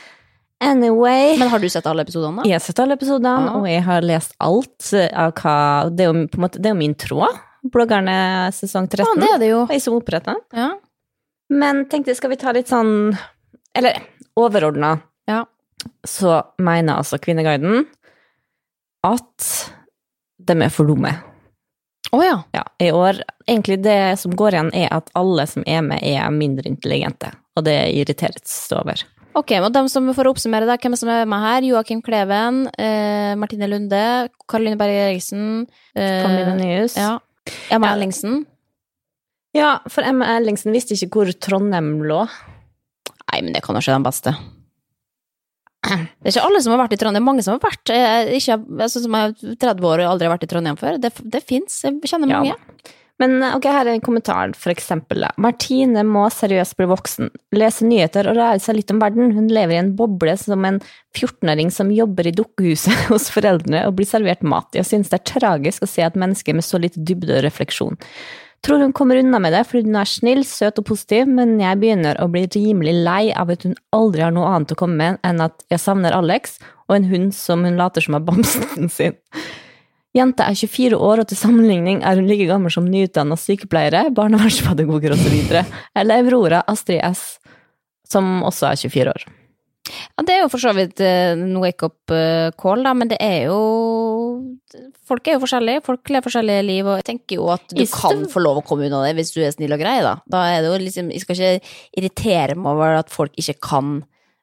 Anyway. 0.60 1.38
Men 1.38 1.48
har 1.48 1.58
du 1.62 1.68
sett 1.70 1.86
alle 1.86 2.02
episodene? 2.02 2.42
Jeg 2.44 2.52
har 2.58 2.60
sett 2.64 2.78
alle 2.82 2.96
episodene, 2.98 3.46
Ja. 3.46 3.54
og 3.56 3.66
jeg 3.70 3.82
har 3.86 4.02
lest 4.02 4.34
alt 4.42 4.90
av 5.12 5.32
hva 5.38 5.88
Det 5.94 6.04
er 6.04 6.12
jo 6.12 6.26
på 6.26 6.36
en 6.38 6.44
måte, 6.44 6.58
det 6.60 6.66
er 6.66 6.74
jo 6.74 6.80
min 6.82 6.94
tråd. 6.94 7.38
Bloggerne 7.72 8.52
sesong 8.52 8.88
13. 8.90 9.06
Ja, 9.06 9.14
det 9.22 9.30
er 9.34 9.38
det 9.38 9.48
jo. 9.50 9.66
Jeg 9.70 9.82
som 9.82 9.94
oppretta. 9.98 10.34
Ja. 10.52 10.68
Men 11.50 11.86
tenkte 11.88 12.14
skal 12.14 12.30
vi 12.30 12.36
ta 12.36 12.52
litt 12.52 12.68
sånn 12.68 13.16
Eller 13.74 13.96
overordna. 14.36 15.00
Så 16.06 16.40
mener 16.58 16.98
altså 16.98 17.18
Kvinneguiden 17.22 17.86
at 19.06 19.48
de 20.38 20.56
er 20.64 20.72
for 20.72 20.88
dumme. 20.88 21.12
Å 22.14 22.22
ja. 22.24 22.36
Ja, 22.56 22.64
i 22.80 22.88
år 22.94 23.20
Egentlig 23.48 23.78
det 23.84 24.18
som 24.20 24.34
går 24.36 24.54
igjen, 24.54 24.70
er 24.76 24.90
at 24.92 25.08
alle 25.16 25.46
som 25.48 25.62
er 25.68 25.80
med, 25.84 26.02
er 26.04 26.26
mindre 26.34 26.68
intelligente. 26.68 27.30
Og 27.56 27.64
det 27.64 27.76
irriteres 27.96 28.68
det 28.68 28.76
over. 28.76 29.04
Ok, 29.38 29.54
og 29.56 29.70
de 29.72 29.82
som 29.88 30.04
får 30.12 30.28
oppsummere 30.28 30.68
det, 30.68 30.76
hvem 30.82 30.96
som 31.00 31.08
er 31.12 31.24
med 31.28 31.40
her? 31.40 31.64
Joakim 31.64 32.02
Kleven, 32.04 32.66
eh, 32.76 33.32
Martine 33.40 33.70
Lunde, 33.70 34.02
Karoline 34.50 34.76
Berge 34.76 35.06
Eriksen 35.06 35.64
eh, 35.94 36.20
Camilla 36.26 36.54
Nyhus. 36.58 36.98
Ja. 37.00 37.14
Emma 37.72 37.88
Ja. 37.88 37.96
Ellingsen. 37.96 38.42
Ja, 39.56 39.70
for 39.88 40.04
Emma 40.04 40.28
Ellingsen 40.36 40.76
visste 40.76 40.92
ikke 40.92 41.22
hvor 41.22 41.32
Trondheim 41.40 42.02
lå. 42.04 42.26
Nei, 43.32 43.40
men 43.40 43.54
det 43.56 43.64
kan 43.64 43.78
jo 43.78 43.84
skje 43.84 43.96
den 43.96 44.04
beste. 44.04 44.36
Det 45.88 46.30
er 46.30 46.34
ikke 46.34 46.46
alle 46.48 46.62
som 46.64 46.74
har 46.74 46.82
vært 46.84 46.94
i 46.94 47.00
Trondheim. 47.00 47.26
Mange 47.26 47.44
som 47.46 47.56
har 47.56 47.64
vært 47.64 47.94
eh, 47.94 48.34
ikke, 48.38 48.60
altså, 48.78 49.02
som 49.04 49.16
er 49.18 49.34
30 49.34 49.88
år 49.88 50.04
og 50.04 50.12
aldri 50.12 50.28
har 50.28 50.36
vært 50.36 50.46
i 50.46 50.52
Trondheim 50.52 50.78
før. 50.80 51.00
Det, 51.02 51.12
det 51.24 51.42
fins. 51.48 51.82
Jeg 51.86 51.98
kjenner 52.10 52.30
mange. 52.30 52.54
Ja. 52.54 52.94
Men 53.18 53.40
ok, 53.42 53.64
her 53.74 53.88
er 53.88 53.96
en 53.96 54.04
kommentar, 54.04 54.52
for 54.54 54.70
eksempel. 54.70 55.24
Martine 55.42 56.04
må 56.06 56.22
seriøst 56.30 56.76
bli 56.78 56.86
voksen. 56.86 57.32
Lese 57.58 57.86
nyheter 57.88 58.28
og 58.30 58.38
lære 58.38 58.62
seg 58.62 58.78
litt 58.78 58.92
om 58.94 59.00
verden. 59.02 59.32
Hun 59.34 59.48
lever 59.50 59.74
i 59.74 59.80
en 59.80 59.94
boble 59.98 60.36
som 60.38 60.66
en 60.68 60.78
14-åring 61.16 61.72
som 61.74 61.90
jobber 61.94 62.30
i 62.30 62.34
dukkehuset 62.38 63.08
hos 63.10 63.26
foreldrene 63.34 63.82
og 63.88 63.96
blir 63.98 64.06
servert 64.08 64.46
mat. 64.46 64.70
Jeg 64.78 64.86
synes 64.86 65.10
det 65.10 65.18
er 65.18 65.30
tragisk 65.34 65.82
å 65.82 65.90
se 65.90 66.06
et 66.06 66.20
menneske 66.20 66.54
med 66.54 66.66
så 66.66 66.78
lite 66.78 67.02
dybde 67.02 67.40
og 67.40 67.42
refleksjon. 67.48 67.98
Tror 68.66 68.82
hun 68.82 68.92
kommer 68.92 69.20
unna 69.20 69.38
med 69.38 69.54
det 69.54 69.62
fordi 69.68 69.86
hun 69.86 70.00
er 70.00 70.08
snill, 70.08 70.42
søt 70.46 70.80
og 70.80 70.88
positiv, 70.88 71.28
men 71.30 71.56
jeg 71.62 71.78
begynner 71.78 72.18
å 72.18 72.26
bli 72.32 72.44
rimelig 72.50 72.96
lei 73.06 73.22
av 73.30 73.52
at 73.54 73.64
hun 73.68 73.76
aldri 73.94 74.24
har 74.26 74.34
noe 74.34 74.50
annet 74.50 74.74
å 74.74 74.78
komme 74.80 74.98
med 74.98 75.22
enn 75.26 75.44
at 75.44 75.62
jeg 75.70 75.82
savner 75.82 76.16
Alex 76.16 76.58
og 76.88 76.96
en 76.98 77.08
hund 77.12 77.32
som 77.36 77.64
hun 77.66 77.78
later 77.78 78.04
som 78.04 78.18
er 78.18 78.26
bamsen 78.26 78.90
sin. 78.98 79.16
Jenta 80.16 80.48
er 80.48 80.56
24 80.56 80.96
år, 80.96 81.20
og 81.22 81.28
til 81.30 81.38
sammenligning 81.38 82.00
er 82.06 82.18
hun 82.18 82.26
like 82.26 82.48
gammel 82.48 82.72
som 82.72 82.86
nyutdanna 82.88 83.36
sykepleiere, 83.38 84.08
barnevernspedagoger 84.16 85.14
osv. 85.14 85.36
Eller 85.52 86.24
Aurora 86.24 86.62
Astrid 86.66 87.04
S, 87.04 87.36
som 88.08 88.40
også 88.48 88.72
er 88.72 88.80
24 88.88 89.12
år. 89.12 89.26
Ja, 90.18 90.24
det 90.26 90.34
er 90.34 90.40
jo 90.42 90.50
for 90.50 90.58
så 90.58 90.72
vidt 90.74 90.98
en 91.06 91.54
wake-up 91.62 92.10
call, 92.58 92.82
da, 92.82 92.90
men 92.98 93.10
det 93.12 93.20
er 93.22 93.46
jo 93.46 93.58
Folk 95.08 95.28
er 95.30 95.36
jo 95.36 95.42
forskjellige, 95.44 95.80
folk 95.86 96.10
lever 96.10 96.26
forskjellige 96.26 96.64
liv, 96.66 96.88
og 96.90 96.98
jeg 96.98 97.06
tenker 97.06 97.38
jo 97.38 97.46
at 97.54 97.70
du 97.70 97.84
kan 97.92 98.24
få 98.28 98.42
lov 98.42 98.58
å 98.60 98.64
komme 98.66 98.88
unna 98.88 99.04
det 99.06 99.14
hvis 99.16 99.30
du 99.32 99.38
er 99.40 99.54
snill 99.54 99.76
og 99.76 99.80
grei, 99.80 100.00
da. 100.04 100.16
Da 100.28 100.42
er 100.50 100.64
det 100.64 100.72
jo 100.72 100.80
liksom 100.82 101.12
Jeg 101.14 101.22
skal 101.22 101.38
ikke 101.38 101.76
irritere 102.02 102.58
meg 102.58 102.72
over 102.74 102.98
at 102.98 103.14
folk 103.14 103.38
ikke 103.38 103.56
kan 103.70 104.00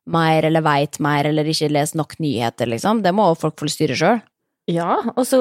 mer 0.07 0.47
eller 0.47 0.63
veit 0.63 0.99
mer 1.03 1.27
eller 1.27 1.47
ikke 1.49 1.69
leser 1.73 1.99
nok 1.99 2.15
nyheter, 2.23 2.69
liksom. 2.71 3.03
Det 3.03 3.13
må 3.13 3.27
jo 3.31 3.37
folk 3.43 3.59
få 3.59 3.69
styre 3.73 3.99
sjøl. 3.99 4.23
Ja, 4.69 4.95
og 5.13 5.27
så 5.29 5.37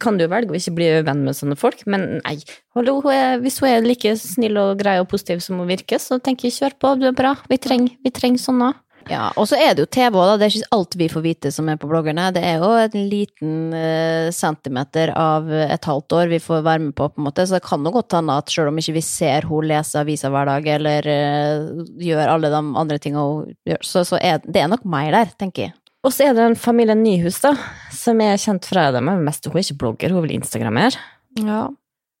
kan 0.00 0.18
du 0.20 0.26
velge 0.28 0.52
å 0.52 0.58
ikke 0.58 0.74
bli 0.76 0.88
venn 1.06 1.22
med 1.24 1.36
sånne 1.36 1.56
folk, 1.56 1.86
men 1.88 2.18
nei, 2.18 2.34
hallo, 2.76 2.98
hvis 3.40 3.62
hun 3.62 3.70
er 3.70 3.86
like 3.86 4.12
snill 4.20 4.60
og 4.60 4.82
grei 4.82 4.98
og 5.00 5.08
positiv 5.08 5.40
som 5.40 5.62
hun 5.62 5.70
virker, 5.70 6.00
så 6.02 6.18
tenker 6.20 6.50
jeg 6.50 6.58
kjør 6.58 6.76
på, 6.76 6.90
du 7.00 7.06
er 7.08 7.16
bra, 7.16 7.32
vi 7.48 7.56
trenger, 7.64 7.94
vi 8.04 8.12
trenger 8.12 8.42
sånne. 8.42 8.74
Ja, 9.08 9.30
og 9.40 9.46
så 9.48 9.56
er 9.56 9.72
det 9.72 9.84
jo 9.84 9.88
TV 9.88 10.16
òg, 10.18 10.26
da. 10.28 10.36
Det 10.36 10.46
er 10.46 10.54
ikke 10.58 10.76
alt 10.76 10.96
vi 11.00 11.08
får 11.08 11.24
vite 11.24 11.52
som 11.54 11.68
er 11.72 11.78
på 11.80 11.88
bloggerne. 11.88 12.28
Det 12.36 12.42
er 12.44 12.60
jo 12.60 12.68
en 12.76 13.08
liten 13.08 13.54
eh, 13.76 14.28
centimeter 14.34 15.12
av 15.16 15.48
et 15.48 15.88
halvt 15.88 16.16
år 16.18 16.32
vi 16.34 16.40
får 16.44 16.64
være 16.66 16.82
med 16.84 16.94
på, 16.98 17.08
på 17.14 17.22
en 17.22 17.28
måte. 17.30 17.46
Så 17.48 17.56
det 17.56 17.64
kan 17.66 17.86
jo 17.86 17.94
godt 17.94 18.18
hende 18.18 18.36
at 18.36 18.52
selv 18.52 18.72
om 18.72 18.80
ikke 18.80 18.98
vi 18.98 19.04
ser 19.04 19.48
hun 19.48 19.68
lese 19.70 20.02
avisa 20.02 20.30
hver 20.32 20.50
dag, 20.52 20.68
eller 20.76 21.08
eh, 21.08 21.84
gjør 22.04 22.34
alle 22.34 22.52
de 22.52 22.60
andre 22.84 23.00
tinga 23.02 23.24
hun 23.24 23.56
gjør, 23.68 23.80
så, 23.86 24.04
så 24.08 24.20
er 24.20 24.42
det 24.44 24.62
er 24.62 24.70
nok 24.74 24.84
meg 24.88 25.10
der, 25.16 25.32
tenker 25.40 25.68
jeg. 25.68 25.76
Og 26.06 26.14
så 26.14 26.28
er 26.28 26.36
det 26.36 26.44
en 26.44 26.58
familie 26.58 26.94
Nyhus, 26.94 27.40
da, 27.42 27.54
som 27.94 28.20
er 28.22 28.38
kjent 28.38 28.68
fra 28.68 28.90
dem, 28.94 29.08
men 29.08 29.24
mest 29.26 29.48
hun 29.48 29.56
er 29.56 29.64
ikke 29.64 29.80
blogger, 29.80 30.14
hun 30.14 30.24
vil 30.26 30.36
instagrammere. 30.36 31.00
Ja. 31.40 31.64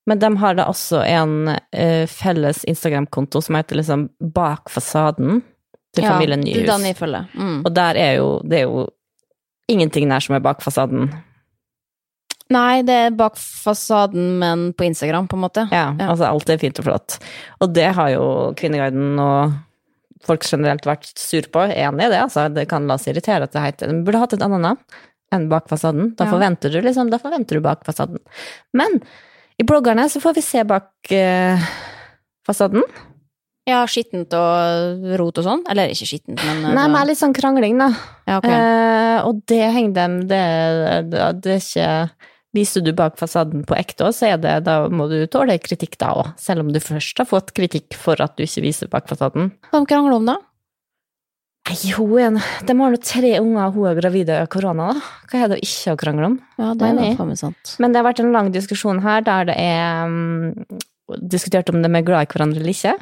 Men 0.08 0.20
de 0.22 0.32
har 0.40 0.56
da 0.56 0.66
også 0.70 1.04
en 1.04 1.52
uh, 1.52 2.04
felles 2.08 2.64
Instagram-konto 2.68 3.42
som 3.44 3.58
heter 3.58 3.76
liksom 3.76 4.08
Bak 4.34 4.72
fasaden 4.72 5.42
til 5.96 6.04
familien 6.04 6.40
Nyhus. 6.44 6.66
den 6.68 6.84
jeg 6.90 6.96
følge. 6.96 7.24
Mm. 7.34 7.62
Og 7.66 7.74
der 7.74 7.94
er 7.96 8.12
jo, 8.18 8.40
det 8.44 8.58
er 8.60 8.66
jo 8.68 8.86
ingenting 9.68 10.08
der 10.10 10.20
som 10.20 10.34
er 10.36 10.40
bak 10.44 10.60
fasaden. 10.62 11.08
Nei, 12.50 12.80
det 12.82 12.94
er 12.94 13.10
bak 13.16 13.36
fasaden, 13.36 14.38
men 14.40 14.70
på 14.72 14.86
Instagram, 14.88 15.26
på 15.28 15.36
en 15.36 15.42
måte. 15.44 15.66
Ja, 15.70 15.90
Ja. 15.98 16.06
altså 16.14 16.24
alt 16.30 16.48
er 16.48 16.56
fint 16.58 16.78
og 16.80 16.84
flott. 16.86 17.18
Og 17.60 17.74
det 17.74 17.90
har 17.94 18.08
jo 18.14 18.54
Kvinneguiden 18.56 19.18
og 19.20 19.52
folk 20.24 20.42
generelt 20.48 20.84
vært 20.88 21.12
sur 21.18 21.42
på. 21.52 21.66
Enig 21.68 22.06
i 22.06 22.08
det, 22.08 22.22
altså. 22.22 22.48
Det 22.52 22.66
kan 22.68 22.86
la 22.88 22.94
oss 22.94 23.06
irritere 23.06 23.42
at 23.44 23.52
det 23.52 23.60
heter 23.66 23.86
Den 23.92 24.04
burde 24.04 24.18
hatt 24.18 24.32
et 24.32 24.42
annet 24.42 24.60
navn 24.64 24.78
enn 25.30 25.48
Bak 25.50 25.68
fasaden. 25.68 26.14
Da 26.16 26.24
Ja. 26.24 26.30
forventer 26.32 26.72
du 26.72 26.80
liksom, 26.80 27.10
da 27.10 27.18
forventer 27.18 27.56
du 27.56 27.60
Bak 27.60 27.84
fasaden. 27.84 28.16
Men 28.72 29.02
i 29.60 29.64
bloggerne 29.64 30.08
så 30.08 30.18
får 30.20 30.34
vi 30.34 30.40
se 30.40 30.62
bak 30.64 30.88
eh, 31.10 31.58
fasaden. 32.46 32.82
Ja, 33.68 33.82
skittent 33.90 34.32
og 34.32 35.04
rot 35.20 35.38
og 35.42 35.44
sånn. 35.44 35.62
Eller 35.68 35.92
ikke 35.92 36.08
skittent, 36.08 36.40
men 36.40 36.62
Nei, 36.64 36.72
men 36.72 36.94
det- 36.94 37.02
er 37.02 37.10
litt 37.10 37.20
sånn 37.20 37.36
krangling, 37.36 37.78
da. 37.78 37.90
ja, 38.26 38.38
ok. 38.40 38.48
Eh, 38.48 39.18
og 39.28 39.42
det 39.46 39.62
henger 39.74 39.94
dem 39.94 40.20
det, 40.30 40.42
det, 41.12 41.28
det 41.44 41.54
er 41.58 41.62
ikke 41.62 41.92
Viser 42.56 42.80
du 42.80 42.94
bak 42.96 43.18
fasaden 43.20 43.60
på 43.68 43.76
ekte 43.76 44.06
òg, 44.06 44.14
så 44.16 44.30
er 44.32 44.38
det, 44.40 44.64
da 44.64 44.88
må 44.88 45.04
du 45.10 45.18
tåle 45.28 45.58
kritikk 45.60 45.98
da 46.00 46.14
òg. 46.16 46.30
Selv 46.40 46.64
om 46.64 46.72
du 46.72 46.80
først 46.80 47.20
har 47.20 47.28
fått 47.28 47.52
kritikk 47.52 47.92
for 47.94 48.16
at 48.24 48.38
du 48.38 48.42
ikke 48.46 48.64
viser 48.64 48.88
bak 48.88 49.04
fasaden. 49.06 49.52
Hva 49.68 49.82
de 49.82 49.90
krangler 49.90 50.16
om, 50.16 50.24
da? 50.24 50.38
Nei, 51.68 51.92
hun 51.92 52.38
De 52.64 52.74
har 52.78 52.94
nå 52.94 53.00
tre 53.04 53.34
unger, 53.42 53.66
og 53.66 53.74
hun 53.76 53.88
er 53.90 53.98
gravid 54.00 54.30
av 54.32 54.46
korona, 54.48 54.94
da. 54.96 55.00
Hva 55.28 55.42
er 55.44 55.50
det 55.52 55.58
å 55.58 55.66
ikke 55.68 55.92
å 55.92 56.00
krangle 56.00 56.30
om? 56.30 56.38
Ja, 56.56 56.72
det 56.72 56.88
er 56.88 57.16
faen 57.18 57.28
meg 57.34 57.40
sant. 57.40 57.74
Men 57.78 57.92
det 57.92 58.00
har 58.00 58.08
vært 58.08 58.22
en 58.24 58.32
lang 58.32 58.48
diskusjon 58.54 59.02
her 59.04 59.20
der 59.26 59.50
det 59.50 59.56
er 59.60 60.08
mm, 60.08 60.80
diskutert 61.16 61.70
om 61.72 61.80
de 61.82 61.88
er 61.88 62.06
glad 62.06 62.26
i 62.26 62.30
hverandre 62.32 62.60
eller 62.60 62.74
ikke. 62.74 62.94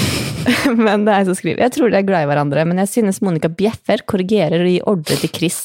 men 0.84 1.06
det 1.06 1.12
er 1.12 1.22
jeg 1.22 1.28
som 1.30 1.38
skriver. 1.38 1.64
Jeg 1.64 1.74
tror 1.76 1.92
de 1.92 2.00
er 2.00 2.08
glad 2.08 2.26
i 2.26 2.30
hverandre, 2.30 2.64
men 2.68 2.82
jeg 2.82 2.92
synes 2.92 3.22
Monica 3.24 3.48
bjeffer, 3.48 4.04
korrigerer 4.08 4.60
og 4.60 4.68
gir 4.68 4.88
ordre 4.92 5.20
til 5.22 5.32
Chris. 5.32 5.60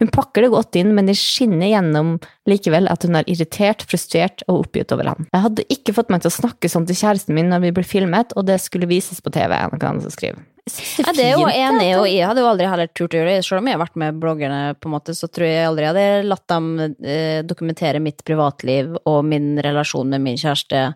Hun 0.00 0.08
pakker 0.12 0.46
det 0.46 0.52
godt 0.54 0.76
inn, 0.80 0.94
men 0.96 1.10
det 1.10 1.18
skinner 1.20 1.68
gjennom 1.68 2.14
likevel 2.48 2.88
at 2.88 3.04
hun 3.04 3.18
er 3.20 3.26
irritert, 3.28 3.84
frustrert 3.88 4.44
og 4.48 4.64
oppgitt 4.64 4.94
over 4.96 5.12
han. 5.12 5.26
Jeg 5.28 5.44
hadde 5.44 5.66
ikke 5.72 5.94
fått 5.96 6.12
meg 6.12 6.24
til 6.24 6.32
å 6.32 6.38
snakke 6.38 6.70
sånn 6.72 6.86
til 6.88 6.96
kjæresten 6.96 7.36
min 7.36 7.52
når 7.52 7.66
vi 7.66 7.74
ble 7.76 7.84
filmet, 7.84 8.32
og 8.32 8.48
det 8.48 8.56
skulle 8.64 8.88
vises 8.88 9.20
på 9.20 9.32
TV. 9.34 9.52
er 9.52 9.68
noe 9.68 9.90
annet 9.90 10.08
som 10.08 10.14
skriver. 10.14 10.46
Synes 10.70 11.04
Ja, 11.04 11.12
det 11.16 11.26
er 11.26 11.36
jo 11.36 11.48
enig, 11.48 11.88
og 11.98 12.06
jeg 12.08 12.24
hadde 12.26 12.44
jo 12.44 12.48
aldri 12.48 12.68
heller 12.70 12.88
turt 12.92 13.14
å 13.14 13.20
gjøre 13.20 13.34
det. 13.34 13.44
Selv 13.44 13.60
om 13.60 13.68
jeg 13.68 13.76
har 13.76 13.82
vært 13.82 13.98
med 14.00 14.20
bloggerne, 14.22 14.60
på 14.80 14.88
en 14.88 14.94
måte, 14.94 15.16
så 15.16 15.28
tror 15.28 15.48
jeg 15.48 15.66
aldri 15.68 15.86
jeg 15.86 15.92
hadde 15.94 16.28
latt 16.28 16.46
dem 16.52 16.70
eh, 16.80 17.40
dokumentere 17.48 18.00
mitt 18.00 18.24
privatliv 18.24 18.94
og 19.04 19.18
min 19.26 19.52
relasjon 19.60 20.08
med 20.12 20.24
min 20.24 20.40
kjæreste 20.40 20.86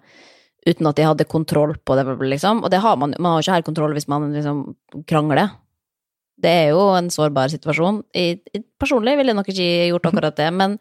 uten 0.65 0.89
at 0.89 1.01
jeg 1.01 1.11
hadde 1.11 1.29
kontroll 1.29 1.75
på 1.77 1.97
det, 1.99 2.07
liksom. 2.25 2.63
Og 2.65 2.73
det 2.73 2.81
har 2.81 2.97
man, 2.97 3.13
man 3.19 3.37
har 3.37 3.45
ikke 3.45 3.59
her 3.59 3.67
kontroll 3.67 3.97
hvis 3.97 4.09
man 4.09 4.31
liksom 4.33 4.65
krangler. 5.11 5.53
Det 6.35 6.51
er 6.51 6.73
jo 6.75 6.81
en 6.97 7.07
sårbar 7.15 7.49
situasjon. 7.53 8.01
Personlig 8.83 9.15
ville 9.17 9.31
jeg 9.31 9.39
nok 9.39 9.51
ikke 9.53 9.67
gjort 9.93 10.09
akkurat 10.11 10.37
det, 10.37 10.49
men, 10.53 10.75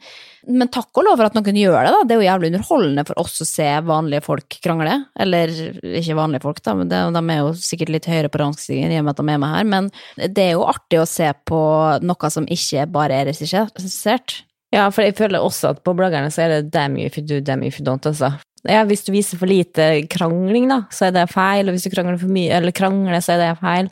men 0.50 0.72
takk 0.74 0.90
og 0.98 1.06
lov 1.06 1.20
for 1.20 1.30
at 1.30 1.38
noen 1.38 1.60
gjør 1.60 1.78
det, 1.78 1.92
da. 1.94 2.00
Det 2.10 2.16
er 2.16 2.22
jo 2.22 2.26
jævlig 2.26 2.50
underholdende 2.52 3.04
for 3.08 3.22
oss 3.22 3.44
å 3.46 3.48
se 3.48 3.68
vanlige 3.86 4.26
folk 4.26 4.58
krangle. 4.66 4.96
Eller 5.24 5.54
ikke 6.02 6.18
vanlige 6.18 6.44
folk, 6.44 6.64
da, 6.66 6.74
men 6.80 6.90
de 6.90 7.22
er 7.22 7.44
jo 7.44 7.52
sikkert 7.60 7.94
litt 7.94 8.10
høyere 8.10 8.32
på 8.34 8.42
rangstigen 8.42 8.92
i 8.92 8.98
og 9.00 9.06
med 9.06 9.14
at 9.14 9.22
de 9.22 9.28
er 9.36 9.44
med 9.46 9.54
her. 9.54 9.70
Men 9.76 9.92
det 10.24 10.48
er 10.48 10.56
jo 10.56 10.66
artig 10.68 11.04
å 11.04 11.10
se 11.10 11.30
på 11.48 11.62
noe 12.02 12.34
som 12.34 12.50
ikke 12.58 12.88
bare 12.92 13.22
er 13.22 13.30
regissert. 13.30 14.42
Ja, 14.74 14.88
for 14.90 15.06
jeg 15.06 15.14
føler 15.20 15.44
også 15.46 15.76
at 15.76 15.84
på 15.86 15.94
bloggerne 15.94 16.34
så 16.34 16.48
er 16.48 16.56
det 16.56 16.74
damn 16.74 16.98
you 16.98 17.06
if 17.06 17.20
you 17.20 17.24
do, 17.30 17.38
damn 17.46 17.62
you 17.62 17.70
if 17.70 17.78
you 17.78 17.86
don't, 17.86 18.10
altså. 18.10 18.34
Ja, 18.66 18.82
hvis 18.88 19.04
du 19.06 19.12
viser 19.14 19.38
for 19.38 19.52
lite 19.52 20.08
krangling, 20.10 20.70
da, 20.72 20.86
så 20.90 21.10
er 21.10 21.18
det 21.18 21.28
feil, 21.30 21.68
og 21.68 21.76
hvis 21.76 21.86
du 21.86 21.92
krangler 21.94 22.18
for 22.18 22.32
mye, 22.32 22.50
eller 22.58 22.74
krangler, 22.74 23.20
så 23.22 23.36
er 23.36 23.42
det 23.44 23.50
feil. 23.62 23.90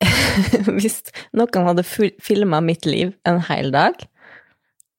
hvis 0.78 1.02
noen 1.36 1.68
hadde 1.68 1.84
filma 1.84 2.62
mitt 2.64 2.86
liv 2.88 3.12
en 3.28 3.40
hel 3.50 3.70
dag, 3.74 3.96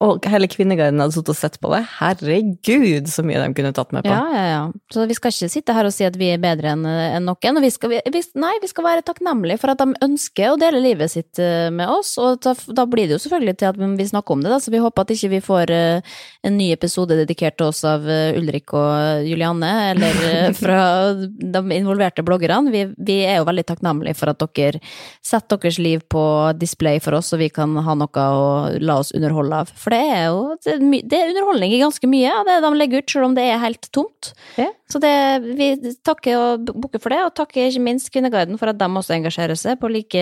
og 0.02 0.26
hele 0.26 0.50
Kvinneguiden 0.50 1.02
hadde 1.02 1.14
sittet 1.14 1.34
og 1.36 1.38
sett 1.38 1.58
på 1.62 1.70
det, 1.74 1.84
herregud, 2.00 3.10
så 3.12 3.22
mye 3.26 3.42
de 3.44 3.54
kunne 3.58 3.74
tatt 3.78 3.92
med 3.94 4.06
på. 4.06 4.10
Ja, 4.10 4.24
ja, 4.34 4.46
ja. 4.50 4.62
Så 4.94 5.06
vi 5.10 5.18
skal 5.18 5.34
ikke 5.34 5.50
sitte 5.54 5.76
her 5.78 5.86
og 5.86 5.94
si 5.94 6.08
at 6.08 6.18
vi 6.18 6.32
er 6.34 6.42
bedre 6.42 6.74
enn 6.74 6.88
en 6.88 7.28
noen. 7.28 7.62
Vi 7.62 7.70
skal, 7.74 7.94
vi, 7.94 8.24
nei, 8.42 8.54
vi 8.64 8.70
skal 8.72 8.88
være 8.88 9.06
takknemlige 9.06 9.62
for 9.62 9.74
at 9.74 9.84
de 9.84 9.94
ønsker 10.02 10.54
å 10.56 10.58
dele 10.62 10.82
livet 10.82 11.14
sitt 11.14 11.42
eh, 11.42 11.70
med 11.74 11.92
oss. 11.92 12.16
Og 12.22 12.42
da, 12.42 12.56
da 12.74 12.88
blir 12.90 13.08
det 13.08 13.18
jo 13.18 13.22
selvfølgelig 13.26 13.56
til 13.62 13.70
at 13.70 13.78
vi 13.78 14.08
snakker 14.10 14.36
om 14.36 14.42
det, 14.42 14.52
da. 14.54 14.60
Så 14.64 14.74
vi 14.74 14.82
håper 14.82 15.06
at 15.06 15.14
ikke 15.14 15.32
vi 15.36 15.44
får 15.46 15.76
eh, 15.76 16.18
en 16.50 16.58
ny 16.58 16.72
episode 16.74 17.18
dedikert 17.20 17.60
til 17.60 17.70
oss 17.70 17.84
av 17.88 18.10
eh, 18.10 18.34
Ulrik 18.40 18.74
og 18.78 19.28
Julianne, 19.28 19.72
eller 19.94 20.22
fra 20.64 20.82
de 21.14 21.64
involverte 21.78 22.26
bloggerne. 22.26 22.74
Vi, 22.74 22.88
vi 22.98 23.20
er 23.28 23.40
jo 23.42 23.48
veldig 23.52 23.68
takknemlige 23.70 24.18
for 24.18 24.34
at 24.34 24.42
dere 24.42 24.82
setter 25.26 25.62
deres 25.62 25.78
liv 25.82 26.02
på 26.10 26.24
display 26.58 27.02
for 27.04 27.20
oss, 27.20 27.32
så 27.32 27.40
vi 27.42 27.52
kan 27.54 27.78
ha 27.78 27.98
noe 27.98 28.28
å 28.42 28.52
la 28.82 28.98
oss 29.04 29.14
underholde 29.18 29.62
av. 29.64 29.72
For 29.78 29.91
det 29.92 30.02
er 30.02 30.26
jo 30.32 30.42
det 30.64 30.74
er, 30.74 31.22
er 31.22 31.32
underholdning 31.32 31.76
i 31.76 31.82
ganske 31.82 32.10
mye 32.10 32.34
av 32.34 32.48
det 32.48 32.58
de 32.64 32.72
legger 32.78 33.04
ut, 33.04 33.14
selv 33.14 33.30
om 33.30 33.38
det 33.38 33.46
er 33.48 33.62
helt 33.62 33.90
tomt. 33.96 34.32
Ja. 34.60 34.70
Så 34.92 35.02
det, 35.04 35.14
vi 35.58 35.72
takker 36.06 36.38
og 36.40 36.70
bukker 36.72 37.04
for 37.04 37.14
det, 37.14 37.22
og 37.26 37.34
takker 37.38 37.70
ikke 37.70 37.84
minst 37.86 38.12
Kvinneguiden 38.14 38.60
for 38.62 38.72
at 38.72 38.80
de 38.80 38.88
også 38.88 39.16
engasjerer 39.18 39.60
seg 39.60 39.80
på 39.82 39.92
like, 39.92 40.22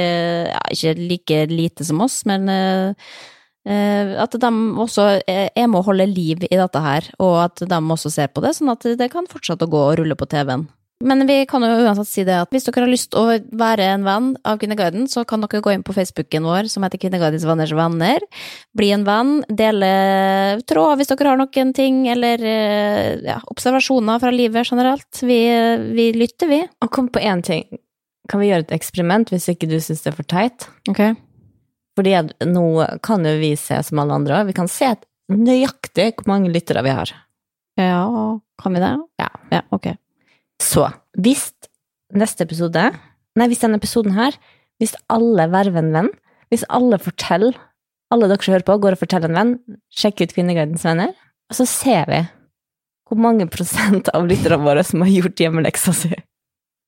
ja, 0.49 0.63
ikke 0.74 0.95
like 0.99 1.43
lite 1.51 1.88
som 1.88 2.01
oss, 2.05 2.22
men 2.30 2.49
uh, 2.49 2.93
at 3.70 4.36
de 4.41 4.51
også 4.82 5.07
er 5.28 5.67
med 5.67 5.82
å 5.82 5.86
holde 5.86 6.09
liv 6.09 6.45
i 6.47 6.57
dette 6.57 6.82
her, 6.82 7.09
og 7.22 7.36
at 7.43 7.65
de 7.70 7.80
også 7.80 8.11
ser 8.13 8.32
på 8.34 8.43
det, 8.45 8.55
sånn 8.57 8.74
at 8.74 8.88
det 8.97 9.11
kan 9.13 9.30
fortsette 9.30 9.67
å 9.67 9.72
gå 9.72 9.86
og 9.91 9.97
rulle 10.01 10.17
på 10.17 10.30
TV-en. 10.30 10.67
Men 10.99 11.23
vi 11.27 11.45
kan 11.47 11.63
jo 11.63 11.69
uansett 11.85 12.09
si 12.09 12.23
det 12.27 12.35
at 12.35 12.49
hvis 12.51 12.65
dere 12.67 12.83
har 12.83 12.91
lyst 12.91 13.15
å 13.15 13.21
være 13.55 13.85
en 13.93 14.03
venn 14.03 14.25
av 14.43 14.57
Kvinneguiden, 14.59 15.05
så 15.07 15.23
kan 15.27 15.39
dere 15.39 15.61
gå 15.63 15.71
inn 15.71 15.83
på 15.87 15.95
Facebooken 15.95 16.43
vår 16.43 16.67
som 16.67 16.83
heter 16.83 16.99
Kvinneguidens 16.99 17.45
venners 17.47 17.71
venner. 17.71 18.25
Bli 18.75 18.89
en 18.91 19.05
venn, 19.07 19.31
dele 19.47 19.91
tråd 20.67 20.99
hvis 20.99 21.11
dere 21.13 21.31
har 21.31 21.39
noen 21.39 21.71
ting, 21.77 22.01
eller 22.11 22.43
eh, 22.43 23.13
ja, 23.23 23.37
observasjoner 23.47 24.19
fra 24.19 24.33
livet 24.35 24.67
generelt. 24.67 25.21
Vi, 25.23 25.39
vi 25.95 26.09
lytter, 26.17 26.51
vi. 26.51 26.59
Og 26.83 26.91
kom 26.91 27.07
på 27.07 27.23
én 27.23 27.45
ting. 27.47 27.63
Kan 28.29 28.43
vi 28.43 28.51
gjøre 28.51 28.67
et 28.67 28.75
eksperiment 28.75 29.31
hvis 29.31 29.47
ikke 29.55 29.71
du 29.71 29.77
syns 29.79 30.03
det 30.03 30.11
er 30.11 30.19
for 30.19 30.27
teit? 30.27 30.67
Ok. 30.91 30.99
Fordi 31.95 32.17
nå 32.51 32.65
kan 33.07 33.23
jo 33.23 33.37
vi 33.39 33.53
se 33.59 33.79
som 33.87 34.03
alle 34.03 34.19
andre, 34.19 34.43
vi 34.51 34.57
kan 34.59 34.67
se 34.71 34.91
nøyaktig 35.31 36.11
hvor 36.19 36.29
mange 36.33 36.51
lyttere 36.51 36.83
vi 36.83 36.91
har. 36.99 37.15
Ja, 37.79 38.03
kan 38.59 38.75
vi 38.75 38.83
det? 38.83 38.93
Ja. 39.23 39.31
Ja, 39.55 39.63
ok. 39.71 39.93
Så 40.60 40.86
hvis 41.20 41.49
neste 42.16 42.45
episode, 42.45 42.89
nei, 43.38 43.47
hvis 43.49 43.62
denne 43.64 43.80
episoden 43.80 44.16
her, 44.18 44.36
hvis 44.80 44.95
alle 45.12 45.47
verver 45.51 45.84
en 45.84 45.93
venn, 45.95 46.12
hvis 46.49 46.66
alle 46.74 46.99
forteller, 47.01 47.57
alle 48.14 48.30
dere 48.30 48.41
som 48.41 48.55
hører 48.55 48.68
på, 48.68 48.78
går 48.82 48.97
og 48.97 49.01
forteller 49.03 49.32
en 49.32 49.39
venn, 49.39 49.55
sjekk 49.93 50.24
ut 50.24 50.36
Kvinneguidens 50.36 50.86
venner, 50.88 51.14
og 51.49 51.57
så 51.57 51.68
ser 51.70 52.10
vi 52.10 52.24
hvor 53.10 53.18
mange 53.22 53.47
prosent 53.49 54.10
av 54.14 54.28
lytterne 54.30 54.62
våre 54.62 54.84
som 54.86 55.01
har 55.01 55.10
gjort 55.10 55.41
hjemmeleksa 55.41 55.93
si. 55.97 56.12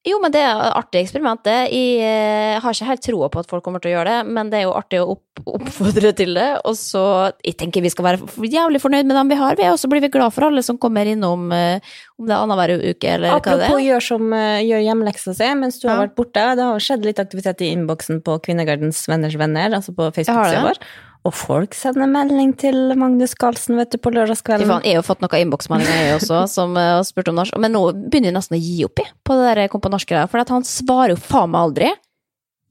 Jo, 0.01 0.17
men 0.17 0.33
det 0.33 0.39
er 0.41 0.57
et 0.57 0.73
artig 0.79 1.03
eksperiment, 1.03 1.43
det. 1.45 1.57
Jeg 1.69 1.99
eh, 2.01 2.55
har 2.63 2.73
ikke 2.73 2.87
helt 2.87 3.03
troa 3.05 3.27
på 3.29 3.41
at 3.43 3.49
folk 3.51 3.61
kommer 3.61 3.83
til 3.83 3.91
å 3.91 3.99
gjøre 3.99 4.15
det, 4.15 4.31
men 4.33 4.47
det 4.49 4.57
er 4.57 4.63
jo 4.65 4.71
artig 4.73 4.97
å 4.97 5.11
opp, 5.13 5.41
oppfordre 5.45 6.09
til 6.17 6.33
det. 6.39 6.47
Og 6.65 6.73
så 6.79 7.03
Jeg 7.45 7.59
tenker 7.59 7.85
vi 7.85 7.91
skal 7.93 8.07
være 8.07 8.47
jævlig 8.49 8.81
fornøyd 8.81 9.05
med 9.05 9.13
dem 9.19 9.29
vi 9.29 9.37
har, 9.37 9.59
vi, 9.59 9.67
og 9.69 9.77
så 9.77 9.91
blir 9.91 10.01
vi 10.01 10.09
glad 10.09 10.33
for 10.33 10.47
alle 10.47 10.63
som 10.65 10.79
kommer 10.81 11.05
innom 11.05 11.53
eh, 11.53 11.93
om 12.17 12.25
det 12.25 12.33
er 12.33 12.41
annenhver 12.47 12.73
uke, 12.81 13.13
eller 13.13 13.35
hva 13.35 13.43
det 13.45 13.53
er. 13.53 13.61
Apropos 13.67 13.85
gjør 13.85 14.07
som 14.07 14.33
eh, 14.33 14.63
gjør 14.65 14.83
hjemmeleksa 14.87 15.37
si, 15.37 15.51
mens 15.61 15.77
du 15.77 15.85
har 15.85 15.99
Ja. 15.99 16.07
vært 16.07 16.17
borte. 16.17 16.47
Det 16.57 16.65
har 16.71 16.81
skjedd 16.87 17.05
litt 17.05 17.21
aktivitet 17.21 17.61
i 17.61 17.69
innboksen 17.75 18.23
på 18.25 18.39
Kvinnegardens 18.41 19.05
venners 19.11 19.37
venner, 19.37 19.69
altså 19.77 19.93
på 19.93 20.09
har 20.09 20.17
Facebook-sida 20.17 20.65
vår. 20.65 20.81
Og 21.27 21.33
folk 21.37 21.75
sender 21.77 22.09
melding 22.09 22.55
til 22.57 22.95
Magnus 22.97 23.35
Carlsen, 23.37 23.75
vet 23.77 23.91
du, 23.93 23.99
på 24.01 24.09
lørdagskvelden. 24.13 24.65
faen, 24.65 24.85
jeg 24.87 24.97
har 24.97 25.05
fått 25.05 25.21
noen 25.21 25.37
innboksmeldinger, 25.43 25.99
jeg 26.07 26.15
også, 26.17 26.39
som 26.57 26.73
eh, 26.81 26.93
har 26.97 27.03
spurt 27.05 27.29
om 27.29 27.37
norsk. 27.37 27.59
Men 27.61 27.75
nå 27.77 27.83
begynner 27.93 28.31
jeg 28.31 28.37
nesten 28.39 28.57
å 28.57 28.61
gi 28.61 28.79
opp, 28.87 29.03
i, 29.03 29.05
på 29.27 29.37
det 29.37 29.51
der 29.51 29.69
kom 29.69 29.83
på 29.83 29.91
norsk-greia. 29.93 30.29
For 30.31 30.41
at 30.41 30.49
han 30.53 30.65
svarer 30.65 31.13
jo 31.13 31.19
faen 31.21 31.53
meg 31.53 31.67
aldri. 31.67 31.91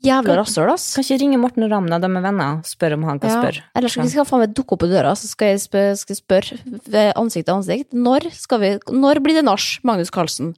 Jævla 0.03 0.39
rasshøl, 0.39 0.71
ass. 0.73 0.95
Kan 0.97 1.05
ikke 1.05 1.19
ringe 1.21 1.39
Morten 1.39 1.67
Ramna, 1.69 1.99
de 2.01 2.09
er 2.09 2.23
venner, 2.25 2.55
og 2.59 2.69
spørre 2.69 2.97
om 2.97 3.03
han 3.05 3.19
kan 3.21 3.31
Ja. 3.31 3.43
spørre. 3.43 3.63
Eller 3.77 3.93
skal 3.93 4.03
vi 4.07 4.13
skal 4.15 4.25
faen 4.25 4.41
meg 4.41 4.55
dukke 4.57 4.73
opp 4.73 4.81
på 4.81 4.89
døra, 4.89 5.13
så 5.13 5.29
skal 5.29 5.53
jeg 5.53 5.61
spørre, 5.61 5.97
skal 6.01 6.17
jeg 6.17 6.23
spørre 6.25 7.05
ansikt 7.21 7.47
til 7.47 7.55
ansikt. 7.55 7.93
Når, 7.93 8.31
vi, 8.65 8.71
når 8.97 9.21
blir 9.21 9.37
det 9.37 9.45
nach, 9.45 9.79
Magnus 9.85 10.11
Carlsen? 10.11 10.55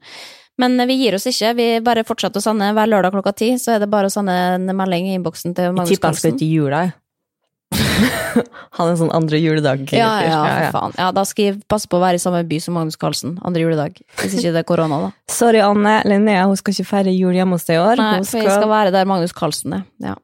Men 0.62 0.78
eh, 0.78 0.86
vi 0.86 0.97
gir 1.01 1.16
oss 1.18 1.26
ikke, 1.26 1.57
vi 1.59 1.68
bare 1.84 2.05
fortsetter 2.07 2.38
å 2.38 2.45
sende 2.45 2.70
hver 2.72 2.86
lørdag 2.88 3.12
klokka 3.16 3.34
ti, 3.34 3.51
så 3.59 3.74
er 3.74 3.82
det 3.82 3.90
bare 3.90 4.07
å 4.07 4.14
sende 4.14 4.32
en 4.55 4.70
melding 4.78 5.11
i 5.11 5.16
innboksen 5.18 5.57
til 5.59 5.74
Jeg 5.74 5.97
tipper 5.97 6.12
han 6.12 6.20
skal 6.22 6.36
ut 6.36 6.45
i 6.47 6.53
jula, 6.55 6.84
jeg. 6.86 6.95
Han 8.78 8.86
er 8.86 8.93
en 8.93 9.01
sånn 9.01 9.12
andre 9.14 9.40
juledag. 9.43 9.84
Ja, 9.95 10.11
ja, 10.24 10.38
for 10.47 10.78
faen. 10.78 10.97
Ja, 11.01 11.11
da 11.14 11.24
skal 11.28 11.49
jeg 11.49 11.59
passe 11.70 11.90
på 11.90 11.99
å 11.99 12.03
være 12.03 12.20
i 12.20 12.22
samme 12.22 12.40
by 12.49 12.59
som 12.62 12.76
Magnus 12.78 12.99
Carlsen 13.01 13.36
andre 13.47 13.64
juledag. 13.64 14.01
Hvis 14.22 14.38
ikke 14.38 14.55
det 14.55 14.62
er 14.62 14.68
korona, 14.68 15.01
da. 15.07 15.12
Sorry, 15.40 15.61
Anne. 15.64 15.99
Linnea 16.09 16.47
hun 16.49 16.59
skal 16.61 16.76
ikke 16.76 16.88
feire 16.88 17.14
jul 17.14 17.36
hjemme 17.36 17.59
hos 17.59 17.68
deg 17.68 17.78
i 17.78 17.82
år. 17.84 18.01
Nei, 18.01 18.16
for 18.24 18.40
jeg 18.40 18.51
skal 18.53 18.72
være 18.72 18.95
der 18.95 19.09
Magnus 19.11 19.36
Carlsen 19.36 19.78
er. 19.80 19.86
Ja. 20.03 20.16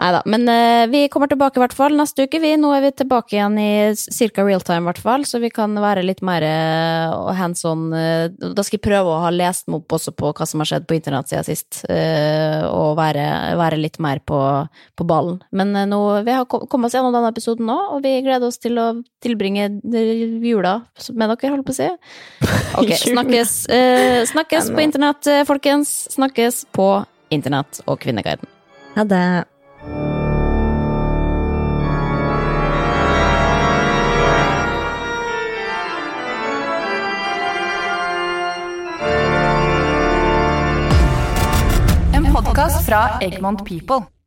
Nei 0.00 0.10
da. 0.14 0.20
Men 0.24 0.48
uh, 0.48 0.86
vi 0.88 1.02
kommer 1.12 1.28
tilbake 1.28 1.58
i 1.58 1.62
hvert 1.62 1.74
fall 1.76 1.96
neste 1.98 2.24
uke. 2.24 2.40
Vi. 2.40 2.54
Nå 2.60 2.70
er 2.72 2.84
vi 2.86 2.92
tilbake 3.02 3.36
igjen 3.36 3.58
i 3.60 3.92
ca. 4.32 4.44
real 4.46 4.62
time, 4.64 4.80
i 4.86 4.88
hvert 4.88 5.02
fall, 5.02 5.26
så 5.28 5.40
vi 5.42 5.50
kan 5.52 5.76
være 5.76 6.04
litt 6.06 6.22
mer 6.24 6.44
uh, 6.46 7.28
hands 7.36 7.66
on. 7.68 7.90
Uh, 7.92 8.30
da 8.32 8.64
skal 8.64 8.78
jeg 8.78 8.86
prøve 8.86 9.12
å 9.12 9.20
ha 9.26 9.32
lest 9.34 9.68
meg 9.68 9.82
opp 9.82 9.98
også 9.98 10.14
på 10.16 10.32
hva 10.32 10.48
som 10.48 10.64
har 10.64 10.70
skjedd 10.70 10.88
på 10.88 10.96
internett 10.96 11.28
siden 11.28 11.46
sist, 11.50 11.82
og 11.90 12.96
være, 12.98 13.24
være 13.58 13.78
litt 13.80 13.98
mer 14.02 14.20
på, 14.24 14.38
på 14.96 15.06
ballen. 15.08 15.40
Men 15.56 15.74
nå, 15.90 16.00
vi 16.26 16.34
har 16.34 16.48
kommet 16.48 16.88
oss 16.88 16.96
gjennom 16.96 17.14
denne 17.14 17.30
episoden 17.32 17.68
nå, 17.68 17.76
og 17.96 18.02
vi 18.04 18.14
gleder 18.24 18.48
oss 18.48 18.60
til 18.62 18.78
å 18.80 18.88
tilbringe 19.24 19.68
jula 19.84 20.74
med 21.12 21.34
dere, 21.34 21.52
holdt 21.52 21.68
på 21.68 21.76
å 21.76 21.80
si. 21.80 21.90
Ok, 22.80 22.92
snakkes, 23.02 23.54
snakkes 24.30 24.70
på 24.72 24.84
internett, 24.84 25.26
folkens. 25.48 25.94
Snakkes 26.14 26.64
på 26.76 26.92
internett 27.34 27.82
og 27.86 27.98
Kvinneguiden. 28.02 28.48
Ha 28.96 29.06
det. 29.06 29.24
Fra 42.90 43.20
Egmont 43.20 43.62
People. 43.64 44.19